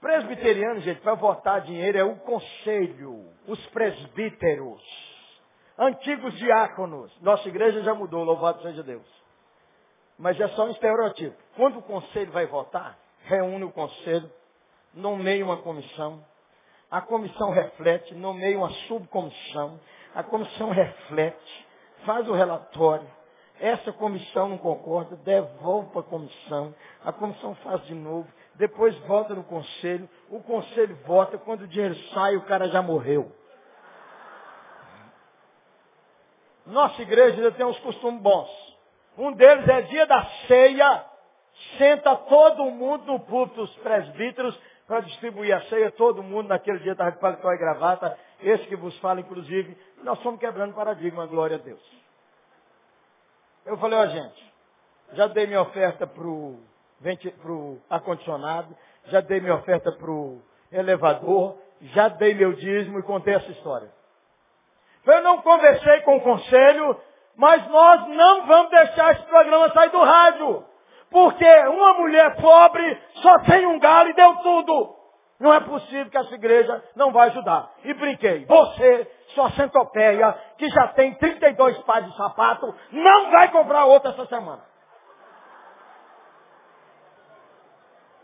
[0.00, 4.82] Presbiteriano, gente, para votar dinheiro é o conselho, os presbíteros,
[5.78, 7.14] antigos diáconos.
[7.20, 9.06] Nossa igreja já mudou, louvado seja Deus.
[10.18, 11.36] Mas é só um estereotipo.
[11.54, 14.30] Quando o conselho vai votar, reúne o conselho,
[14.94, 16.24] nomeia uma comissão,
[16.90, 19.78] a comissão reflete, nomeia uma subcomissão,
[20.14, 21.66] a comissão reflete,
[22.06, 23.06] faz o relatório,
[23.60, 26.74] essa comissão não concorda, devolve para a comissão,
[27.04, 31.94] a comissão faz de novo, depois volta no conselho, o conselho vota, quando o dinheiro
[32.12, 33.32] sai, o cara já morreu.
[36.66, 38.48] Nossa igreja ainda tem uns costumes bons.
[39.16, 41.04] Um deles é dia da ceia,
[41.78, 46.92] senta todo mundo no púlpito, os presbíteros, para distribuir a ceia, todo mundo naquele dia
[46.92, 51.56] estava de paletó e gravata, esse que vos fala, inclusive, nós fomos quebrando paradigma, glória
[51.56, 51.80] a Deus.
[53.64, 54.52] Eu falei, ó gente,
[55.12, 56.60] já dei minha oferta para o
[57.00, 60.40] para o ar-condicionado, já dei minha oferta para o
[60.70, 63.90] elevador, já dei meu dízimo e contei essa história.
[65.06, 67.00] Eu não conversei com o conselho,
[67.36, 70.64] mas nós não vamos deixar esse programa sair do rádio.
[71.10, 74.96] Porque uma mulher pobre só tem um galo e deu tudo.
[75.40, 77.70] Não é possível que essa igreja não vai ajudar.
[77.82, 78.44] E brinquei.
[78.44, 84.26] Você, sua centopeia, que já tem 32 pares de sapato, não vai comprar outra essa
[84.26, 84.69] semana.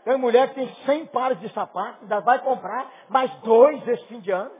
[0.07, 4.21] Tem mulher que tem 100 pares de sapatos, ainda vai comprar mais dois esse fim
[4.21, 4.55] de ano.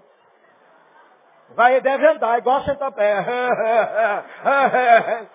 [1.52, 3.26] Vai, deve andar, igual a centopeia.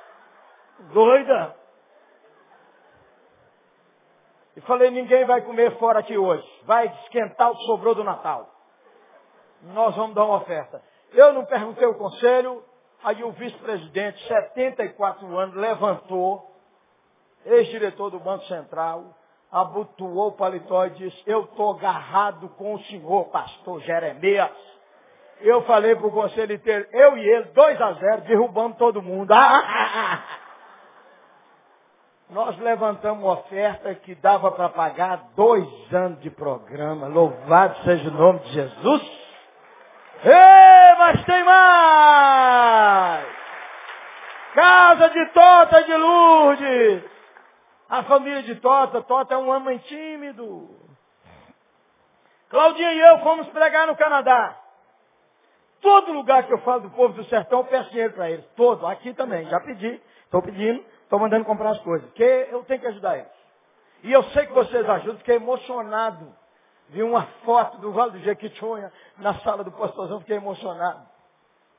[0.93, 1.56] Doida.
[4.55, 6.47] E falei, ninguém vai comer fora aqui hoje.
[6.64, 8.51] Vai esquentar o que sobrou do Natal.
[9.62, 10.82] Nós vamos dar uma oferta.
[11.14, 12.62] Eu não perguntei o conselho,
[13.02, 16.55] aí o vice-presidente, 74 anos, levantou,
[17.47, 19.22] ex-diretor do Banco Central,
[19.52, 24.50] abotoou o paletó e disse, eu estou agarrado com o senhor, pastor Jeremias.
[25.40, 29.34] Eu falei para o conselho inteiro, eu e ele, 2 a 0, derrubando todo mundo.
[32.30, 37.06] Nós levantamos oferta que dava para pagar dois anos de programa.
[37.06, 39.02] Louvado seja o nome de Jesus.
[40.24, 43.26] Ei, mas tem mais!
[44.54, 47.11] Casa de Tota de Lourdes.
[47.93, 50.66] A família de Tota, Tota é um homem tímido.
[52.48, 54.59] Claudinha e eu fomos pregar no Canadá.
[55.78, 58.47] Todo lugar que eu falo do povo do sertão, eu peço dinheiro para eles.
[58.56, 58.86] Todo.
[58.86, 59.47] Aqui também.
[59.47, 60.01] Já pedi.
[60.24, 60.82] Estou pedindo.
[61.02, 62.09] Estou mandando comprar as coisas.
[62.09, 63.31] Porque eu tenho que ajudar eles.
[64.05, 65.19] E eu sei que vocês ajudam.
[65.19, 66.35] Fiquei emocionado.
[66.89, 70.19] Vi uma foto do Vale do Jequitinhonha na sala do pastorzão.
[70.20, 71.06] Fiquei emocionado.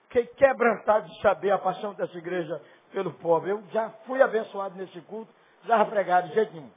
[0.10, 2.62] Fiquei quebrantado de saber a paixão dessa igreja
[2.92, 3.48] pelo povo.
[3.48, 5.42] Eu já fui abençoado nesse culto.
[5.66, 6.72] Já pregado de jeito nenhum.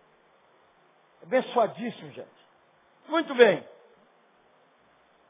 [1.23, 2.29] Abençoadíssimo, gente.
[3.09, 3.67] Muito bem.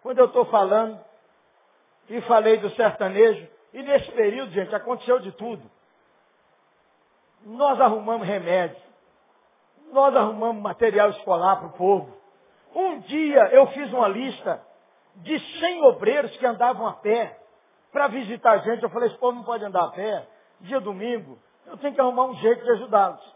[0.03, 1.01] Quando eu estou falando,
[2.09, 3.49] e falei do sertanejo.
[3.73, 5.62] E nesse período, gente, aconteceu de tudo.
[7.45, 8.81] Nós arrumamos remédio.
[9.93, 12.16] Nós arrumamos material escolar para o povo.
[12.74, 14.62] Um dia eu fiz uma lista
[15.16, 17.39] de 100 obreiros que andavam a pé
[17.93, 18.83] para visitar a gente.
[18.83, 20.27] Eu falei, esse povo não pode andar a pé.
[20.61, 23.36] Dia domingo, eu tenho que arrumar um jeito de ajudá-los.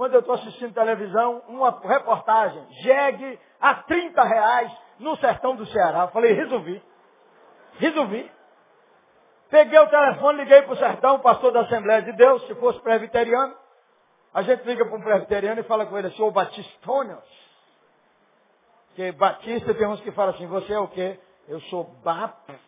[0.00, 6.04] Quando eu estou assistindo televisão, uma reportagem, jegue a 30 reais no sertão do Ceará.
[6.04, 6.82] Eu falei, resolvi.
[7.74, 8.32] Resolvi.
[9.50, 13.54] Peguei o telefone, liguei para o sertão, pastor da Assembleia de Deus, se fosse presbiteriano.
[14.32, 17.22] A gente liga para um presbiteriano e fala com ele, sou batistônios.
[18.86, 21.20] Porque batista tem uns que falam assim, você é o quê?
[21.46, 22.58] Eu sou baptista.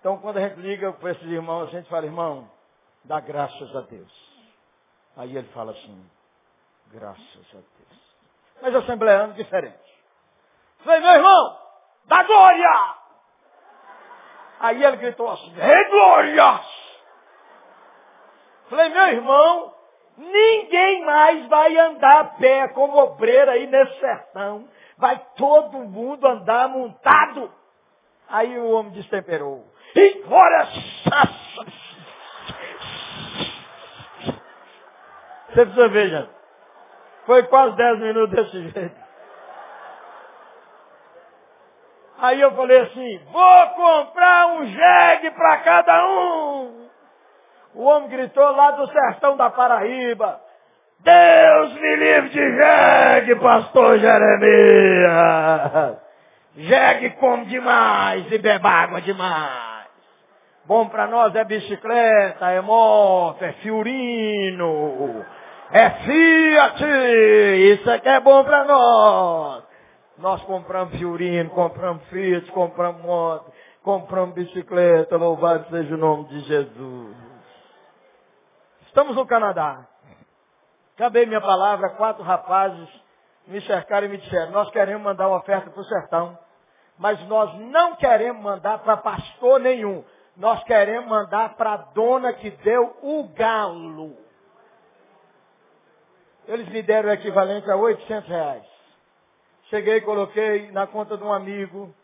[0.00, 2.50] Então quando a gente liga para esses irmãos, a gente fala, irmão,
[3.04, 4.34] dá graças a Deus.
[5.16, 6.10] Aí ele fala assim,
[6.92, 8.04] graças a Deus.
[8.62, 9.78] Mas assembleano diferente.
[10.78, 11.58] Falei, meu irmão,
[12.06, 12.94] dá glória!
[14.60, 16.60] Aí ele gritou assim, é glória!
[18.68, 19.74] Falei, meu irmão,
[20.16, 24.68] ninguém mais vai andar a pé como obreiro aí nesse sertão.
[24.96, 27.52] Vai todo mundo andar montado.
[28.28, 29.64] Aí o homem destemperou.
[29.94, 30.68] E glória!
[35.54, 36.30] Você precisa ver, gente.
[37.26, 39.04] Foi quase dez minutos desse jeito.
[42.20, 46.88] Aí eu falei assim, vou comprar um jegue para cada um.
[47.74, 50.40] O homem gritou lá do sertão da Paraíba.
[51.00, 55.98] Deus me livre de jegue, pastor Jeremias.
[56.56, 59.84] Jegue come demais e bebe água demais.
[60.66, 65.24] Bom para nós é bicicleta, é moto, é fiorino,
[65.70, 66.84] é Fiat.
[67.72, 69.64] Isso aqui é bom para nós.
[70.18, 77.16] Nós compramos Fiorino, compramos Fiat, compramos moto, compramos bicicleta, louvado seja o nome de Jesus.
[78.86, 79.86] Estamos no Canadá.
[80.94, 82.88] Acabei minha palavra, quatro rapazes
[83.46, 86.38] me cercaram e me disseram, nós queremos mandar uma oferta para o sertão,
[86.98, 90.04] mas nós não queremos mandar para pastor nenhum.
[90.36, 94.23] Nós queremos mandar para a dona que deu o galo.
[96.46, 98.64] Eles me deram o equivalente a 800 reais.
[99.64, 101.94] Cheguei e coloquei na conta de um amigo.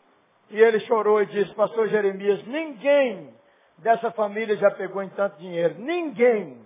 [0.49, 3.33] E ele chorou e disse, pastor Jeremias, ninguém
[3.77, 5.75] dessa família já pegou em tanto dinheiro.
[5.77, 6.61] Ninguém.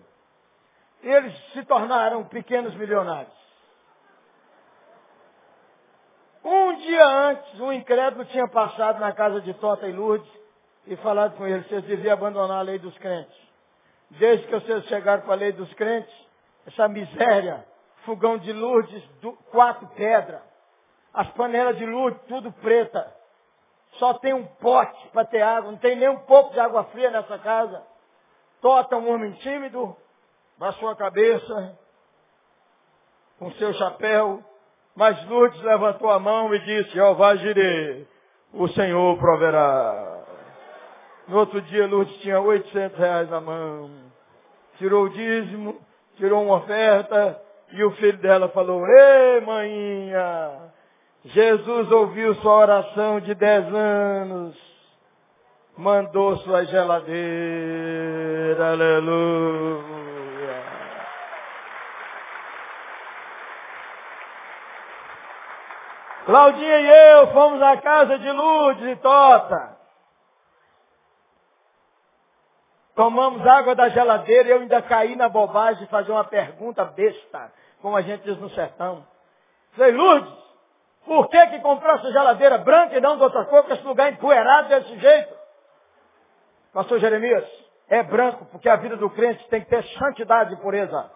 [1.04, 3.34] Eles se tornaram pequenos milionários.
[6.44, 10.32] Um dia antes, um incrédulo tinha passado na casa de Tota e Lourdes
[10.88, 13.36] e falado com ele, vocês deviam abandonar a lei dos crentes.
[14.12, 16.14] Desde que vocês chegaram com a lei dos crentes,
[16.66, 17.66] essa miséria,
[18.06, 19.04] fogão de Lourdes,
[19.52, 20.42] quatro pedras,
[21.14, 23.14] as panelas de luz, tudo preta.
[23.94, 25.72] Só tem um pote para ter água.
[25.72, 27.82] Não tem nem um pouco de água fria nessa casa.
[28.62, 29.96] Tota um homem tímido,
[30.58, 31.80] baixou a cabeça,
[33.40, 34.44] com seu chapéu.
[34.94, 38.06] Mas Lourdes levantou a mão e disse, Jeová Jireh,
[38.54, 40.24] o Senhor proverá.
[41.28, 43.90] No outro dia Lourdes tinha 800 reais na mão.
[44.78, 45.85] Tirou o dízimo,
[46.16, 50.52] tirou uma oferta, e o filho dela falou, Ei, maninha,
[51.26, 54.56] Jesus ouviu sua oração de dez anos,
[55.78, 57.14] mandou sua geladeira,
[58.72, 59.96] aleluia.
[66.26, 69.75] Claudinha e eu fomos à casa de Lourdes e Tota.
[72.96, 77.52] Tomamos água da geladeira e eu ainda caí na bobagem de fazer uma pergunta besta,
[77.82, 79.06] como a gente diz no sertão.
[79.74, 80.34] Falei, Lourdes,
[81.06, 84.12] por que que comprou essa geladeira branca e não de outra cor, com esse lugar
[84.12, 85.36] empoeirado desse jeito?
[86.74, 87.46] Pastor Jeremias,
[87.90, 91.12] é branco porque a vida do crente tem que ter santidade e pureza.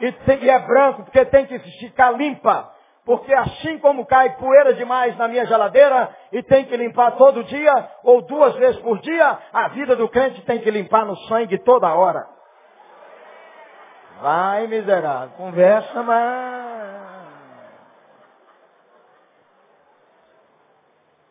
[0.00, 2.72] E, tem, e é branco porque tem que ficar limpa.
[3.04, 7.90] Porque assim como cai poeira demais na minha geladeira e tem que limpar todo dia,
[8.04, 11.92] ou duas vezes por dia, a vida do crente tem que limpar no sangue toda
[11.94, 12.28] hora.
[14.20, 17.02] Vai, miserável, conversa mais.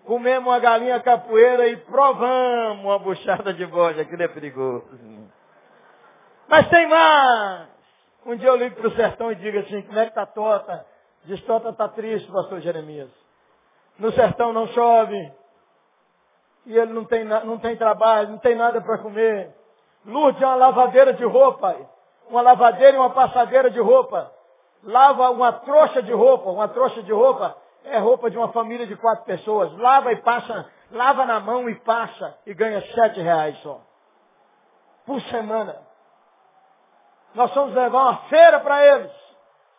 [0.06, 4.90] Comemos uma galinha capoeira e provamos uma buchada de bode, aquilo é perigoso.
[6.50, 7.70] Mas tem mais!
[8.26, 10.86] Um dia eu ligo para o sertão e digo assim, como é que está Tota?
[11.26, 13.10] Diz, Tota está triste, pastor Jeremias.
[14.00, 15.32] No sertão não chove.
[16.66, 19.56] E ele não tem, não tem trabalho, não tem nada para comer.
[20.06, 21.76] Lourdes é uma lavadeira de roupa.
[22.30, 24.32] Uma lavadeira e uma passadeira de roupa.
[24.84, 26.50] Lava uma trouxa de roupa.
[26.50, 29.72] Uma trouxa de roupa é roupa de uma família de quatro pessoas.
[29.78, 33.80] Lava e passa, lava na mão e passa e ganha sete reais só.
[35.06, 35.78] Por semana.
[37.34, 39.31] Nós fomos levar uma feira para eles.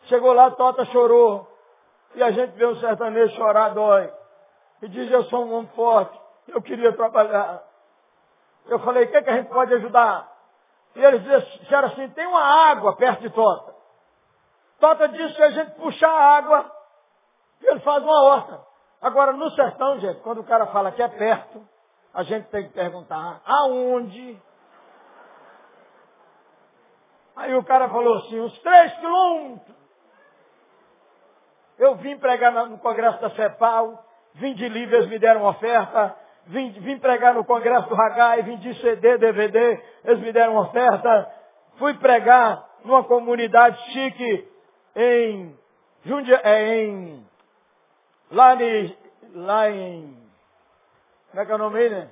[0.05, 1.47] Chegou lá, Tota chorou.
[2.15, 4.11] E a gente vê um sertanejo chorar, dói.
[4.81, 6.19] E diz, eu sou um homem forte.
[6.47, 7.63] Eu queria trabalhar.
[8.67, 10.31] Eu falei, o que, é que a gente pode ajudar?
[10.95, 11.23] E eles
[11.59, 13.73] disseram assim, tem uma água perto de Tota.
[14.79, 16.71] Tota disse que a gente puxar a água
[17.61, 18.61] e ele faz uma horta.
[19.01, 21.65] Agora, no sertão, gente, quando o cara fala que é perto,
[22.13, 24.39] a gente tem que perguntar aonde
[27.35, 29.82] Aí o cara falou assim, uns três quilômetros.
[31.83, 34.01] Eu vim pregar no congresso da CEPAL,
[34.35, 36.15] vim de Livre, eles me deram oferta,
[36.45, 41.29] vim, vim pregar no congresso do Hagai, vim de CD, DVD, eles me deram oferta,
[41.77, 44.49] fui pregar numa comunidade chique
[44.95, 45.59] em,
[46.05, 47.27] Jundia, é, em
[48.31, 48.97] lá, em,
[49.33, 50.17] lá em,
[51.31, 52.09] como é que é o nome aí, né?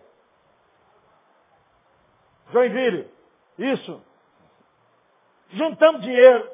[2.51, 3.09] Joinville.
[3.57, 4.01] Isso.
[5.51, 6.51] Juntamos dinheiro,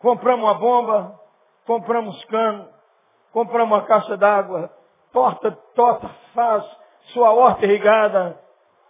[0.00, 1.21] compramos uma bomba,
[1.66, 2.68] compramos cano,
[3.32, 4.70] compramos uma caixa d'água,
[5.12, 6.64] torta, torta faz
[7.12, 8.38] sua horta irrigada,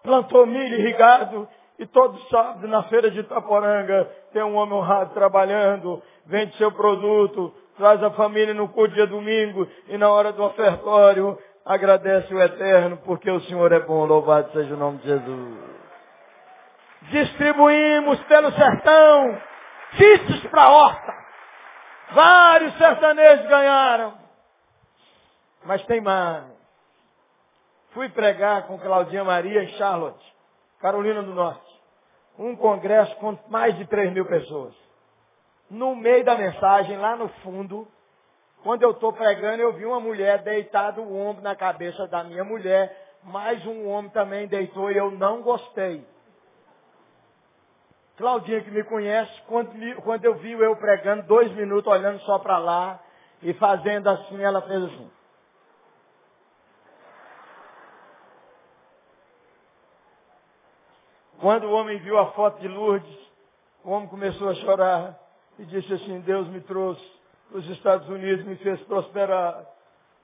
[0.03, 6.03] plantou milho irrigado, e todo sábado na feira de Itaporanga tem um homem honrado trabalhando,
[6.27, 11.37] vende seu produto, traz a família no culto dia domingo e na hora do ofertório
[11.65, 15.73] agradece o Eterno, porque o Senhor é bom, louvado seja o nome de Jesus
[17.11, 19.39] distribuímos pelo sertão
[19.97, 21.22] kits para horta.
[22.15, 24.15] Vários sertanejos ganharam.
[25.65, 26.45] Mas tem mais.
[27.91, 30.35] Fui pregar com Claudinha Maria em Charlotte,
[30.81, 31.73] Carolina do Norte.
[32.39, 34.75] Um congresso com mais de 3 mil pessoas.
[35.71, 37.87] No meio da mensagem, lá no fundo,
[38.63, 42.45] quando eu estou pregando, eu vi uma mulher deitada o ombro na cabeça da minha
[42.45, 46.07] mulher, mais um homem também deitou e eu não gostei.
[48.23, 49.73] Claudinha que me conhece, quando,
[50.03, 53.01] quando eu vi eu pregando, dois minutos olhando só para lá
[53.43, 55.11] e fazendo assim, ela fez assim.
[61.41, 63.19] Quando o homem viu a foto de Lourdes,
[63.83, 65.19] o homem começou a chorar
[65.59, 67.05] e disse assim, Deus me trouxe
[67.51, 69.67] os Estados Unidos, me fez prosperar.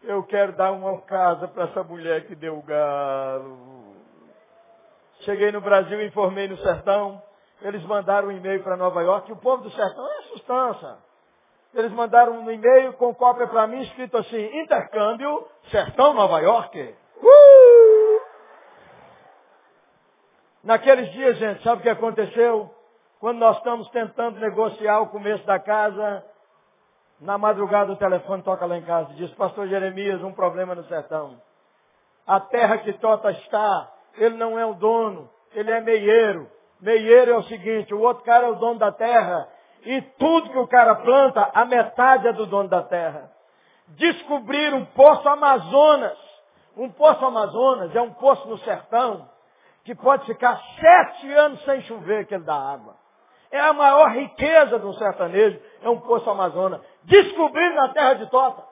[0.05, 3.97] Eu quero dar uma casa para essa mulher que deu o galo.
[5.23, 7.27] Cheguei no Brasil, informei no sertão.
[7.61, 10.97] Eles mandaram um e-mail para Nova York e o povo do sertão é sustância.
[11.75, 16.95] Eles mandaram um e-mail com cópia para mim escrito assim, intercâmbio, sertão Nova York.
[17.23, 18.21] Uh!
[20.65, 22.71] Naqueles dias, gente, sabe o que aconteceu?
[23.21, 26.25] Quando nós estamos tentando negociar o começo da casa,
[27.21, 30.85] na madrugada o telefone toca lá em casa e diz, pastor Jeremias, um problema no
[30.85, 31.41] sertão.
[32.27, 36.49] A terra que Tota está, ele não é o dono, ele é meieiro.
[36.81, 39.49] Meieiro é o seguinte, o outro cara é o dono da terra.
[39.85, 43.31] E tudo que o cara planta, a metade é do dono da terra.
[43.89, 46.19] Descobrir um poço Amazonas.
[46.77, 49.29] Um poço Amazonas é um poço no sertão
[49.85, 52.95] que pode ficar sete anos sem chover que ele dá água.
[53.51, 56.83] É a maior riqueza do sertanejo, é um poço Amazonas.
[57.05, 58.63] Descobrir na terra de Tota.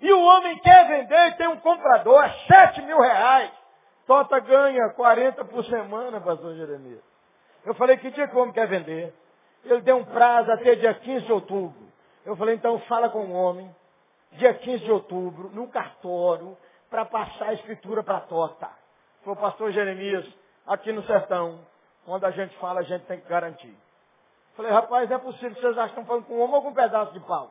[0.00, 3.52] E o homem quer vender e tem um comprador, é sete mil reais.
[4.06, 7.02] Tota ganha 40 por semana, pastor Jeremias.
[7.64, 9.14] Eu falei, que dia que o homem quer vender?
[9.64, 11.82] Ele deu um prazo até dia 15 de outubro.
[12.24, 13.74] Eu falei, então fala com o homem,
[14.32, 16.56] dia 15 de outubro, no cartório,
[16.90, 18.70] para passar a escritura para Tota.
[19.24, 20.26] O pastor Jeremias,
[20.66, 21.60] aqui no sertão,
[22.04, 23.74] quando a gente fala, a gente tem que garantir.
[24.54, 26.68] Falei, rapaz, não é possível, vocês acham que estão falando com um homem ou com
[26.68, 27.50] um pedaço de pau?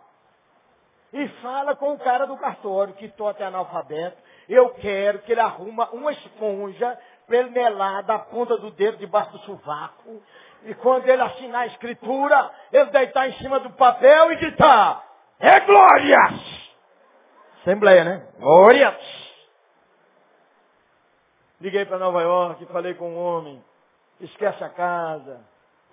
[1.11, 4.17] E fala com o cara do cartório, que Tota é analfabeto,
[4.49, 9.31] eu quero que ele arruma uma esponja para ele melar da ponta do dedo debaixo
[9.31, 10.21] do sovaco.
[10.63, 15.03] E quando ele assinar a escritura, ele deitar em cima do papel e gritar,
[15.39, 16.63] É glórias!
[17.61, 18.27] Assembleia, né?
[18.39, 19.23] Glórias!
[21.59, 23.63] Liguei para Nova York, falei com um homem,
[24.19, 25.39] esquece a casa,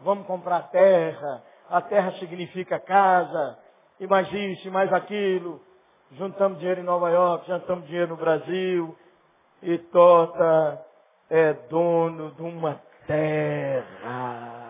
[0.01, 3.57] vamos comprar terra, a terra significa casa,
[4.01, 5.63] e mais isso, e mais aquilo.
[6.13, 8.97] Juntamos dinheiro em Nova York, juntamos dinheiro no Brasil,
[9.63, 10.85] e Tota
[11.31, 14.61] é dono de uma terra.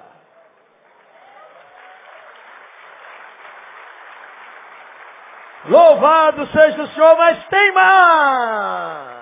[5.64, 9.20] Louvado seja o Senhor, mas tem mais!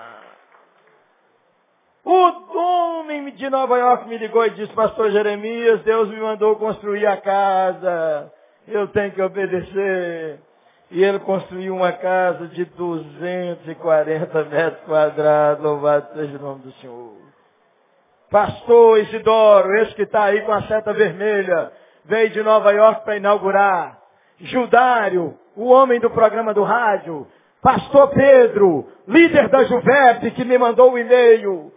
[2.03, 7.05] O homem de Nova York me ligou e disse, pastor Jeremias, Deus me mandou construir
[7.05, 8.33] a casa.
[8.67, 10.39] Eu tenho que obedecer.
[10.91, 15.63] E ele construiu uma casa de 240 metros quadrados.
[15.63, 17.13] Louvado seja o nome do Senhor.
[18.31, 21.71] Pastor Isidoro, esse que está aí com a seta vermelha,
[22.05, 23.99] veio de Nova York para inaugurar.
[24.39, 27.27] Judário, o homem do programa do rádio.
[27.61, 31.71] Pastor Pedro, líder da Juvep, que me mandou o um e-mail.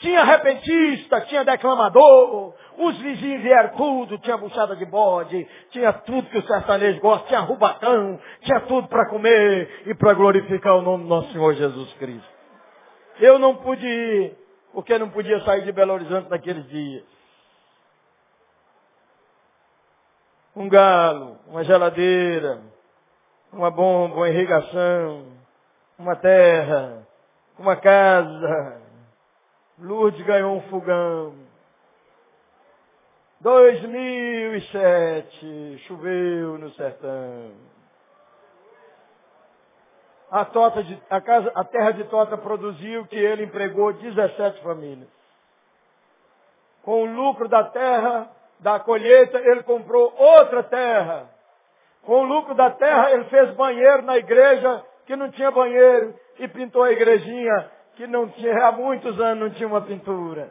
[0.00, 6.38] Tinha repentista, tinha declamador, os vizinhos vieram tudo, tinha buchada de bode, tinha tudo que
[6.38, 11.08] o sertanejo gosta, tinha rubatão, tinha tudo para comer e para glorificar o nome do
[11.10, 12.28] nosso Senhor Jesus Cristo.
[13.18, 14.38] Eu não pude ir,
[14.72, 17.04] porque não podia sair de Belo Horizonte naqueles dias.
[20.56, 22.62] Um galo, uma geladeira,
[23.52, 25.26] uma bomba, uma irrigação,
[25.98, 27.06] uma terra,
[27.58, 28.79] uma casa,
[29.80, 31.34] Lourdes ganhou um fogão.
[33.40, 37.52] 2007, choveu no sertão.
[40.30, 45.08] A, tota de, a, casa, a terra de Tota produziu que ele empregou 17 famílias.
[46.82, 48.30] Com o lucro da terra,
[48.60, 51.30] da colheita, ele comprou outra terra.
[52.02, 56.46] Com o lucro da terra, ele fez banheiro na igreja que não tinha banheiro e
[56.46, 60.50] pintou a igrejinha que não tinha, há muitos anos não tinha uma pintura.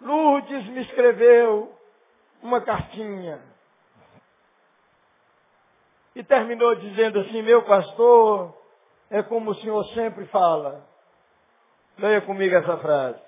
[0.00, 1.70] Lourdes me escreveu
[2.42, 3.42] uma cartinha.
[6.14, 8.56] E terminou dizendo assim, meu pastor,
[9.10, 10.82] é como o senhor sempre fala.
[11.98, 13.20] Leia comigo essa frase.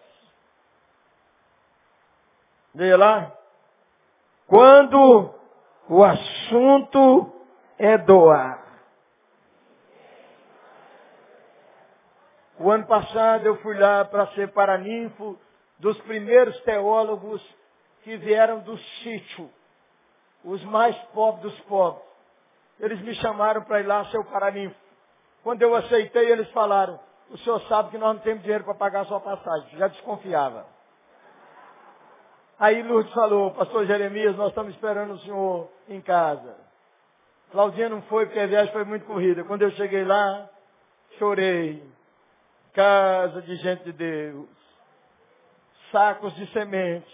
[2.75, 3.33] Leia lá.
[4.47, 5.35] Quando
[5.87, 7.31] o assunto
[7.79, 8.68] é doar.
[12.61, 15.39] O ano passado eu fui lá para ser paraninfo
[15.79, 17.41] dos primeiros teólogos
[18.03, 19.49] que vieram do sítio,
[20.45, 22.03] os mais pobres dos pobres.
[22.81, 24.75] Eles me chamaram para ir lá ser o paraninfo.
[25.43, 26.99] Quando eu aceitei, eles falaram,
[27.31, 29.79] o senhor sabe que nós não temos dinheiro para pagar a sua passagem.
[29.79, 30.67] Já desconfiava.
[32.59, 36.57] Aí Lourdes falou, pastor Jeremias, nós estamos esperando o senhor em casa.
[37.53, 39.45] Claudinha não foi porque a viagem foi muito corrida.
[39.45, 40.49] Quando eu cheguei lá,
[41.19, 41.98] chorei
[42.79, 44.47] casa de gente de Deus,
[45.91, 47.13] sacos de sementes,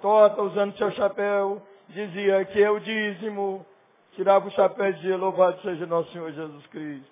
[0.00, 3.66] Tota usando seu chapéu, dizia que é o dízimo,
[4.12, 7.10] tirava o chapéu e dizia, louvado seja nosso Senhor Jesus Cristo.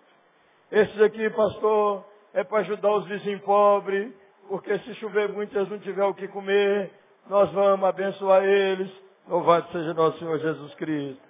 [0.70, 4.14] Esses aqui, pastor, é para ajudar os vizinhos pobres,
[4.48, 6.92] porque se chover muito eles não tiver o que comer,
[7.28, 8.88] nós vamos abençoar eles,
[9.26, 11.20] louvado seja nosso Senhor Jesus Cristo.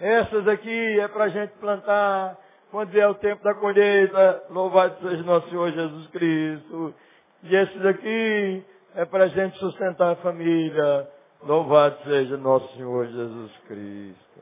[0.00, 2.38] Essas aqui é para a gente plantar,
[2.70, 6.94] quando vier o tempo da colheita, louvado seja nosso Senhor Jesus Cristo.
[7.42, 8.64] E esses aqui
[8.94, 11.08] é para a gente sustentar a família.
[11.42, 14.40] Louvado seja nosso Senhor Jesus Cristo.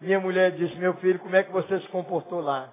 [0.00, 2.72] Minha mulher disse, meu filho, como é que você se comportou lá?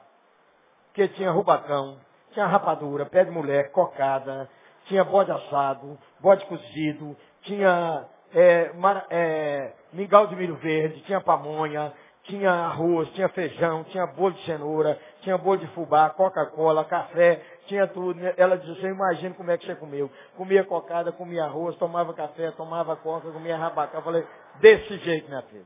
[0.88, 1.98] Porque tinha rubacão,
[2.32, 4.50] tinha rapadura, pé de mulher, cocada,
[4.86, 11.94] tinha bode assado, bode cozido, tinha é, mar, é, mingau de milho verde, tinha pamonha,
[12.30, 17.88] tinha arroz, tinha feijão, tinha bolo de cenoura, tinha bolo de fubá, Coca-Cola, café, tinha
[17.88, 18.20] tudo.
[18.38, 20.10] Ela disse, você imagina como é que você comeu.
[20.38, 23.98] Comia cocada, comia arroz, tomava café, tomava coca, comia rabacá.
[23.98, 24.26] Eu falei,
[24.60, 25.66] desse jeito, minha filha.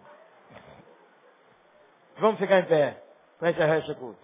[2.18, 2.98] Vamos ficar em pé
[3.38, 4.20] para encerrar esse culto.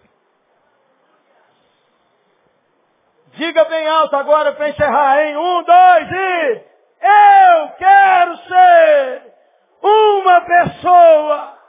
[3.34, 5.36] Diga bem alto agora para encerrar, hein?
[5.36, 6.70] Um, dois e...
[7.02, 9.34] Eu quero ser
[9.82, 11.59] uma pessoa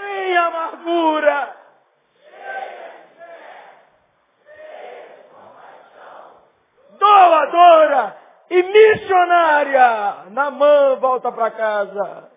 [0.00, 1.56] sem amargura.
[6.98, 8.16] Doadora
[8.50, 10.30] e missionária.
[10.30, 12.30] Na mão, volta para casa.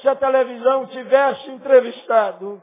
[0.00, 2.62] Se a televisão tivesse entrevistado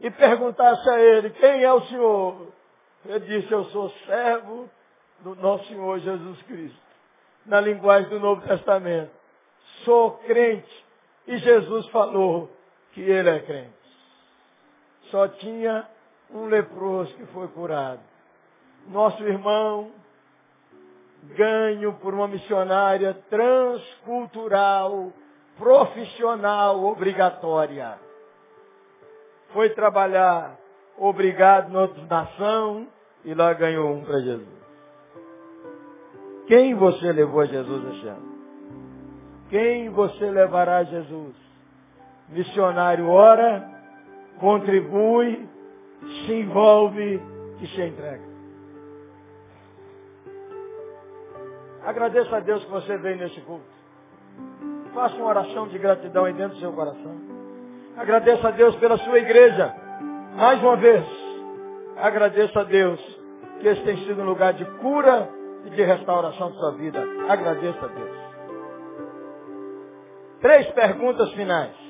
[0.00, 2.48] e perguntasse a ele, quem é o Senhor?
[3.06, 4.68] Ele disse, eu sou servo
[5.20, 6.84] do nosso Senhor Jesus Cristo.
[7.46, 9.10] Na linguagem do Novo Testamento.
[9.84, 10.84] Sou crente.
[11.26, 12.50] E Jesus falou,
[12.94, 13.74] que ele é crente.
[15.10, 15.86] só tinha
[16.30, 18.00] um leproso que foi curado.
[18.88, 19.90] Nosso irmão,
[21.36, 25.12] ganho por uma missionária transcultural,
[25.58, 27.98] profissional, obrigatória.
[29.52, 30.56] Foi trabalhar
[30.96, 32.88] obrigado na outra nação
[33.24, 34.64] e lá ganhou um para Jesus.
[36.46, 38.34] Quem você levou a Jesus esse ano?
[39.50, 41.43] Quem você levará a Jesus?
[42.28, 43.68] Missionário ora,
[44.40, 45.48] contribui,
[46.26, 47.22] se envolve
[47.60, 48.34] e se entrega.
[51.84, 53.64] Agradeça a Deus que você veio nesse culto.
[54.94, 57.14] Faça uma oração de gratidão aí dentro do seu coração.
[57.96, 59.74] Agradeça a Deus pela sua igreja.
[60.34, 61.04] Mais uma vez,
[61.96, 63.00] agradeça a Deus
[63.60, 65.28] que esse tem sido um lugar de cura
[65.66, 67.02] e de restauração da sua vida.
[67.28, 68.16] Agradeça a Deus.
[70.40, 71.83] Três perguntas finais.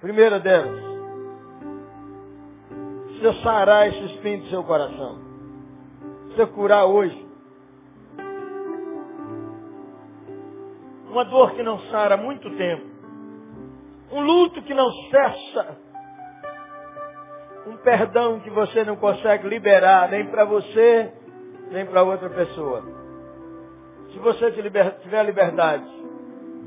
[0.00, 0.90] Primeira delas.
[3.42, 5.18] Sarar esse espinho do seu coração.
[6.24, 7.28] Precisa curar hoje.
[11.10, 12.86] Uma dor que não sara há muito tempo.
[14.10, 15.78] Um luto que não cessa.
[17.66, 21.12] Um perdão que você não consegue liberar, nem para você,
[21.70, 22.82] nem para outra pessoa.
[24.12, 25.84] Se você tiver liberdade,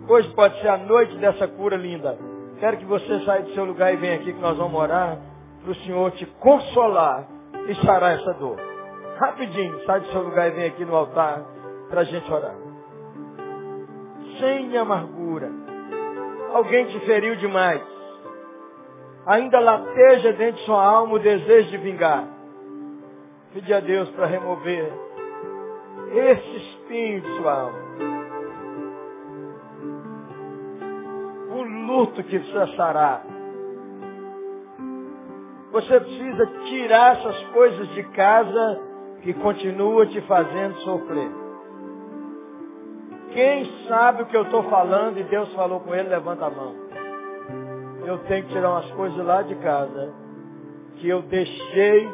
[0.08, 2.16] hoje pode ser a noite dessa cura linda.
[2.64, 5.20] Quero que você saia do seu lugar e venha aqui que nós vamos orar
[5.62, 7.28] para o Senhor te consolar
[7.68, 8.56] e sarar essa dor.
[9.18, 11.44] Rapidinho, sai do seu lugar e vem aqui no altar
[11.90, 12.56] para a gente orar.
[14.40, 15.52] Sem amargura.
[16.54, 17.84] Alguém te feriu demais.
[19.26, 22.26] Ainda lateja dentro de sua alma o desejo de vingar.
[23.54, 24.90] Pede a Deus para remover
[26.14, 27.83] esse espinho de sua alma.
[31.86, 32.40] Luto que
[32.76, 33.26] sarar.
[35.72, 38.80] Você precisa tirar essas coisas de casa
[39.22, 41.32] que continua te fazendo sofrer.
[43.34, 46.76] Quem sabe o que eu estou falando e Deus falou com ele, levanta a mão.
[48.06, 50.14] Eu tenho que tirar umas coisas lá de casa
[50.98, 52.12] que eu deixei,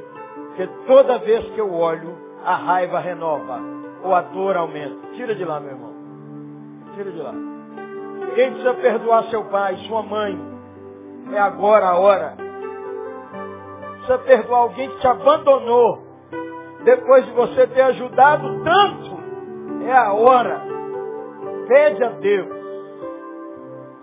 [0.55, 2.15] que toda vez que eu olho,
[2.45, 3.59] a raiva renova
[4.03, 4.95] ou a dor aumenta.
[5.15, 5.93] Tira de lá, meu irmão.
[6.95, 7.48] Tira de lá.
[8.35, 10.39] Quem precisa perdoar seu pai, sua mãe,
[11.33, 12.35] é agora a hora.
[13.97, 16.03] Precisa perdoar alguém que te abandonou.
[16.83, 19.19] Depois de você ter ajudado tanto,
[19.83, 20.61] é a hora.
[21.67, 22.59] Pede a Deus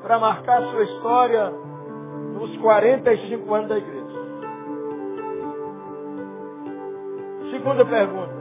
[0.03, 1.51] para marcar sua história
[2.35, 4.07] nos 45 anos da igreja.
[7.51, 8.37] Segunda pergunta.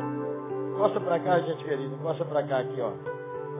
[0.77, 1.95] Costa para cá, gente querida.
[2.03, 2.91] Costa para cá aqui, ó.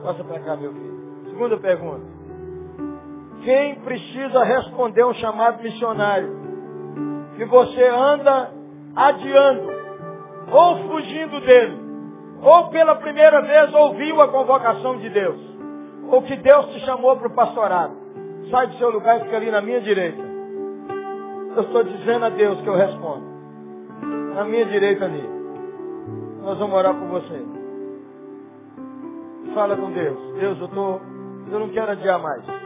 [0.02, 0.96] Costa para cá, meu filho.
[1.30, 2.15] Segunda pergunta.
[3.46, 6.36] Quem precisa responder um chamado missionário?
[7.36, 8.50] Que você anda
[8.96, 9.70] adiando,
[10.50, 11.78] ou fugindo dele,
[12.42, 15.40] ou pela primeira vez ouviu a convocação de Deus,
[16.08, 17.94] ou que Deus te chamou para o pastorado.
[18.50, 20.22] Sai do seu lugar e fica ali na minha direita.
[21.54, 23.26] Eu estou dizendo a Deus que eu respondo.
[24.34, 25.22] Na minha direita ali.
[26.42, 27.44] Nós vamos orar por você.
[29.54, 30.34] Fala com Deus.
[30.34, 31.00] Deus, eu tô,
[31.52, 32.65] eu não quero adiar mais.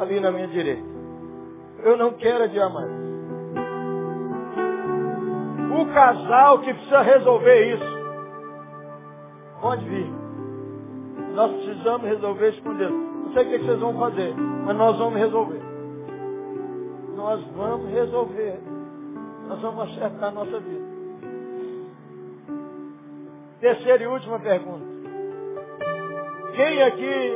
[0.00, 0.82] Ali na minha direita.
[1.82, 2.90] Eu não quero adiar mais.
[5.78, 8.00] O casal que precisa resolver isso.
[9.60, 10.10] Pode vir.
[11.34, 12.92] Nós precisamos resolver isso com Deus.
[12.92, 15.60] Não sei o que vocês vão fazer, mas nós vamos resolver.
[17.14, 18.58] Nós vamos resolver.
[19.48, 20.90] Nós vamos acertar a nossa vida.
[23.60, 24.86] Terceira e última pergunta.
[26.56, 27.34] Quem aqui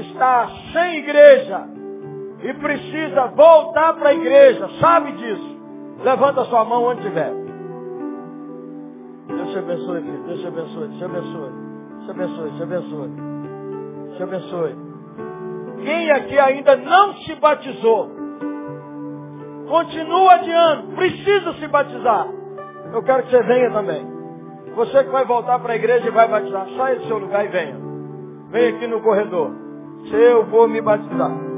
[0.00, 1.75] está sem igreja
[2.46, 5.56] e precisa voltar para a igreja, sabe disso?
[6.04, 7.32] Levanta sua mão onde estiver.
[9.26, 10.22] Deus te abençoe, filho.
[10.26, 10.86] Deus te abençoe.
[10.86, 11.50] Deus te abençoe.
[11.90, 12.42] Deus te abençoe.
[12.42, 13.08] Deus te abençoe.
[13.08, 14.76] Deus te abençoe.
[15.82, 18.10] Quem aqui ainda não se batizou,
[19.68, 22.28] continua adiando, precisa se batizar.
[22.92, 24.06] Eu quero que você venha também.
[24.76, 27.48] Você que vai voltar para a igreja e vai batizar, saia do seu lugar e
[27.48, 27.76] venha.
[28.50, 29.50] Venha aqui no corredor.
[30.12, 31.55] Eu vou me batizar.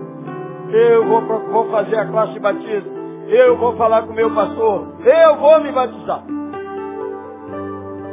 [0.70, 2.98] Eu vou, vou fazer a classe de batismo.
[3.28, 4.86] Eu vou falar com o meu pastor.
[5.04, 6.24] Eu vou me batizar.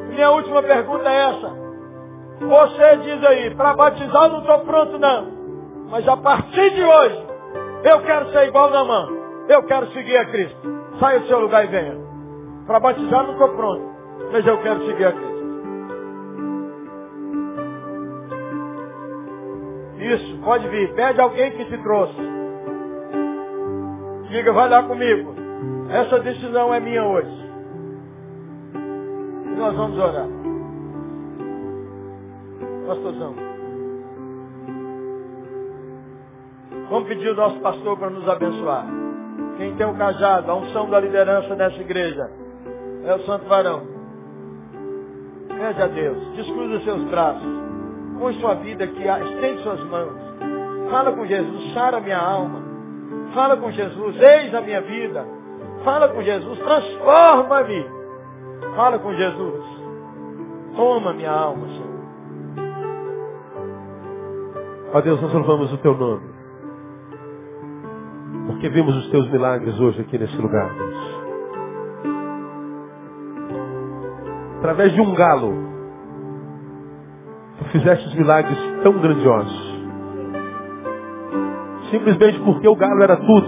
[0.10, 1.66] Minha última pergunta é essa.
[2.40, 5.28] Você diz aí, para batizar não estou pronto não.
[5.90, 7.28] Mas a partir de hoje,
[7.84, 9.08] eu quero ser igual na mão.
[9.48, 10.58] Eu quero seguir a Cristo.
[11.00, 11.98] Saia do seu lugar e venha.
[12.66, 13.96] Para batizar não estou pronto
[14.32, 15.36] mas eu quero seguir a Cristo.
[19.98, 20.94] Isso, pode vir.
[20.94, 22.35] Pede alguém que te trouxe.
[24.36, 25.34] Diga, vai lá comigo.
[25.90, 27.50] Essa decisão é minha hoje.
[29.46, 30.28] E nós vamos orar.
[32.86, 33.34] Pastorzão.
[36.90, 38.86] Vamos pedir o nosso pastor para nos abençoar.
[39.56, 42.30] Quem tem o cajado, a unção da liderança dessa igreja
[43.06, 43.84] é o Santo Varão.
[45.48, 47.48] Pede a Deus, descruza seus braços,
[48.20, 50.20] põe sua vida aqui, estende suas mãos.
[50.92, 52.65] Fala com Jesus, sara minha alma.
[53.34, 55.26] Fala com Jesus, eis a minha vida.
[55.84, 57.86] Fala com Jesus, transforma-me.
[58.76, 59.64] Fala com Jesus.
[60.76, 61.96] Toma minha alma, Senhor.
[64.94, 66.36] Ó Deus, nós louvamos o teu nome.
[68.48, 71.16] Porque vimos os teus milagres hoje aqui nesse lugar, Deus.
[74.60, 75.54] Através de um galo,
[77.60, 79.75] tu fizeste os milagres tão grandiosos.
[81.96, 83.48] Simplesmente porque o galo era tudo.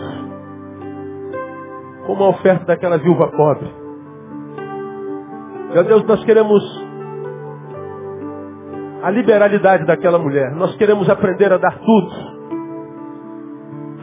[2.05, 3.69] Como a oferta daquela viúva pobre.
[5.73, 6.63] Meu Deus, nós queremos
[9.03, 10.55] a liberalidade daquela mulher.
[10.55, 12.37] Nós queremos aprender a dar tudo.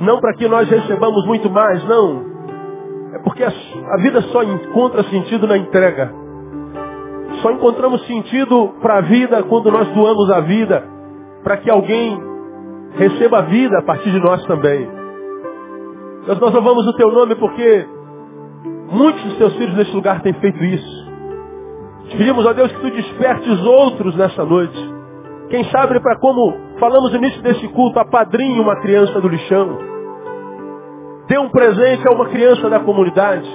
[0.02, 2.26] Não para que nós recebamos muito mais, não.
[3.14, 6.12] É porque a, vida só encontra sentido na entrega.
[7.40, 10.86] Só encontramos sentido para a vida quando nós doamos a vida,
[11.42, 12.33] para que alguém
[12.96, 14.88] receba a vida a partir de nós também.
[16.26, 17.86] Nós, nós louvamos o teu nome porque
[18.90, 21.04] muitos dos teus filhos nesse lugar têm feito isso.
[22.08, 24.94] Te pedimos a Deus que tu despertes outros nessa noite.
[25.48, 29.78] Quem sabe para como falamos no início desse culto, apadrinhe uma criança do lixão.
[31.28, 33.48] Dê um presente a uma criança da comunidade.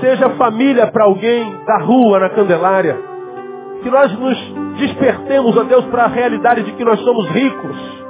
[0.00, 2.98] Seja família para alguém da rua, na Candelária.
[3.82, 4.38] Que nós nos
[4.78, 8.05] despertemos, a Deus, para a realidade de que nós somos ricos.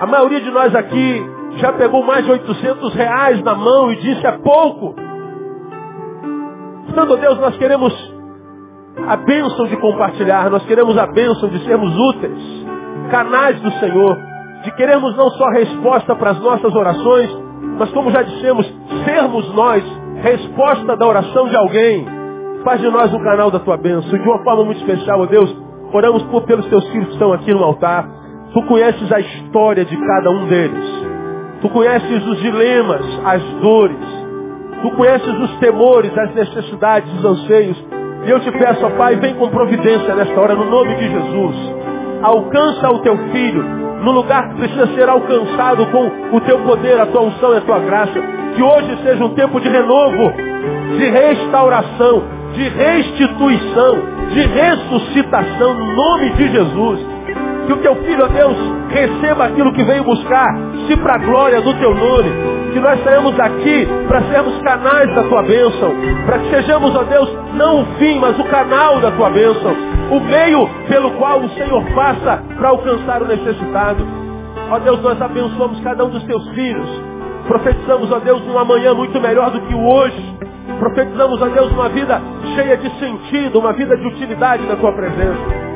[0.00, 1.22] A maioria de nós aqui
[1.56, 4.94] já pegou mais de 800 reais na mão e disse é pouco.
[6.86, 8.14] Portanto, Deus, nós queremos
[9.06, 12.66] a bênção de compartilhar, nós queremos a bênção de sermos úteis,
[13.10, 14.16] canais do Senhor,
[14.64, 17.30] de queremos não só resposta para as nossas orações,
[17.78, 18.66] mas como já dissemos,
[19.04, 19.84] sermos nós
[20.22, 22.06] resposta da oração de alguém.
[22.64, 24.10] Faz de nós um canal da tua bênção.
[24.10, 25.54] De uma forma muito especial, ó Deus,
[25.92, 28.19] oramos por, pelos teus filhos que estão aqui no altar.
[28.52, 30.84] Tu conheces a história de cada um deles.
[31.60, 33.96] Tu conheces os dilemas, as dores.
[34.82, 37.84] Tu conheces os temores, as necessidades, os anseios.
[38.26, 41.56] E eu te peço, ó Pai, vem com providência nesta hora, no nome de Jesus.
[42.22, 43.62] Alcança o teu filho
[44.02, 47.60] no lugar que precisa ser alcançado com o teu poder, a tua unção e a
[47.60, 48.20] tua graça.
[48.56, 50.32] Que hoje seja um tempo de renovo,
[50.98, 52.22] de restauração,
[52.54, 53.96] de restituição,
[54.32, 57.19] de ressuscitação, no nome de Jesus.
[57.66, 58.56] Que o teu filho, ó Deus,
[58.88, 60.54] receba aquilo que veio buscar,
[60.86, 62.30] se para a glória do teu nome.
[62.72, 65.92] Que nós saímos aqui para sermos canais da tua bênção.
[66.26, 69.74] Para que sejamos, ó Deus, não o fim, mas o canal da tua bênção.
[70.10, 74.04] O meio pelo qual o Senhor passa para alcançar o necessitado.
[74.70, 76.88] Ó Deus, nós abençoamos cada um dos teus filhos.
[77.46, 80.36] Profetizamos, ó Deus, um amanhã muito melhor do que o hoje.
[80.78, 82.20] Profetizamos, ó Deus, uma vida
[82.54, 85.69] cheia de sentido, uma vida de utilidade na tua presença.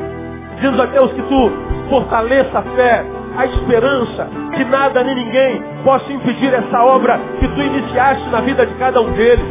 [0.55, 1.51] Dizemos a Deus que tu
[1.89, 3.05] fortaleça a fé,
[3.37, 8.65] a esperança, que nada nem ninguém possa impedir essa obra que tu iniciaste na vida
[8.65, 9.45] de cada um deles.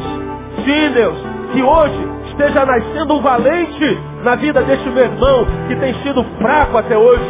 [0.64, 1.16] Sim, Deus,
[1.52, 6.78] que hoje esteja nascendo um valente na vida deste meu irmão que tem sido fraco
[6.78, 7.24] até hoje.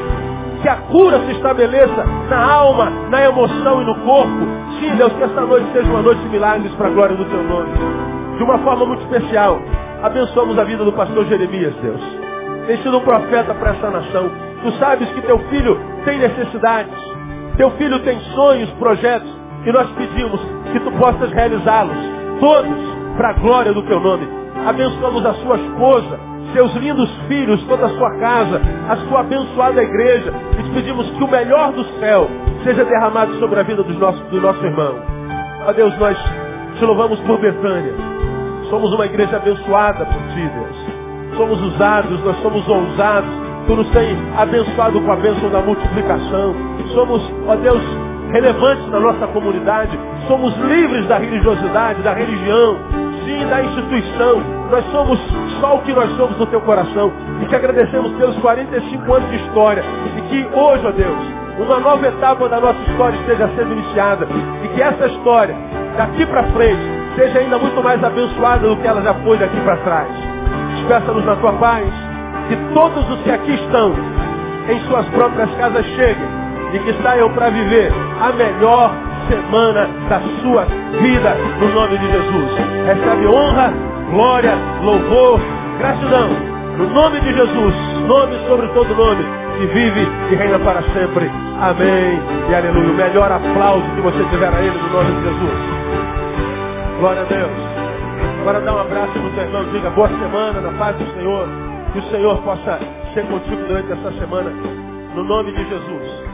[0.63, 4.47] Que a cura se estabeleça na alma, na emoção e no corpo.
[4.81, 7.43] Sim, Deus, que esta noite seja uma noite de milagres para a glória do teu
[7.43, 7.71] nome.
[8.39, 9.61] De uma forma muito especial,
[10.03, 12.24] abençoamos a vida do pastor Jeremias, Deus.
[12.67, 14.31] Tem sido um profeta para essa nação.
[14.63, 16.95] Tu sabes que teu filho tem necessidades.
[17.57, 19.31] Teu filho tem sonhos, projetos.
[19.67, 20.41] E nós pedimos
[20.73, 21.97] que tu possas realizá-los.
[22.41, 24.27] Todos para a glória do teu nome.
[24.67, 26.19] Abençoamos a sua esposa,
[26.53, 30.33] seus lindos filhos, toda a sua casa, a sua abençoada igreja.
[30.59, 32.29] E te pedimos que o melhor do céu
[32.63, 34.95] seja derramado sobre a vida dos nossos, do nosso irmão.
[35.67, 36.19] Ó Deus, nós
[36.79, 37.95] te louvamos por Betânia.
[38.71, 40.94] Somos uma igreja abençoada por ti, Deus.
[41.37, 43.31] Somos usados, nós somos ousados.
[43.67, 46.55] Tu nos tem abençoado com a bênção da multiplicação.
[46.95, 47.83] Somos, ó Deus,
[48.31, 49.99] relevantes na nossa comunidade.
[50.29, 52.77] Somos livres da religiosidade, da religião,
[53.25, 54.43] sim, da instituição.
[54.71, 55.19] Nós somos
[55.61, 57.13] só o que nós somos no teu coração.
[57.43, 59.85] E te agradecemos pelos 45 anos de história.
[60.17, 61.19] E que hoje, ó Deus,
[61.59, 64.29] uma nova etapa da nossa história esteja sendo iniciada.
[64.65, 65.57] E que essa história,
[65.97, 66.83] daqui para frente,
[67.17, 70.34] seja ainda muito mais abençoada do que ela já foi daqui para trás.
[70.85, 71.87] Despeça-nos na tua paz.
[72.49, 73.95] Que todos os que aqui estão,
[74.69, 76.29] em suas próprias casas, cheguem
[76.75, 77.91] e que saiam para viver
[78.21, 78.93] a melhor
[79.29, 80.67] semana da sua
[81.01, 82.51] vida, no nome de Jesus.
[82.87, 83.73] Recebe honra,
[84.11, 84.53] glória,
[84.83, 85.41] louvor,
[85.79, 86.29] gratidão,
[86.77, 87.75] no nome de Jesus,
[88.07, 89.25] nome sobre todo nome,
[89.59, 91.31] que vive e reina para sempre.
[91.63, 92.21] Amém
[92.51, 92.91] e aleluia.
[92.91, 96.99] O melhor aplauso que você tiver a Ele, no nome de Jesus.
[96.99, 97.84] Glória a Deus.
[98.45, 101.49] Agora dá um abraço no teu irmão, diga boa semana, na paz do Senhor.
[101.95, 102.79] Que o Senhor possa
[103.15, 104.51] ser contigo durante essa semana,
[105.15, 106.34] no nome de Jesus.